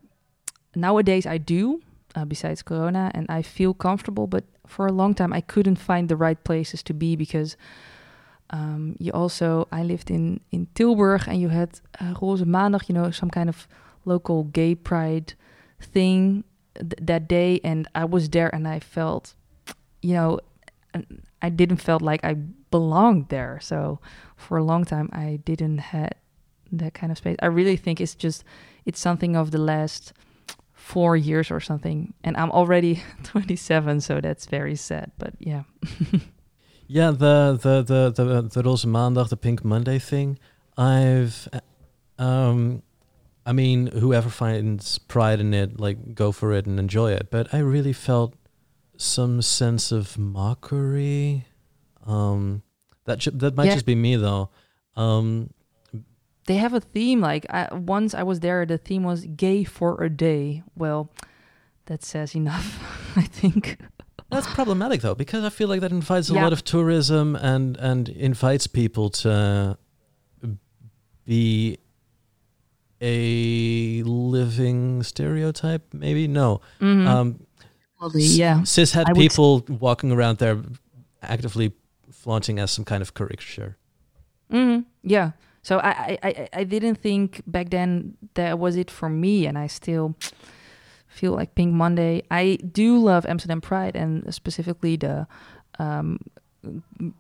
nowadays, 0.74 1.26
I 1.26 1.38
do, 1.38 1.82
uh, 2.16 2.26
besides 2.26 2.62
Corona, 2.64 3.12
and 3.14 3.26
I 3.30 3.42
feel 3.42 3.74
comfortable. 3.74 4.26
But 4.26 4.46
for 4.66 4.88
a 4.88 4.92
long 4.92 5.14
time, 5.14 5.34
I 5.34 5.42
couldn't 5.42 5.76
find 5.76 6.08
the 6.08 6.16
right 6.16 6.42
places 6.44 6.82
to 6.84 6.94
be 6.94 7.16
because 7.16 7.58
um, 8.50 8.96
you 9.00 9.12
also, 9.12 9.68
I 9.72 9.84
lived 9.84 10.10
in, 10.10 10.40
in 10.52 10.68
Tilburg 10.76 11.28
and 11.28 11.42
you 11.42 11.50
had 11.50 11.82
uh, 12.00 12.14
Roze 12.22 12.44
Maandag, 12.44 12.88
you 12.88 12.96
know, 12.96 13.12
some 13.12 13.30
kind 13.30 13.50
of 13.50 13.68
local 14.06 14.46
gay 14.46 14.74
pride 14.76 15.34
thing 15.82 16.46
th- 16.80 17.00
that 17.02 17.28
day. 17.28 17.60
And 17.64 17.88
I 17.96 18.06
was 18.06 18.30
there 18.30 18.54
and 18.54 18.68
I 18.68 18.80
felt, 18.80 19.34
you 20.02 20.14
know, 20.14 20.40
I 21.42 21.50
didn't 21.50 21.78
felt 21.78 22.02
like 22.02 22.24
I 22.24 22.34
belonged 22.72 23.30
there. 23.30 23.60
So 23.62 24.00
for 24.36 24.58
a 24.58 24.64
long 24.64 24.86
time, 24.86 25.10
I 25.14 25.40
didn't 25.46 25.80
had 25.80 26.16
that 26.72 26.94
kind 26.94 27.12
of 27.12 27.18
space. 27.18 27.38
I 27.42 27.48
really 27.48 27.78
think 27.78 28.02
it's 28.02 28.16
just, 28.16 28.44
it's 28.86 29.00
something 29.00 29.36
of 29.36 29.52
the 29.52 29.58
last 29.60 30.14
four 30.74 31.16
years 31.16 31.52
or 31.52 31.60
something. 31.60 32.14
And 32.24 32.36
I'm 32.38 32.52
already 32.52 33.04
27, 33.24 34.02
so 34.02 34.22
that's 34.22 34.46
very 34.46 34.76
sad. 34.76 35.12
But 35.18 35.34
yeah. 35.40 35.64
Yeah, 36.90 37.12
the 37.12 37.60
the 37.62 37.84
the 37.84 38.12
the 38.12 38.42
the 38.44 38.64
Roze 38.64 38.86
Maandag, 38.86 39.28
the 39.28 39.36
Pink 39.36 39.66
Monday 39.66 40.00
thing. 40.00 40.40
I've, 40.78 41.50
um, 42.18 42.82
I 43.48 43.54
mean, 43.54 43.88
whoever 43.88 44.30
finds 44.30 45.00
pride 45.00 45.40
in 45.40 45.54
it, 45.54 45.80
like, 45.80 46.14
go 46.14 46.32
for 46.34 46.52
it 46.52 46.66
and 46.68 46.78
enjoy 46.80 47.14
it. 47.14 47.32
But 47.32 47.54
I 47.54 47.60
really 47.60 47.94
felt 47.94 48.36
some 48.98 49.42
sense 49.42 49.92
of 49.92 50.18
mockery. 50.18 51.46
Um, 52.06 52.62
that 53.06 53.26
that 53.40 53.56
might 53.56 53.68
Yeah. 53.68 53.74
just 53.76 53.86
be 53.86 53.96
me 53.96 54.16
though. 54.18 54.50
Um, 54.96 55.52
they 56.48 56.56
have 56.58 56.74
a 56.74 56.80
theme 56.82 57.20
like 57.22 57.46
I, 57.50 57.68
once 57.74 58.14
i 58.16 58.24
was 58.24 58.40
there 58.40 58.66
the 58.66 58.78
theme 58.78 59.04
was 59.04 59.26
gay 59.36 59.66
for 59.66 60.02
a 60.02 60.10
day 60.10 60.64
well 60.78 61.10
that 61.88 62.04
says 62.04 62.36
enough 62.36 62.68
i 63.18 63.24
think 63.24 63.78
That's 64.30 64.48
problematic 64.54 65.02
though, 65.02 65.16
because 65.16 65.44
I 65.44 65.50
feel 65.50 65.68
like 65.70 65.82
that 65.82 65.92
invites 65.92 66.30
a 66.30 66.34
Yeah. 66.34 66.44
lot 66.44 66.54
of 66.54 66.64
tourism 66.64 67.36
and 67.36 67.78
and 67.78 68.10
invites 68.10 68.66
people 68.68 69.10
to 69.24 69.78
be 71.26 71.78
a 73.02 74.02
living 74.04 75.04
stereotype. 75.04 75.84
Maybe 75.94 76.28
no. 76.28 76.62
Mhm. 76.80 77.08
Um, 77.08 77.40
Probably, 78.00 78.24
yeah 78.24 78.62
cishet 78.64 79.06
I 79.08 79.14
would- 79.14 79.18
people 79.20 79.64
walking 79.80 80.12
around 80.12 80.38
there 80.38 80.62
actively 81.22 81.74
flaunting 82.12 82.60
as 82.60 82.70
some 82.72 82.86
kind 82.86 83.02
of 83.02 83.14
caricature. 83.14 83.76
hmm 84.52 84.80
yeah 85.04 85.32
so 85.62 85.80
I, 85.80 85.92
I 85.92 86.18
i 86.30 86.50
i 86.62 86.64
didn't 86.64 86.96
think 87.02 87.42
back 87.48 87.70
then 87.70 88.16
that 88.36 88.60
was 88.60 88.76
it 88.78 88.92
for 88.92 89.10
me 89.10 89.46
and 89.48 89.58
i 89.58 89.68
still 89.68 90.16
feel 91.08 91.34
like 91.36 91.56
pink 91.56 91.74
monday 91.74 92.22
i 92.32 92.58
do 92.72 92.98
love 93.00 93.26
amsterdam 93.26 93.62
pride 93.62 93.96
and 93.98 94.32
specifically 94.34 94.96
the 94.98 95.28
um 95.80 96.20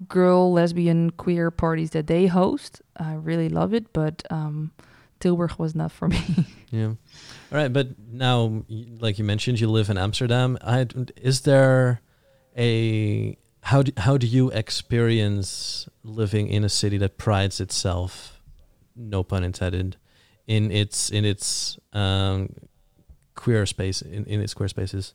girl 0.07 0.53
lesbian 0.53 1.09
queer 1.11 1.51
parties 1.51 1.89
that 1.91 2.07
they 2.07 2.27
host 2.27 2.81
i 2.97 3.13
really 3.13 3.49
love 3.49 3.73
it 3.73 3.91
but 3.93 4.23
um 4.29 4.71
tilburg 5.19 5.57
was 5.59 5.75
not 5.75 5.91
for 5.91 6.07
me 6.07 6.45
Yeah. 6.69 6.87
All 6.87 7.57
right, 7.57 7.71
but 7.71 7.97
now, 8.11 8.63
like 8.99 9.17
you 9.17 9.23
mentioned, 9.23 9.59
you 9.59 9.69
live 9.69 9.89
in 9.89 9.97
Amsterdam. 9.97 10.57
I 10.61 10.85
is 11.15 11.41
there 11.41 12.01
a 12.57 13.37
how 13.61 13.83
do, 13.83 13.91
how 13.97 14.17
do 14.17 14.27
you 14.27 14.49
experience 14.51 15.87
living 16.03 16.49
in 16.49 16.63
a 16.63 16.69
city 16.69 16.97
that 16.97 17.17
prides 17.17 17.59
itself, 17.59 18.41
no 18.95 19.23
pun 19.23 19.43
intended, 19.43 19.97
in 20.45 20.71
its 20.71 21.09
in 21.09 21.23
its 21.23 21.79
um, 21.93 22.49
queer 23.35 23.65
space 23.65 24.01
in, 24.01 24.25
in 24.25 24.41
its 24.41 24.53
queer 24.53 24.67
spaces? 24.67 25.13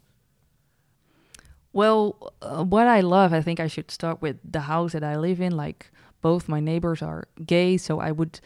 Well, 1.74 2.32
uh, 2.42 2.64
what 2.64 2.86
I 2.86 3.00
love, 3.00 3.32
I 3.32 3.40
think 3.40 3.58
I 3.60 3.66
should 3.66 3.90
start 3.90 4.20
with 4.20 4.36
the 4.44 4.60
house 4.60 4.92
that 4.92 5.04
I 5.04 5.16
live 5.16 5.40
in. 5.40 5.56
Like, 5.56 5.90
both 6.20 6.48
my 6.48 6.60
neighbors 6.60 7.02
are 7.02 7.24
gay, 7.44 7.78
so 7.78 7.98
I 8.00 8.10
would 8.10 8.40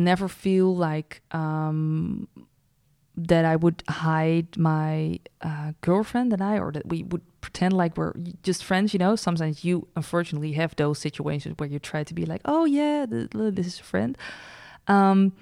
never 0.00 0.28
feel 0.28 0.74
like 0.74 1.22
um, 1.32 2.28
that 3.16 3.44
I 3.44 3.56
would 3.56 3.82
hide 3.88 4.56
my 4.56 5.20
uh, 5.42 5.72
girlfriend 5.80 6.32
and 6.32 6.42
I, 6.42 6.58
or 6.58 6.72
that 6.72 6.86
we 6.88 7.02
would 7.04 7.22
pretend 7.40 7.74
like 7.74 7.96
we're 7.96 8.14
just 8.42 8.64
friends. 8.64 8.92
You 8.92 8.98
know, 8.98 9.16
sometimes 9.16 9.64
you 9.64 9.86
unfortunately 9.96 10.52
have 10.52 10.74
those 10.76 10.98
situations 10.98 11.54
where 11.58 11.68
you 11.68 11.78
try 11.78 12.04
to 12.04 12.14
be 12.14 12.24
like, 12.26 12.40
"Oh 12.44 12.64
yeah, 12.64 13.06
th- 13.06 13.30
th- 13.30 13.54
this 13.54 13.66
is 13.66 13.80
a 13.80 13.84
friend." 13.84 14.16
Um, 14.88 15.32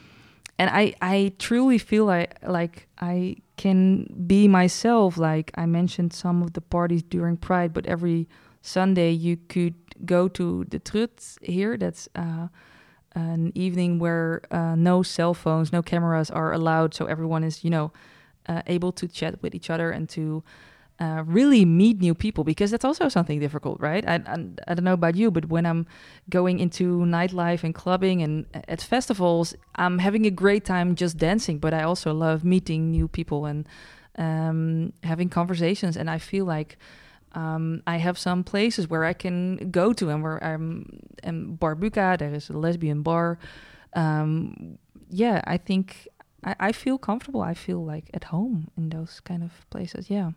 and 0.59 0.71
I, 0.71 0.95
I 1.01 1.33
truly 1.39 1.79
feel 1.79 2.05
like 2.05 2.37
like 2.47 2.89
I 3.01 3.37
can 3.57 4.07
be 4.27 4.49
myself. 4.49 5.17
Like 5.17 5.53
I 5.55 5.67
mentioned 5.67 6.13
some 6.13 6.43
of 6.43 6.53
the 6.55 6.61
parties 6.61 7.03
during 7.03 7.37
Pride, 7.37 7.73
but 7.73 7.87
every 7.87 8.29
Sunday 8.61 9.13
you 9.13 9.37
could 9.49 9.75
go 10.05 10.29
to 10.29 10.65
the 10.69 10.79
Trut 10.79 11.37
here. 11.43 11.77
That's 11.77 12.09
uh, 12.17 12.49
an 13.19 13.53
evening 13.55 13.99
where 13.99 14.43
uh, 14.51 14.75
no 14.75 15.03
cell 15.03 15.35
phones, 15.35 15.73
no 15.73 15.83
cameras 15.83 16.31
are 16.31 16.53
allowed, 16.53 16.95
so 16.95 17.07
everyone 17.07 17.45
is 17.45 17.65
you 17.65 17.71
know 17.71 17.93
uh, 18.49 18.63
able 18.67 18.93
to 18.93 19.07
chat 19.09 19.43
with 19.43 19.55
each 19.55 19.71
other 19.71 19.91
and 19.91 20.09
to 20.09 20.43
uh, 21.01 21.23
really 21.27 21.65
meet 21.65 22.01
new 22.01 22.15
people 22.15 22.43
because 22.43 22.71
that's 22.73 22.85
also 22.85 23.09
something 23.09 23.39
difficult, 23.39 23.81
right? 23.81 24.07
I, 24.09 24.15
I, 24.15 24.37
I 24.67 24.75
don't 24.75 24.85
know 24.85 24.95
about 24.95 25.15
you, 25.15 25.31
but 25.31 25.49
when 25.49 25.65
I'm 25.65 25.87
going 26.29 26.59
into 26.59 26.99
nightlife 27.01 27.63
and 27.63 27.75
clubbing 27.75 28.21
and 28.21 28.47
at 28.67 28.81
festivals, 28.83 29.55
I'm 29.77 29.99
having 29.99 30.27
a 30.27 30.31
great 30.31 30.65
time 30.65 30.97
just 30.97 31.17
dancing, 31.17 31.59
but 31.59 31.73
I 31.73 31.83
also 31.85 32.13
love 32.13 32.45
meeting 32.45 32.91
new 32.91 33.07
people 33.07 33.47
and 33.47 33.69
um, 34.17 34.93
having 35.05 35.29
conversations. 35.29 35.97
And 35.97 36.11
I 36.11 36.19
feel 36.19 36.45
like 36.45 36.79
um, 37.39 37.83
I 37.87 37.99
have 37.99 38.19
some 38.19 38.43
places 38.43 38.89
where 38.91 39.05
I 39.05 39.13
can 39.13 39.71
go 39.71 39.93
to 39.93 40.11
and 40.11 40.23
where 40.25 40.43
I'm 40.43 41.01
in 41.23 41.55
Bar 41.55 41.77
Buka, 41.77 42.19
there 42.19 42.35
is 42.35 42.51
a 42.51 42.59
lesbian 42.59 43.03
bar. 43.03 43.39
Um, 43.95 44.79
yeah, 45.09 45.41
I 45.47 45.57
think 45.57 46.09
I, 46.45 46.57
I 46.59 46.73
feel 46.73 46.99
comfortable. 46.99 47.41
I 47.41 47.55
feel 47.55 47.85
like 47.85 48.11
at 48.13 48.25
home 48.25 48.69
in 48.77 48.89
those 48.89 49.21
kind 49.21 49.45
of 49.45 49.53
places. 49.71 50.11
Yeah. 50.11 50.33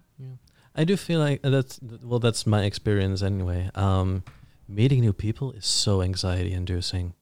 I 0.75 0.83
do 0.83 0.95
feel 0.95 1.19
like 1.19 1.41
that's 1.41 1.79
well, 2.03 2.19
that's 2.19 2.45
my 2.45 2.63
experience 2.65 3.23
anyway. 3.23 3.71
Um, 3.73 4.23
meeting 4.67 5.01
new 5.01 5.13
people 5.13 5.53
is 5.53 5.65
so 5.65 6.03
anxiety 6.03 6.53
inducing. 6.53 7.15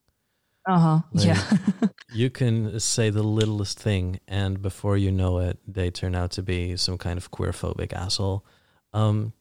Uh 0.68 0.80
huh. 0.80 1.00
Like- 1.14 1.26
yeah. 1.26 1.58
you 2.14 2.30
can 2.30 2.80
say 2.82 3.10
the 3.10 3.24
littlest 3.24 3.80
thing, 3.80 4.20
and 4.28 4.62
before 4.62 4.98
you 4.98 5.12
know 5.12 5.40
it, 5.40 5.58
they 5.66 5.90
turn 5.90 6.16
out 6.16 6.32
to 6.32 6.44
be 6.44 6.76
some 6.76 6.98
kind 6.98 7.18
of 7.18 7.32
queerphobic 7.32 7.94
asshole. 7.94 8.46
Um, 8.94 9.34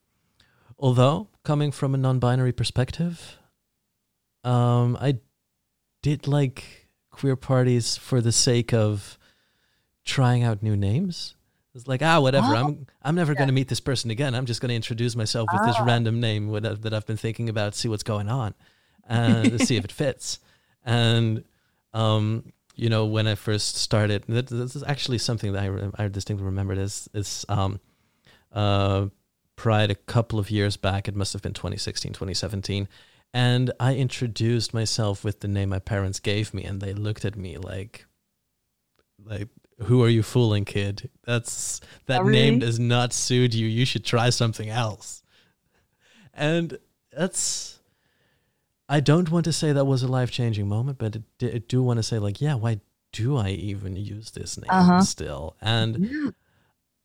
although 0.78 1.28
coming 1.44 1.72
from 1.72 1.94
a 1.94 1.98
non-binary 1.98 2.52
perspective, 2.52 3.38
um, 4.44 4.96
I 5.00 5.18
did 6.02 6.26
like 6.26 6.88
queer 7.10 7.36
parties 7.36 7.96
for 7.96 8.20
the 8.20 8.32
sake 8.32 8.72
of 8.72 9.18
trying 10.04 10.42
out 10.42 10.62
new 10.62 10.76
names. 10.76 11.34
It's 11.74 11.86
like 11.86 12.02
ah, 12.02 12.20
whatever. 12.20 12.54
I'm 12.54 12.86
I'm 13.02 13.14
never 13.14 13.34
going 13.34 13.48
to 13.48 13.52
meet 13.52 13.68
this 13.68 13.80
person 13.80 14.10
again. 14.10 14.34
I'm 14.34 14.46
just 14.46 14.60
going 14.60 14.70
to 14.70 14.74
introduce 14.74 15.14
myself 15.14 15.48
with 15.52 15.64
this 15.64 15.76
random 15.80 16.18
name 16.18 16.48
what 16.48 16.62
that 16.62 16.92
I've 16.92 17.06
been 17.06 17.16
thinking 17.16 17.48
about, 17.48 17.74
see 17.74 17.88
what's 17.88 18.02
going 18.02 18.28
on, 18.28 18.54
and 19.06 19.60
see 19.60 19.76
if 19.76 19.84
it 19.84 19.92
fits. 20.04 20.40
And 20.84 21.44
um, 21.92 22.52
you 22.74 22.88
know, 22.88 23.06
when 23.06 23.26
I 23.26 23.34
first 23.34 23.76
started, 23.76 24.24
this 24.26 24.74
is 24.74 24.82
actually 24.82 25.18
something 25.18 25.52
that 25.52 25.92
I, 25.98 26.04
I 26.04 26.08
distinctly 26.08 26.46
remembered 26.46 26.78
is 26.78 27.08
is 27.14 27.44
um, 27.48 27.80
uh, 28.52 29.06
Pride 29.58 29.90
a 29.90 29.96
couple 29.96 30.38
of 30.38 30.52
years 30.52 30.76
back. 30.76 31.08
It 31.08 31.16
must 31.16 31.32
have 31.32 31.42
been 31.42 31.52
2016, 31.52 32.12
2017. 32.12 32.86
And 33.34 33.72
I 33.80 33.96
introduced 33.96 34.72
myself 34.72 35.24
with 35.24 35.40
the 35.40 35.48
name 35.48 35.70
my 35.70 35.80
parents 35.80 36.20
gave 36.20 36.54
me, 36.54 36.62
and 36.62 36.80
they 36.80 36.94
looked 36.94 37.24
at 37.24 37.36
me 37.36 37.58
like, 37.58 38.06
like, 39.24 39.48
who 39.80 40.00
are 40.04 40.08
you 40.08 40.22
fooling, 40.22 40.64
kid? 40.64 41.10
That's 41.24 41.80
that 42.06 42.22
Oh, 42.22 42.28
name 42.28 42.60
does 42.60 42.78
not 42.78 43.12
suit 43.12 43.52
you. 43.52 43.66
You 43.66 43.84
should 43.84 44.04
try 44.04 44.30
something 44.30 44.68
else. 44.70 45.22
And 46.32 46.78
that's 47.12 47.80
I 48.88 49.00
don't 49.00 49.28
want 49.30 49.44
to 49.44 49.52
say 49.52 49.72
that 49.72 49.84
was 49.84 50.04
a 50.04 50.08
life 50.08 50.30
changing 50.30 50.68
moment, 50.68 50.98
but 50.98 51.16
it, 51.16 51.22
I 51.54 51.58
do 51.58 51.82
want 51.82 51.98
to 51.98 52.02
say 52.04 52.18
like, 52.20 52.40
yeah, 52.40 52.54
why 52.54 52.80
do 53.12 53.36
I 53.36 53.48
even 53.50 53.96
use 53.96 54.30
this 54.30 54.56
name 54.56 54.70
Uh-huh. 54.70 55.00
still? 55.00 55.56
And 55.60 56.32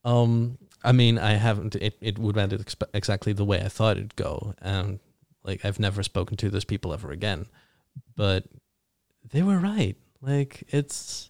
um, 0.05 0.57
I 0.83 0.91
mean, 0.91 1.17
I 1.17 1.33
haven't. 1.33 1.75
It 1.75 1.97
it 2.01 2.19
would 2.19 2.37
end 2.37 2.51
expe- 2.51 2.89
exactly 2.93 3.33
the 3.33 3.45
way 3.45 3.61
I 3.61 3.69
thought 3.69 3.97
it'd 3.97 4.15
go, 4.15 4.53
and 4.61 4.99
like 5.43 5.63
I've 5.65 5.79
never 5.79 6.03
spoken 6.03 6.37
to 6.37 6.49
those 6.49 6.65
people 6.65 6.93
ever 6.93 7.11
again. 7.11 7.45
But 8.15 8.45
they 9.31 9.41
were 9.43 9.57
right. 9.59 9.95
Like 10.21 10.63
it's 10.69 11.29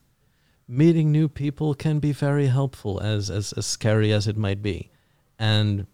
meeting 0.67 1.11
new 1.11 1.27
people 1.27 1.73
can 1.75 1.99
be 1.99 2.11
very 2.11 2.47
helpful, 2.47 2.99
as 3.01 3.29
as 3.29 3.53
as 3.53 3.65
scary 3.65 4.11
as 4.11 4.27
it 4.27 4.37
might 4.37 4.61
be, 4.61 4.89
and 5.37 5.85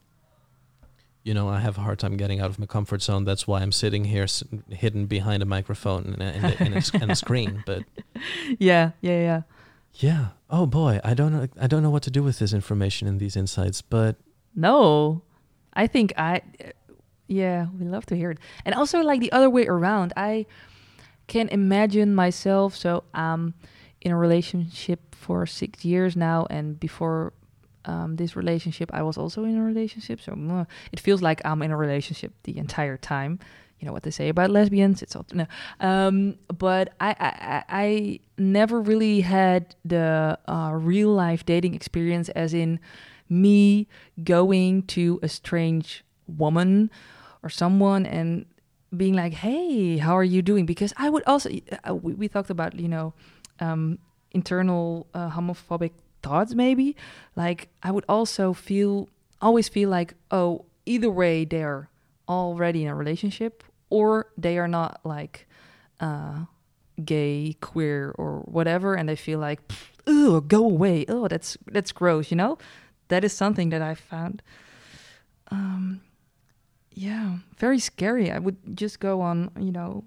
you 1.23 1.33
know 1.33 1.49
I 1.49 1.59
have 1.59 1.77
a 1.77 1.81
hard 1.81 1.99
time 1.99 2.15
getting 2.17 2.39
out 2.39 2.49
of 2.49 2.59
my 2.59 2.65
comfort 2.65 3.01
zone. 3.01 3.25
That's 3.25 3.45
why 3.47 3.61
I'm 3.61 3.71
sitting 3.73 4.05
here 4.05 4.23
s- 4.23 4.43
hidden 4.69 5.05
behind 5.05 5.43
a 5.43 5.45
microphone 5.45 6.15
and 6.17 6.21
a, 6.21 6.25
and 6.25 6.45
a, 6.45 6.63
and 6.63 6.75
a, 6.75 7.01
and 7.01 7.11
a 7.11 7.15
screen. 7.15 7.63
But 7.65 7.83
yeah, 8.59 8.91
yeah, 9.01 9.19
yeah. 9.21 9.41
Yeah, 9.95 10.27
oh 10.49 10.65
boy, 10.65 10.99
I 11.03 11.13
don't 11.13 11.33
know. 11.33 11.47
I 11.59 11.67
don't 11.67 11.83
know 11.83 11.89
what 11.89 12.03
to 12.03 12.11
do 12.11 12.23
with 12.23 12.39
this 12.39 12.53
information 12.53 13.07
and 13.07 13.19
these 13.19 13.35
insights, 13.35 13.81
but 13.81 14.15
No, 14.55 15.23
I 15.73 15.87
think 15.87 16.13
I, 16.17 16.41
yeah, 17.27 17.67
we 17.77 17.85
love 17.85 18.05
to 18.07 18.15
hear 18.15 18.31
it. 18.31 18.39
And 18.65 18.75
also, 18.75 19.01
like 19.01 19.19
the 19.19 19.31
other 19.31 19.49
way 19.49 19.67
around, 19.67 20.13
I 20.17 20.45
can 21.27 21.49
imagine 21.49 22.15
myself. 22.15 22.75
So, 22.75 23.03
um, 23.13 23.53
in 24.01 24.11
a 24.11 24.17
relationship 24.17 25.13
for 25.13 25.45
six 25.45 25.83
years 25.83 26.15
now, 26.15 26.47
and 26.49 26.79
before 26.79 27.33
um, 27.85 28.15
this 28.15 28.35
relationship, 28.35 28.89
I 28.93 29.03
was 29.03 29.17
also 29.17 29.43
in 29.43 29.57
a 29.57 29.63
relationship. 29.63 30.21
So, 30.21 30.31
mm, 30.33 30.65
it 30.91 30.99
feels 30.99 31.21
like 31.21 31.41
I'm 31.45 31.61
in 31.61 31.71
a 31.71 31.77
relationship 31.77 32.33
the 32.43 32.57
entire 32.57 32.97
time. 32.97 33.39
You 33.79 33.85
know 33.85 33.93
what 33.93 34.03
they 34.03 34.11
say 34.11 34.27
about 34.29 34.49
lesbians? 34.49 35.01
It's 35.01 35.15
all 35.15 35.25
no. 35.33 35.45
Um, 35.79 36.35
but 36.57 36.93
I, 36.99 37.15
I, 37.19 37.63
I 37.69 38.19
never 38.37 38.81
really 38.81 39.21
had 39.21 39.75
the 39.85 40.37
uh, 40.47 40.71
real 40.73 41.09
life 41.09 41.45
dating 41.45 41.75
experience, 41.75 42.27
as 42.29 42.53
in 42.53 42.79
me 43.29 43.87
going 44.23 44.83
to 44.83 45.19
a 45.23 45.29
strange 45.29 46.03
woman 46.27 46.91
or 47.41 47.49
someone 47.49 48.05
and 48.05 48.45
being 48.95 49.13
like, 49.13 49.33
"Hey, 49.33 49.97
how 49.97 50.17
are 50.17 50.25
you 50.25 50.41
doing?" 50.41 50.65
Because 50.65 50.93
I 50.97 51.09
would 51.09 51.23
also 51.25 51.49
uh, 51.87 51.95
we, 51.95 52.13
we 52.15 52.27
talked 52.27 52.49
about 52.49 52.77
you 52.77 52.89
know 52.89 53.13
um, 53.61 53.97
internal 54.31 55.07
uh, 55.13 55.29
homophobic 55.29 55.91
thoughts, 56.21 56.53
maybe. 56.53 56.97
Like 57.37 57.69
I 57.81 57.91
would 57.91 58.05
also 58.09 58.51
feel 58.51 59.07
always 59.41 59.69
feel 59.69 59.89
like, 59.89 60.15
oh, 60.31 60.65
either 60.85 61.09
way, 61.09 61.45
they're 61.45 61.89
already 62.27 62.83
in 62.83 62.89
a 62.89 62.95
relationship 62.95 63.63
or 63.89 64.27
they 64.37 64.57
are 64.57 64.67
not 64.67 64.99
like 65.03 65.47
uh, 65.99 66.45
gay, 67.03 67.55
queer, 67.61 68.13
or 68.17 68.39
whatever, 68.41 68.95
and 68.95 69.07
they 69.07 69.15
feel 69.15 69.39
like, 69.39 69.59
"Ugh, 70.07 70.47
go 70.47 70.63
away! 70.63 71.05
Oh, 71.07 71.27
that's 71.27 71.57
that's 71.67 71.91
gross," 71.91 72.31
you 72.31 72.37
know. 72.37 72.57
That 73.09 73.23
is 73.23 73.33
something 73.33 73.69
that 73.69 73.81
I 73.81 73.95
found. 73.95 74.41
Um, 75.51 76.01
yeah, 76.91 77.37
very 77.57 77.79
scary. 77.79 78.31
I 78.31 78.39
would 78.39 78.57
just 78.75 78.99
go 78.99 79.21
on, 79.21 79.49
you 79.59 79.71
know, 79.71 80.03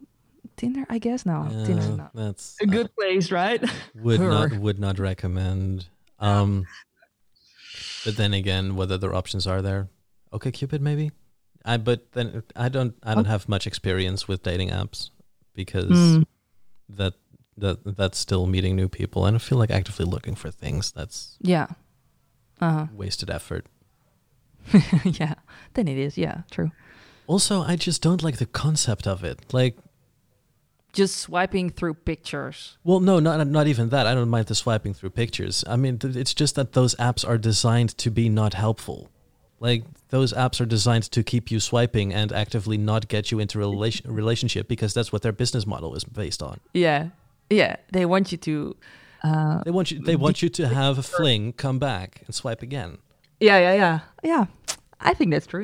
Tinder. 0.57 0.85
I 0.89 0.99
guess 0.99 1.26
no, 1.26 1.49
Tinder's 1.66 1.89
yeah, 1.89 1.97
not 1.97 2.14
that's 2.14 2.57
a 2.61 2.66
good 2.66 2.95
place, 2.95 3.30
right? 3.30 3.62
would 3.95 4.20
not 4.37 4.53
would 4.53 4.78
not 4.78 4.99
recommend. 4.99 5.87
Um, 6.18 6.66
but 8.05 8.16
then 8.16 8.35
again, 8.35 8.76
what 8.76 8.91
other 8.91 9.14
options 9.14 9.47
are 9.47 9.62
there? 9.62 9.89
OkCupid 10.33 10.80
maybe. 10.80 11.11
I 11.65 11.77
but 11.77 12.13
then 12.13 12.43
I 12.57 12.69
don't 12.69 12.95
I 13.03 13.15
don't 13.15 13.27
Oh. 13.27 13.31
have 13.31 13.49
much 13.49 13.67
experience 13.67 14.27
with 14.29 14.43
dating 14.43 14.71
apps 14.71 15.11
because 15.55 15.91
Mm. 15.91 16.25
that 16.89 17.15
that 17.59 17.97
that's 17.97 18.19
still 18.19 18.47
meeting 18.47 18.75
new 18.77 18.89
people. 18.89 19.25
I 19.25 19.31
don't 19.31 19.39
feel 19.43 19.59
like 19.59 19.71
actively 19.71 20.05
looking 20.07 20.35
for 20.35 20.51
things. 20.51 20.91
That's 20.93 21.37
Yeah. 21.41 21.67
uh-huh. 22.61 22.87
wasted 22.95 23.31
effort. 23.31 23.67
yeah. 25.05 25.35
Then 25.75 25.89
it 25.89 25.99
is. 25.99 26.17
Yeah. 26.17 26.43
True. 26.51 26.71
Also, 27.27 27.63
I 27.63 27.77
just 27.77 28.03
don't 28.03 28.23
like 28.23 28.37
the 28.39 28.47
concept 28.47 29.07
of 29.07 29.23
it. 29.25 29.53
Like, 29.53 29.77
Just 30.93 31.17
swiping 31.17 31.71
through 31.71 31.95
pictures. 31.95 32.77
well, 32.85 33.01
no, 33.01 33.19
not 33.21 33.47
not 33.47 33.67
even 33.67 33.89
that. 33.91 34.07
I 34.07 34.15
don't 34.15 34.29
mind 34.29 34.47
the 34.47 34.55
swiping 34.55 34.93
through 34.95 35.11
pictures. 35.11 35.65
I 35.67 35.77
mean, 35.77 35.99
th- 35.99 36.17
it's 36.17 36.35
just 36.35 36.55
that 36.57 36.73
those 36.73 36.95
apps 36.97 37.27
are 37.27 37.39
designed 37.39 37.97
to 37.99 38.11
be 38.11 38.29
not 38.29 38.55
helpful. 38.55 39.09
Like 39.63 39.85
those 40.09 40.33
apps 40.35 40.61
are 40.61 40.67
designed 40.67 41.05
to 41.13 41.23
keep 41.23 41.51
you 41.53 41.61
swiping 41.61 42.13
and 42.13 42.33
actively 42.33 42.77
not 42.77 43.07
get 43.09 43.31
you 43.31 43.39
into 43.41 43.59
a 43.59 43.69
relation- 43.71 44.11
relationship 44.13 44.67
because 44.69 44.93
that's 44.93 45.13
what 45.13 45.23
their 45.23 45.33
business 45.33 45.67
model 45.67 45.95
is 45.95 46.05
based 46.05 46.43
on. 46.43 46.59
Yeah. 46.75 47.11
Yeah. 47.49 47.77
They 47.93 48.05
want 48.05 48.33
you 48.33 48.39
to. 48.39 48.77
Uh, 49.23 49.63
They 49.65 49.71
want 49.71 49.91
you 49.93 50.01
they 50.01 50.17
want 50.17 50.43
you 50.43 50.49
to 50.51 50.67
have 50.69 50.99
a 50.99 51.03
fling, 51.03 51.53
come 51.53 51.79
back 51.79 52.23
and 52.27 52.35
swipe 52.35 52.61
again. 52.63 52.99
yeah. 53.41 53.59
Yeah. 53.67 53.75
Yeah. 53.75 53.99
Yeah. 54.25 54.45
I 55.01 55.15
think 55.15 55.31
that's 55.33 55.47
true. 55.47 55.63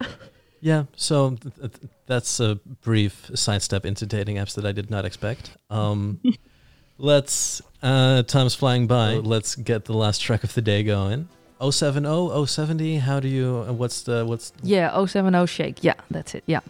Yeah. 0.00 0.08
Yeah, 0.62 0.84
so 0.96 1.36
th- 1.36 1.54
th- 1.54 1.92
that's 2.06 2.40
a 2.40 2.56
brief 2.82 3.30
sidestep 3.34 3.84
into 3.86 4.06
dating 4.06 4.36
apps 4.36 4.54
that 4.54 4.64
I 4.64 4.72
did 4.72 4.90
not 4.90 5.04
expect. 5.04 5.50
Um, 5.70 6.18
let's, 6.98 7.62
uh, 7.82 8.22
time's 8.24 8.54
flying 8.54 8.86
by. 8.86 9.14
Let's 9.16 9.54
get 9.54 9.84
the 9.84 9.92
last 9.92 10.20
track 10.22 10.42
of 10.44 10.54
the 10.54 10.62
day 10.62 10.82
going. 10.82 11.28
070, 11.60 12.46
070, 12.46 12.98
how 12.98 13.20
do 13.20 13.28
you, 13.28 13.64
uh, 13.68 13.72
what's 13.72 14.02
the, 14.02 14.24
what's, 14.26 14.52
Yeah. 14.62 15.04
070 15.06 15.46
shake. 15.46 15.82
Yeah. 15.82 15.94
That's 16.10 16.34
it. 16.34 16.44
Yeah. 16.46 16.60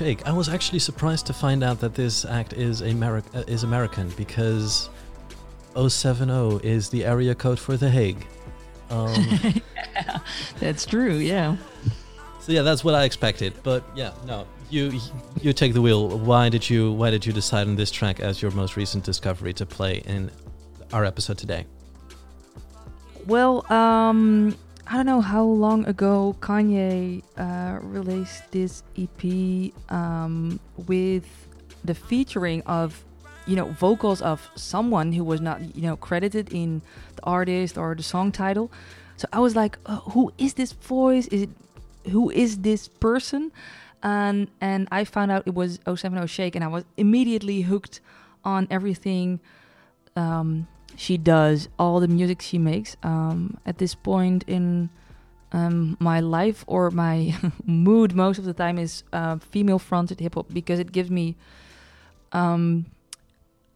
Shake. 0.00 0.26
I 0.26 0.32
was 0.32 0.48
actually 0.48 0.78
surprised 0.78 1.26
to 1.26 1.34
find 1.34 1.62
out 1.62 1.78
that 1.80 1.94
this 1.94 2.24
act 2.24 2.54
is 2.54 2.80
Ameri- 2.80 3.22
uh, 3.34 3.44
is 3.46 3.64
American 3.64 4.08
because 4.16 4.88
070 5.76 6.66
is 6.66 6.88
the 6.88 7.04
area 7.04 7.34
code 7.34 7.58
for 7.58 7.76
The 7.76 7.90
Hague. 7.90 8.26
Um, 8.88 9.60
That's 10.58 10.86
true. 10.86 11.16
Yeah. 11.16 11.58
so 12.40 12.50
yeah, 12.50 12.62
that's 12.62 12.82
what 12.82 12.94
I 12.94 13.04
expected. 13.04 13.52
But 13.62 13.84
yeah, 13.94 14.12
no, 14.26 14.46
you 14.70 14.98
you 15.42 15.52
take 15.52 15.74
the 15.74 15.82
wheel. 15.82 16.08
Why 16.18 16.48
did 16.48 16.70
you 16.70 16.92
Why 16.92 17.10
did 17.10 17.26
you 17.26 17.34
decide 17.34 17.68
on 17.68 17.76
this 17.76 17.90
track 17.90 18.20
as 18.20 18.40
your 18.40 18.52
most 18.52 18.78
recent 18.78 19.04
discovery 19.04 19.52
to 19.52 19.66
play 19.66 19.98
in 20.06 20.30
our 20.94 21.04
episode 21.04 21.36
today? 21.36 21.66
Well, 23.26 23.70
um, 23.70 24.56
I 24.92 24.96
don't 24.96 25.06
know 25.06 25.20
how 25.20 25.44
long 25.44 25.86
ago 25.86 26.34
Kanye 26.40 27.22
uh, 27.38 27.78
released 27.80 28.50
this 28.50 28.82
EP 28.98 29.72
um, 29.88 30.58
with 30.88 31.46
the 31.84 31.94
featuring 31.94 32.62
of, 32.62 33.04
you 33.46 33.54
know, 33.54 33.66
vocals 33.66 34.20
of 34.20 34.50
someone 34.56 35.12
who 35.12 35.22
was 35.22 35.40
not, 35.40 35.76
you 35.76 35.82
know, 35.82 35.94
credited 35.94 36.52
in 36.52 36.82
the 37.14 37.22
artist 37.22 37.78
or 37.78 37.94
the 37.94 38.02
song 38.02 38.32
title. 38.32 38.72
So 39.16 39.28
I 39.32 39.38
was 39.38 39.54
like, 39.54 39.78
uh, 39.86 39.98
who 40.10 40.32
is 40.38 40.54
this 40.54 40.72
voice? 40.72 41.28
Is 41.28 41.42
it 41.42 41.50
who 42.10 42.28
is 42.30 42.58
this 42.58 42.88
person? 42.88 43.52
And 44.02 44.48
and 44.60 44.88
I 44.90 45.04
found 45.04 45.30
out 45.30 45.44
it 45.46 45.54
was 45.54 45.78
070 45.86 46.26
Shake, 46.26 46.56
and 46.56 46.64
I 46.64 46.68
was 46.68 46.84
immediately 46.96 47.60
hooked 47.60 48.00
on 48.44 48.66
everything 48.72 49.38
um, 50.16 50.66
she 50.96 51.16
does, 51.16 51.68
all 51.78 52.00
the 52.00 52.08
music 52.08 52.42
she 52.42 52.58
makes. 52.58 52.96
Um, 53.02 53.58
at 53.66 53.78
this 53.78 53.94
point 53.94 54.44
in 54.46 54.90
um, 55.52 55.96
my 56.00 56.20
life 56.20 56.64
or 56.66 56.90
my 56.90 57.34
mood, 57.64 58.14
most 58.14 58.38
of 58.38 58.44
the 58.44 58.54
time 58.54 58.78
is 58.78 59.04
uh, 59.12 59.38
female 59.38 59.78
fronted 59.78 60.20
hip 60.20 60.34
hop 60.34 60.52
because 60.52 60.78
it 60.78 60.92
gives 60.92 61.10
me 61.10 61.36
um, 62.32 62.86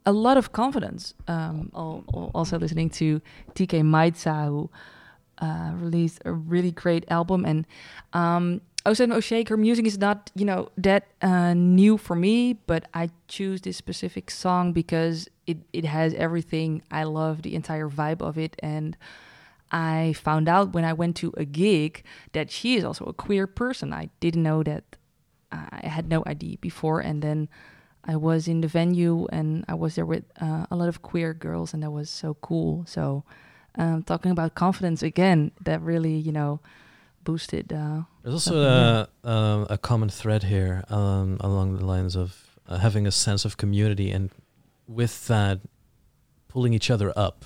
a 0.07 0.13
lot 0.13 0.37
of 0.37 0.53
confidence. 0.53 1.15
Um, 1.29 1.71
al- 1.75 2.05
al- 2.13 2.31
also 2.35 2.59
listening 2.59 2.91
to 2.91 3.21
Tkay 3.55 3.83
Maidza, 3.83 4.47
who 4.47 4.71
uh, 5.39 5.73
released 5.75 6.21
a 6.25 6.33
really 6.33 6.71
great 6.71 7.05
album, 7.11 7.45
and 7.45 7.67
um, 8.13 8.61
070 8.87 9.21
Shake, 9.23 9.49
her 9.49 9.57
music 9.57 9.87
is 9.87 9.99
not, 9.99 10.31
you 10.35 10.45
know, 10.45 10.69
that 10.77 11.07
uh, 11.23 11.55
new 11.55 11.97
for 11.97 12.15
me, 12.15 12.53
but 12.67 12.87
I 12.93 13.09
choose 13.29 13.63
this 13.63 13.79
specific 13.79 14.31
song 14.31 14.73
because 14.73 15.29
it, 15.47 15.59
it 15.73 15.87
has 15.87 16.13
everything. 16.15 16.83
I 16.91 17.05
love 17.05 17.43
the 17.43 17.55
entire 17.55 17.89
vibe 17.89 18.21
of 18.21 18.37
it. 18.37 18.57
And 18.59 18.97
I 19.73 20.15
found 20.15 20.49
out 20.49 20.75
when 20.75 20.85
I 20.85 20.93
went 20.93 21.17
to 21.17 21.33
a 21.37 21.47
gig 21.47 22.05
that 22.33 22.51
she 22.51 22.77
is 22.77 22.85
also 22.85 23.07
a 23.07 23.15
queer 23.15 23.47
person. 23.47 23.93
I 23.95 24.11
didn't 24.21 24.43
know 24.43 24.63
that. 24.63 24.85
I 25.51 25.87
had 25.87 26.09
no 26.09 26.23
idea 26.27 26.59
before. 26.61 27.01
And 27.01 27.23
then 27.23 27.49
I 28.05 28.17
was 28.17 28.49
in 28.49 28.61
the 28.61 28.69
venue 28.69 29.27
and 29.33 29.65
I 29.69 29.75
was 29.75 29.95
there 29.95 30.05
with 30.05 30.25
uh, 30.41 30.67
a 30.71 30.77
lot 30.77 30.89
of 30.89 31.01
queer 31.01 31.33
girls, 31.33 31.73
and 31.73 31.83
that 31.83 31.91
was 31.91 32.11
so 32.11 32.35
cool. 32.35 32.85
So, 32.87 33.25
um, 33.77 34.03
talking 34.03 34.31
about 34.31 34.55
confidence 34.55 35.03
again, 35.03 35.53
that 35.63 35.81
really, 35.81 36.15
you 36.15 36.33
know, 36.33 36.61
boosted. 37.25 37.73
Uh, 37.73 38.03
There's 38.23 38.35
also 38.35 38.61
a, 38.63 39.29
um, 39.29 39.67
a 39.71 39.79
common 39.79 40.09
thread 40.09 40.45
here 40.45 40.85
um, 40.89 41.39
along 41.41 41.77
the 41.77 41.85
lines 41.85 42.15
of 42.17 42.59
uh, 42.69 42.79
having 42.79 43.07
a 43.07 43.11
sense 43.11 43.45
of 43.45 43.57
community 43.57 44.11
and 44.11 44.31
with 44.87 45.27
that 45.29 45.61
pulling 46.49 46.75
each 46.75 46.91
other 46.91 47.13
up. 47.17 47.45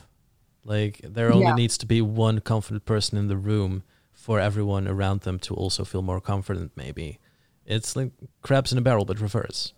Like 0.64 1.00
there 1.02 1.32
only 1.32 1.46
Yeah. 1.46 1.54
needs 1.54 1.78
to 1.78 1.86
be 1.86 2.02
one 2.02 2.40
confident 2.40 2.84
person 2.84 3.16
in 3.18 3.28
the 3.28 3.36
room 3.36 3.82
for 4.12 4.38
everyone 4.40 4.86
around 4.88 5.20
them 5.22 5.38
to 5.38 5.54
also 5.54 5.84
feel 5.84 6.02
more 6.02 6.20
confident 6.20 6.72
maybe. 6.76 7.18
It's 7.64 7.96
like 7.96 8.10
crabs 8.42 8.72
in 8.72 8.78
a 8.78 8.82
barrel 8.82 9.04
but 9.04 9.20
reverse. 9.20 9.72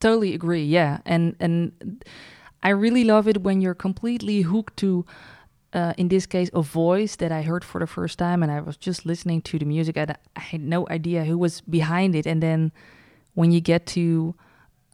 totally 0.00 0.32
agree 0.34 0.64
yeah 0.64 0.98
and 1.04 1.34
and 1.40 1.72
i 2.62 2.70
really 2.70 3.02
love 3.04 3.26
it 3.30 3.42
when 3.42 3.60
you're 3.60 3.74
completely 3.88 4.42
hooked 4.42 4.76
to 4.76 5.04
uh, 5.72 5.92
in 5.96 6.08
this 6.08 6.26
case 6.26 6.50
a 6.54 6.62
voice 6.62 7.16
that 7.16 7.30
i 7.32 7.42
heard 7.42 7.64
for 7.64 7.78
the 7.78 7.86
first 7.86 8.18
time 8.18 8.42
and 8.42 8.50
i 8.50 8.60
was 8.60 8.76
just 8.76 9.04
listening 9.04 9.40
to 9.42 9.58
the 9.58 9.64
music 9.64 9.96
and 9.96 10.16
i 10.36 10.40
had 10.40 10.60
no 10.60 10.86
idea 10.88 11.24
who 11.24 11.36
was 11.36 11.60
behind 11.62 12.14
it. 12.14 12.26
And 12.26 12.42
then 12.42 12.72
when 13.34 13.52
you 13.52 13.60
get 13.60 13.86
to 13.86 14.34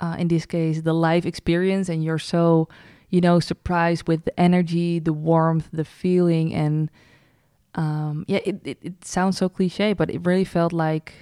uh, 0.01 0.16
in 0.18 0.29
this 0.29 0.47
case 0.47 0.83
the 0.83 0.93
live 0.93 1.27
experience 1.27 1.89
and 1.89 2.03
you're 2.05 2.18
so 2.18 2.68
you 3.11 3.20
know 3.20 3.41
surprised 3.41 4.09
with 4.09 4.25
the 4.25 4.41
energy 4.41 4.99
the 4.99 5.12
warmth 5.12 5.68
the 5.72 5.85
feeling 5.85 6.53
and 6.53 6.91
um, 7.77 8.25
yeah 8.27 8.41
it, 8.45 8.61
it, 8.64 8.79
it 8.83 9.05
sounds 9.05 9.39
so 9.39 9.49
cliche 9.49 9.93
but 9.93 10.11
it 10.11 10.27
really 10.27 10.45
felt 10.45 10.72
like 10.72 11.14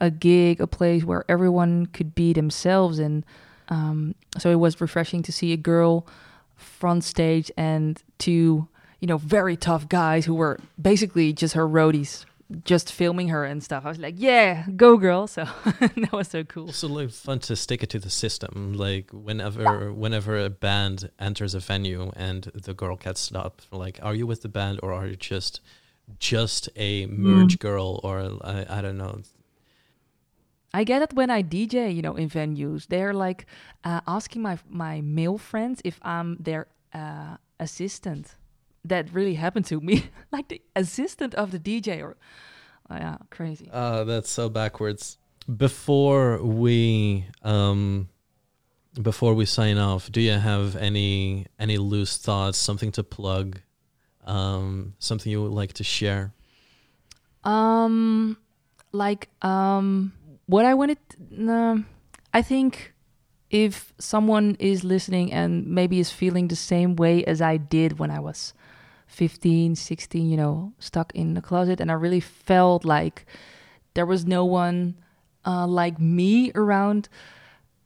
a 0.00 0.10
gig 0.10 0.60
a 0.60 0.66
place 0.66 1.04
where 1.04 1.24
everyone 1.28 1.86
could 1.86 2.14
be 2.14 2.32
themselves. 2.32 2.98
And 2.98 3.24
um, 3.68 4.14
so 4.38 4.50
it 4.50 4.56
was 4.56 4.80
refreshing 4.80 5.22
to 5.24 5.32
see 5.32 5.52
a 5.52 5.56
girl 5.56 6.06
front 6.56 7.04
stage 7.04 7.50
and 7.56 8.02
two 8.18 8.68
you 9.00 9.06
know 9.06 9.18
very 9.18 9.56
tough 9.56 9.88
guys 9.88 10.24
who 10.24 10.34
were 10.34 10.58
basically 10.80 11.32
just 11.32 11.54
her 11.54 11.68
roadies 11.68 12.24
just 12.64 12.90
filming 12.90 13.28
her 13.28 13.44
and 13.44 13.62
stuff 13.62 13.84
i 13.84 13.88
was 13.88 13.98
like 13.98 14.14
yeah 14.16 14.64
go 14.74 14.96
girl 14.96 15.26
so 15.26 15.44
that 15.80 16.08
was 16.12 16.28
so 16.28 16.42
cool 16.44 16.66
Also 16.66 16.88
like 16.88 17.10
fun 17.10 17.38
to 17.40 17.54
stick 17.54 17.82
it 17.82 17.90
to 17.90 17.98
the 17.98 18.08
system. 18.10 18.72
Like 18.72 19.10
whenever 19.12 19.92
whenever 19.92 20.38
a 20.38 20.48
band 20.48 21.10
enters 21.18 21.54
a 21.54 21.60
venue 21.60 22.10
and 22.16 22.44
the 22.54 22.72
girl 22.72 22.96
gets 22.96 23.20
stopped, 23.20 23.66
like 23.70 23.98
are 24.02 24.14
you 24.14 24.26
with 24.26 24.40
the 24.40 24.48
band 24.48 24.80
or 24.82 24.94
are 24.94 25.06
you 25.06 25.16
just 25.16 25.60
just 26.18 26.70
a 26.74 27.06
merge 27.06 27.58
girl 27.58 28.00
or 28.02 28.38
I, 28.42 28.78
I 28.78 28.80
don't 28.80 28.96
know. 28.96 29.20
I 30.72 30.84
get 30.84 31.02
it 31.02 31.12
when 31.14 31.30
I 31.30 31.42
DJ, 31.42 31.94
you 31.94 32.02
know, 32.02 32.16
in 32.16 32.28
venues. 32.28 32.86
They're 32.88 33.14
like 33.14 33.46
uh, 33.84 34.00
asking 34.06 34.42
my 34.42 34.58
my 34.68 35.00
male 35.02 35.38
friends 35.38 35.80
if 35.84 35.98
I'm 36.02 36.36
their 36.40 36.66
uh, 36.94 37.36
assistant. 37.60 38.36
That 38.84 39.12
really 39.12 39.34
happened 39.34 39.66
to 39.66 39.80
me, 39.80 40.06
like 40.32 40.48
the 40.48 40.62
assistant 40.74 41.34
of 41.34 41.50
the 41.50 41.58
DJ, 41.58 42.02
or 42.02 42.16
oh, 42.90 42.96
yeah, 42.96 43.16
crazy. 43.30 43.68
Uh, 43.72 44.04
that's 44.04 44.30
so 44.30 44.48
backwards. 44.48 45.18
Before 45.56 46.42
we 46.42 47.26
um, 47.42 48.08
before 49.00 49.34
we 49.34 49.46
sign 49.46 49.78
off, 49.78 50.10
do 50.10 50.20
you 50.20 50.32
have 50.32 50.76
any 50.76 51.46
any 51.58 51.78
loose 51.78 52.18
thoughts, 52.18 52.58
something 52.58 52.92
to 52.92 53.02
plug, 53.02 53.60
um, 54.24 54.94
something 54.98 55.30
you 55.30 55.42
would 55.42 55.52
like 55.52 55.72
to 55.74 55.84
share? 55.84 56.32
Um, 57.44 58.36
like 58.92 59.28
um, 59.42 60.12
what 60.46 60.64
I 60.64 60.74
wanted. 60.74 60.98
No, 61.30 61.84
I 62.32 62.42
think 62.42 62.94
if 63.50 63.92
someone 63.98 64.56
is 64.58 64.84
listening 64.84 65.32
and 65.32 65.66
maybe 65.66 65.98
is 65.98 66.10
feeling 66.10 66.48
the 66.48 66.56
same 66.56 66.96
way 66.96 67.24
as 67.24 67.40
I 67.40 67.56
did 67.56 67.98
when 67.98 68.10
I 68.10 68.20
was 68.20 68.52
15, 69.08 69.74
16, 69.74 70.30
you 70.30 70.36
know, 70.36 70.72
stuck 70.78 71.12
in 71.14 71.34
the 71.34 71.42
closet, 71.42 71.80
and 71.80 71.90
I 71.90 71.94
really 71.94 72.20
felt 72.20 72.84
like 72.84 73.26
there 73.94 74.06
was 74.06 74.24
no 74.24 74.44
one 74.44 74.94
uh, 75.44 75.66
like 75.66 75.98
me 75.98 76.52
around. 76.54 77.08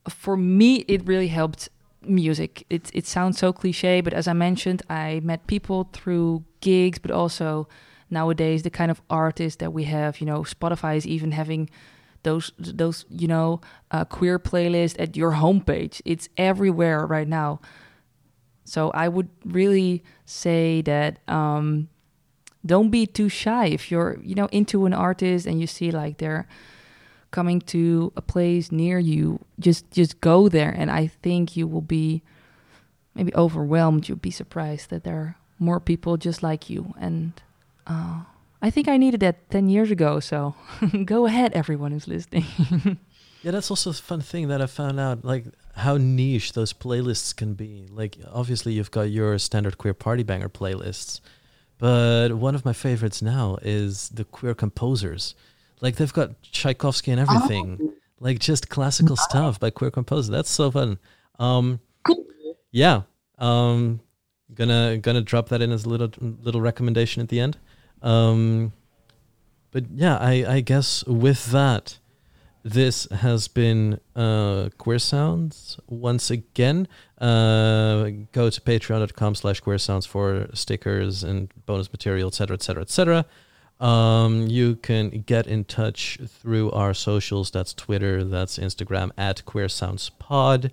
For 0.08 0.36
me, 0.36 0.84
it 0.88 1.06
really 1.06 1.28
helped 1.28 1.68
music. 2.02 2.66
It 2.68 2.90
it 2.92 3.06
sounds 3.06 3.38
so 3.38 3.52
cliche, 3.52 4.00
but 4.00 4.12
as 4.12 4.28
I 4.28 4.32
mentioned, 4.32 4.82
I 4.90 5.20
met 5.22 5.46
people 5.46 5.88
through 5.92 6.44
gigs, 6.60 6.98
but 6.98 7.10
also 7.10 7.68
nowadays 8.10 8.62
the 8.62 8.70
kind 8.70 8.90
of 8.90 9.00
artists 9.08 9.56
that 9.58 9.72
we 9.72 9.84
have. 9.84 10.20
You 10.20 10.26
know, 10.26 10.40
Spotify 10.42 10.96
is 10.96 11.06
even 11.06 11.32
having 11.32 11.70
those 12.24 12.52
those 12.58 13.04
you 13.08 13.28
know 13.28 13.60
uh, 13.90 14.04
queer 14.04 14.38
playlist 14.38 14.96
at 14.98 15.16
your 15.16 15.32
homepage. 15.32 16.02
It's 16.04 16.28
everywhere 16.36 17.06
right 17.06 17.28
now. 17.28 17.60
So 18.64 18.90
I 18.90 19.08
would 19.08 19.28
really 19.44 20.02
say 20.24 20.82
that 20.82 21.18
um, 21.28 21.88
don't 22.64 22.90
be 22.90 23.06
too 23.06 23.28
shy 23.28 23.66
if 23.66 23.90
you're 23.90 24.18
you 24.22 24.34
know 24.34 24.46
into 24.46 24.86
an 24.86 24.92
artist 24.92 25.46
and 25.46 25.60
you 25.60 25.66
see 25.66 25.90
like 25.90 26.18
they're 26.18 26.46
coming 27.30 27.60
to 27.60 28.12
a 28.16 28.22
place 28.22 28.70
near 28.70 28.98
you. 28.98 29.44
Just 29.58 29.90
just 29.90 30.20
go 30.20 30.48
there, 30.48 30.70
and 30.70 30.90
I 30.90 31.08
think 31.08 31.56
you 31.56 31.66
will 31.66 31.82
be 31.82 32.22
maybe 33.14 33.34
overwhelmed. 33.34 34.08
You'll 34.08 34.18
be 34.18 34.30
surprised 34.30 34.90
that 34.90 35.04
there 35.04 35.16
are 35.16 35.36
more 35.58 35.80
people 35.80 36.16
just 36.16 36.42
like 36.42 36.70
you 36.70 36.94
and. 36.98 37.32
Uh, 37.86 38.22
I 38.64 38.70
think 38.70 38.86
I 38.86 38.96
needed 38.96 39.18
that 39.20 39.50
10 39.50 39.68
years 39.68 39.90
ago, 39.90 40.20
so 40.20 40.54
go 41.04 41.26
ahead, 41.26 41.52
everyone 41.52 41.90
who's 41.90 42.06
listening. 42.06 42.46
Yeah, 43.42 43.50
that's 43.50 43.70
also 43.70 43.90
a 43.90 43.92
fun 43.92 44.20
thing 44.20 44.48
that 44.48 44.62
I 44.62 44.66
found 44.66 45.00
out, 45.00 45.24
like 45.24 45.44
how 45.74 45.96
niche 45.96 46.52
those 46.52 46.72
playlists 46.72 47.34
can 47.34 47.54
be. 47.54 47.86
Like, 47.90 48.18
obviously, 48.32 48.74
you've 48.74 48.90
got 48.90 49.10
your 49.10 49.38
standard 49.38 49.78
queer 49.78 49.94
party 49.94 50.22
banger 50.22 50.48
playlists, 50.48 51.20
but 51.78 52.34
one 52.34 52.54
of 52.54 52.64
my 52.64 52.72
favorites 52.72 53.22
now 53.22 53.58
is 53.62 54.08
the 54.10 54.24
queer 54.24 54.54
composers. 54.54 55.34
Like, 55.80 55.96
they've 55.96 56.12
got 56.12 56.40
Tchaikovsky 56.42 57.10
and 57.10 57.20
everything, 57.20 57.92
like 58.20 58.38
just 58.38 58.68
classical 58.68 59.16
stuff 59.16 59.58
by 59.58 59.70
queer 59.70 59.90
composers. 59.90 60.28
That's 60.28 60.50
so 60.50 60.70
fun. 60.70 60.98
Um, 61.38 61.80
Cool. 62.04 62.24
Yeah, 62.70 63.02
um, 63.38 64.00
gonna 64.54 64.98
gonna 64.98 65.20
drop 65.22 65.48
that 65.50 65.60
in 65.62 65.70
as 65.72 65.84
a 65.84 65.88
little 65.88 66.10
little 66.42 66.60
recommendation 66.60 67.22
at 67.22 67.28
the 67.28 67.40
end. 67.40 67.56
Um, 68.02 68.72
but 69.70 69.84
yeah, 69.90 70.16
I 70.18 70.44
I 70.56 70.60
guess 70.60 71.04
with 71.06 71.50
that 71.52 71.98
this 72.64 73.06
has 73.10 73.48
been 73.48 73.98
uh, 74.14 74.68
Queer 74.78 74.98
Sounds. 74.98 75.78
Once 75.88 76.30
again, 76.30 76.86
uh, 77.18 78.10
go 78.32 78.50
to 78.50 78.60
patreon.com 78.60 79.34
slash 79.34 79.60
queer 79.60 79.78
sounds 79.78 80.06
for 80.06 80.48
stickers 80.54 81.24
and 81.24 81.52
bonus 81.66 81.90
material, 81.92 82.28
etc., 82.28 82.54
etc., 82.54 82.82
etc. 82.82 83.26
You 83.80 84.76
can 84.76 85.24
get 85.26 85.46
in 85.46 85.64
touch 85.64 86.18
through 86.26 86.70
our 86.70 86.94
socials. 86.94 87.50
That's 87.50 87.74
Twitter, 87.74 88.22
that's 88.22 88.58
Instagram 88.58 89.10
at 89.18 89.44
Queer 89.44 89.68
Sounds 89.68 90.10
Pod. 90.10 90.72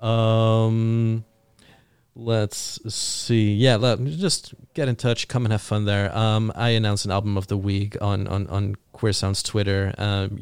Um, 0.00 1.24
let's 2.14 2.78
see. 2.94 3.54
Yeah, 3.54 3.76
let, 3.76 4.02
just 4.04 4.54
get 4.74 4.88
in 4.88 4.96
touch. 4.96 5.28
Come 5.28 5.44
and 5.44 5.52
have 5.52 5.62
fun 5.62 5.84
there. 5.84 6.16
Um, 6.16 6.52
I 6.54 6.70
announced 6.70 7.04
an 7.04 7.10
album 7.10 7.36
of 7.36 7.46
the 7.46 7.56
week 7.56 7.96
on 8.00 8.26
on 8.28 8.46
on 8.48 8.76
Queer 8.92 9.12
Sounds 9.12 9.42
Twitter, 9.42 9.94
um, 9.98 10.38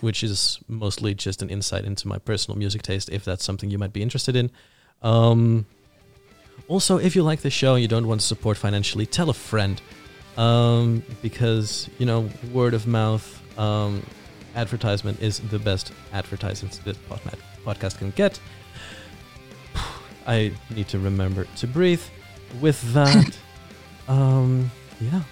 which 0.00 0.22
is 0.22 0.58
mostly 0.68 1.14
just 1.14 1.42
an 1.42 1.50
insight 1.50 1.84
into 1.84 2.08
my 2.08 2.18
personal 2.18 2.58
music 2.58 2.82
taste. 2.82 3.08
If 3.10 3.24
that's 3.24 3.44
something 3.44 3.70
you 3.70 3.78
might 3.78 3.92
be 3.92 4.02
interested 4.02 4.36
in. 4.36 4.50
Um, 5.02 5.66
also, 6.66 6.98
if 6.98 7.16
you 7.16 7.22
like 7.22 7.40
the 7.40 7.50
show 7.50 7.74
and 7.74 7.82
you 7.82 7.88
don't 7.88 8.06
want 8.06 8.20
to 8.20 8.26
support 8.26 8.56
financially, 8.56 9.06
tell 9.06 9.30
a 9.30 9.34
friend. 9.34 9.80
Um, 10.36 11.02
because 11.20 11.88
you 11.98 12.06
know, 12.06 12.28
word 12.52 12.72
of 12.74 12.86
mouth, 12.86 13.26
um, 13.58 14.04
advertisement 14.54 15.20
is 15.20 15.40
the 15.40 15.58
best 15.58 15.92
advertisement 16.12 16.80
this 16.84 16.96
podma- 17.10 17.38
podcast 17.64 17.98
can 17.98 18.10
get. 18.12 18.38
I 20.28 20.52
need 20.70 20.88
to 20.88 20.98
remember 20.98 21.46
to 21.56 21.66
breathe. 21.66 22.02
With 22.60 22.80
that, 22.92 23.36
um, 24.08 24.70
yeah, 25.00 25.22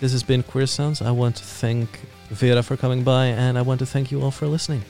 this 0.00 0.12
has 0.12 0.22
been 0.22 0.42
Queer 0.42 0.66
Sounds. 0.66 1.00
I 1.00 1.10
want 1.12 1.36
to 1.36 1.44
thank 1.44 1.88
Vera 2.28 2.62
for 2.62 2.76
coming 2.76 3.02
by, 3.04 3.26
and 3.26 3.56
I 3.56 3.62
want 3.62 3.78
to 3.78 3.86
thank 3.86 4.10
you 4.10 4.20
all 4.20 4.30
for 4.30 4.46
listening. 4.46 4.82